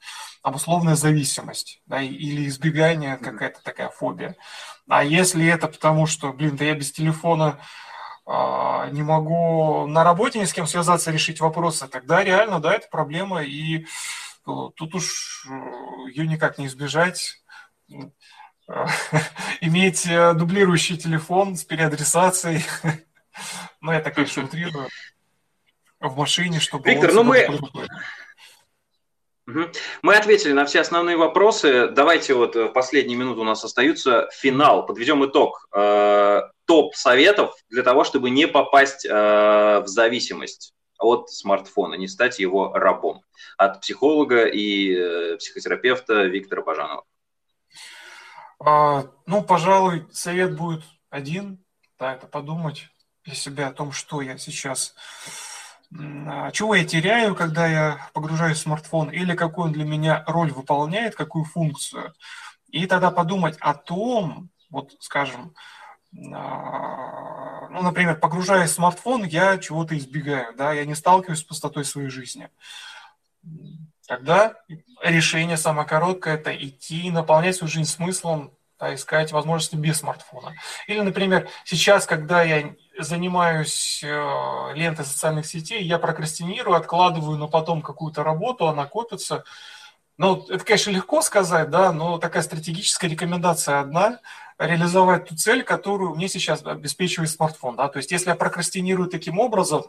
обусловленная 0.43 0.95
зависимость 0.95 1.83
да, 1.85 2.01
или 2.01 2.47
избегание, 2.47 3.19
какая-то 3.19 3.63
такая 3.63 3.91
фобия. 3.91 4.35
А 4.89 5.05
если 5.05 5.47
это 5.47 5.69
потому, 5.69 6.07
что, 6.07 6.33
блин, 6.33 6.57
да 6.57 6.65
я 6.65 6.75
без 6.75 6.91
телефона 6.91 7.61
а, 8.25 8.89
не 8.93 9.03
могу 9.03 9.87
на 9.87 10.05
работе 10.05 10.39
ни 10.39 10.45
с 10.45 10.55
кем 10.55 10.67
связаться, 10.67 11.11
решить 11.11 11.41
вопросы, 11.41 11.87
тогда 11.87 12.25
реально, 12.25 12.61
да, 12.61 12.73
это 12.73 12.89
проблема, 12.89 13.43
и 13.43 13.85
ну, 14.47 14.71
тут 14.71 14.95
уж 14.95 15.47
э, 15.51 16.09
ее 16.13 16.27
никак 16.27 16.57
не 16.57 16.69
избежать. 16.69 17.43
Иметь 19.61 20.07
э, 20.07 20.33
дублирующий 20.33 20.97
телефон 20.97 21.57
с 21.57 21.65
переадресацией 21.65 22.65
Ну, 23.81 23.93
я 23.93 24.01
так, 24.01 24.15
конечно, 24.15 24.45
утрирую. 24.45 24.89
В 26.01 26.17
машине, 26.17 26.61
чтобы... 26.61 26.89
Виктор, 26.89 27.13
ну 27.13 27.23
мы... 27.23 27.49
Мы 30.03 30.17
ответили 30.17 30.53
на 30.53 30.65
все 30.65 30.81
основные 30.81 31.17
вопросы. 31.17 31.89
Давайте 31.89 32.35
вот 32.35 32.57
в 32.57 32.69
последние 32.71 33.17
минуты 33.17 33.41
у 33.41 33.45
нас 33.45 33.63
остаются 33.65 34.29
финал. 34.33 34.85
Подведем 34.85 35.25
итог. 35.25 35.69
Э, 35.73 36.43
топ 36.65 36.97
советов 36.97 37.55
для 37.71 37.85
того, 37.85 38.03
чтобы 38.03 38.31
не 38.31 38.49
попасть 38.49 39.07
э, 39.07 39.11
в 39.13 39.87
зависимость 39.87 40.75
от 40.99 41.31
смартфона, 41.31 41.95
не 41.95 42.09
стать 42.09 42.41
его 42.41 42.73
рабом. 42.73 43.23
От 43.57 43.81
психолога 43.83 44.47
и 44.47 44.97
э, 44.97 45.37
психотерапевта 45.37 46.25
Виктора 46.25 46.63
Бажанова. 46.63 47.05
А, 48.59 49.05
ну, 49.27 49.45
пожалуй, 49.45 50.09
совет 50.11 50.57
будет 50.57 50.83
один. 51.09 51.65
Да, 52.01 52.15
это 52.15 52.27
подумать 52.27 52.89
для 53.27 53.35
себя 53.35 53.69
о 53.69 53.73
том, 53.73 53.93
что 53.93 54.23
я 54.23 54.39
сейчас, 54.39 54.95
а, 55.93 56.51
чего 56.53 56.75
я 56.75 56.85
теряю, 56.85 57.35
когда 57.35 57.67
я 57.67 58.09
погружаюсь 58.15 58.59
в 58.59 58.63
смартфон, 58.63 59.11
или 59.11 59.35
какую 59.35 59.67
он 59.67 59.73
для 59.73 59.85
меня 59.85 60.25
роль 60.27 60.53
выполняет, 60.53 61.17
какую 61.17 61.45
функцию. 61.45 62.15
И 62.71 62.87
тогда 62.87 63.11
подумать 63.11 63.57
о 63.61 63.75
том, 63.75 64.49
вот 64.71 64.93
скажем, 65.01 65.55
а, 66.33 67.69
ну, 67.69 67.83
например, 67.83 68.19
погружаясь 68.19 68.71
в 68.71 68.75
смартфон, 68.75 69.25
я 69.25 69.59
чего-то 69.59 69.99
избегаю, 69.99 70.55
да, 70.57 70.73
я 70.73 70.85
не 70.85 70.95
сталкиваюсь 70.95 71.41
с 71.41 71.45
пустотой 71.45 71.85
своей 71.85 72.09
жизни. 72.09 72.49
Тогда 74.07 74.55
решение 75.03 75.57
самое 75.57 75.87
короткое– 75.87 76.35
это 76.37 76.57
идти, 76.57 77.11
наполнять 77.11 77.57
свою 77.57 77.71
жизнь 77.71 77.91
смыслом, 77.91 78.53
да, 78.79 78.95
искать 78.95 79.33
возможности 79.33 79.75
без 79.75 79.99
смартфона. 79.99 80.55
Или, 80.87 81.01
например, 81.01 81.49
сейчас, 81.65 82.07
когда 82.07 82.43
я 82.43 82.75
занимаюсь 82.99 84.03
э, 84.03 84.73
лентой 84.75 85.05
социальных 85.05 85.47
сетей, 85.47 85.83
я 85.83 85.99
прокрастинирую, 85.99 86.77
откладываю 86.77 87.39
на 87.39 87.47
потом 87.47 87.83
какую-то 87.83 88.23
работу, 88.23 88.69
она 88.69 88.87
копится. 88.87 89.45
Ну, 90.19 90.45
это, 90.49 90.65
конечно, 90.65 90.91
легко 90.91 91.23
сказать, 91.23 91.71
да, 91.71 91.93
но 91.93 92.19
такая 92.19 92.43
стратегическая 92.43 93.09
рекомендация 93.09 93.81
одна– 93.81 94.21
реализовать 94.59 95.27
ту 95.29 95.37
цель, 95.37 95.63
которую 95.63 96.15
мне 96.15 96.29
сейчас 96.29 96.65
обеспечивает 96.65 97.31
смартфон. 97.31 97.77
Да? 97.77 97.89
То 97.89 97.99
есть, 97.99 98.11
если 98.11 98.31
я 98.31 98.37
прокрастинирую 98.37 99.09
таким 99.09 99.39
образом, 99.39 99.85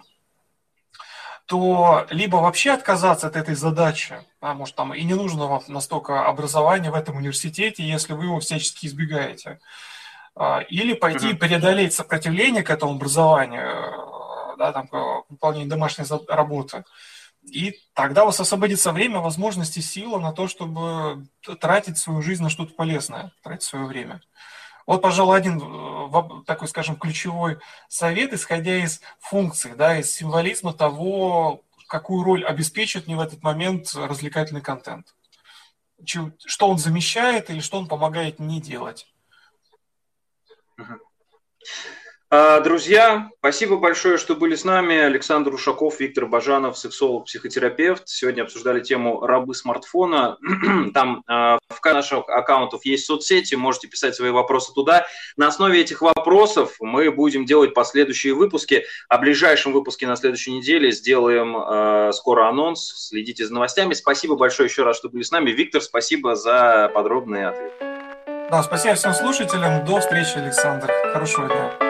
то 1.46 2.06
либо 2.10 2.38
вообще 2.38 2.72
отказаться 2.72 3.28
от 3.28 3.38
этой 3.38 3.56
задачи, 3.56 4.16
да, 4.42 4.54
может, 4.54 4.76
там 4.76 4.94
и 4.94 5.02
не 5.04 5.14
нужно 5.14 5.48
вам 5.48 5.64
настолько 5.70 6.26
образования 6.26 6.92
в 6.92 6.96
этом 6.96 7.16
университете, 7.16 7.84
если 7.84 8.12
вы 8.12 8.26
его 8.26 8.42
всячески 8.42 8.86
избегаете, 8.86 9.60
или 10.70 10.94
пойти 10.94 11.34
преодолеть 11.34 11.94
сопротивление 11.94 12.64
к 12.64 12.70
этому 12.70 12.94
образованию, 12.94 14.56
да, 14.58 14.72
там, 14.72 14.88
к 14.88 15.24
выполнению 15.30 15.70
домашней 15.70 16.06
работы. 16.28 16.84
И 17.44 17.80
тогда 17.94 18.24
у 18.24 18.26
вас 18.28 18.40
освободится 18.40 18.92
время, 18.92 19.20
возможности, 19.20 19.80
сила 19.80 20.20
на 20.20 20.34
то, 20.34 20.48
чтобы 20.48 21.28
тратить 21.60 21.98
свою 21.98 22.22
жизнь 22.22 22.44
на 22.44 22.50
что-то 22.50 22.74
полезное, 22.74 23.32
тратить 23.42 23.64
свое 23.64 23.86
время. 23.86 24.22
Вот, 24.86 25.02
пожалуй, 25.02 25.38
один 25.38 25.62
э, 25.62 26.44
такой, 26.46 26.68
скажем, 26.68 26.96
ключевой 26.96 27.58
совет, 27.90 28.34
исходя 28.34 28.78
из 28.78 29.02
функций, 29.20 29.74
да, 29.76 29.98
из 30.00 30.12
символизма 30.12 30.74
того, 30.74 31.62
какую 31.88 32.24
роль 32.24 32.46
обеспечит 32.46 33.08
мне 33.08 33.16
в 33.16 33.22
этот 33.22 33.44
момент 33.44 33.94
развлекательный 33.94 34.62
контент. 34.62 35.14
Что 36.06 36.70
он 36.70 36.78
замещает 36.78 37.50
или 37.50 37.60
что 37.60 37.80
он 37.80 37.88
помогает 37.88 38.40
не 38.40 38.62
делать. 38.62 39.08
А, 42.30 42.60
друзья, 42.60 43.30
спасибо 43.40 43.78
большое, 43.78 44.18
что 44.18 44.36
были 44.36 44.56
с 44.56 44.66
нами. 44.66 44.98
Александр 44.98 45.54
Ушаков, 45.54 46.02
Виктор 46.02 46.26
Бажанов, 46.26 46.78
сексолог, 46.78 47.26
психотерапевт. 47.26 48.10
Сегодня 48.10 48.42
обсуждали 48.42 48.82
тему 48.82 49.26
рабы 49.26 49.56
смартфона. 49.56 50.38
Там 50.94 51.24
а, 51.26 51.58
в 51.70 51.86
наших 51.86 52.28
аккаунтов 52.28 52.84
есть 52.84 53.06
соцсети, 53.06 53.56
можете 53.56 53.88
писать 53.88 54.14
свои 54.14 54.32
вопросы 54.32 54.74
туда. 54.74 55.08
На 55.38 55.48
основе 55.48 55.80
этих 55.80 56.02
вопросов 56.02 56.76
мы 56.82 57.10
будем 57.12 57.46
делать 57.46 57.74
последующие 57.74 58.34
выпуски. 58.34 58.84
О 59.08 59.20
ближайшем 59.20 59.72
выпуске 59.72 60.06
на 60.06 60.18
следующей 60.18 60.52
неделе 60.52 60.92
сделаем 60.92 61.56
а, 61.56 62.12
скоро 62.12 62.50
анонс. 62.50 63.08
Следите 63.08 63.48
за 63.48 63.54
новостями. 63.54 63.94
Спасибо 63.94 64.36
большое 64.36 64.68
еще 64.68 64.84
раз, 64.84 64.98
что 64.98 65.08
были 65.08 65.24
с 65.24 65.32
нами. 65.32 65.52
Виктор, 65.52 65.82
спасибо 65.82 66.36
за 66.36 66.92
подробные 66.94 67.48
ответы. 67.48 67.97
Да, 68.50 68.64
спасибо 68.64 68.96
всем 68.96 69.14
слушателям. 69.14 69.84
До 69.84 70.00
встречи, 70.00 70.38
Александр. 70.38 70.90
Хорошего 71.12 71.48
дня. 71.48 71.87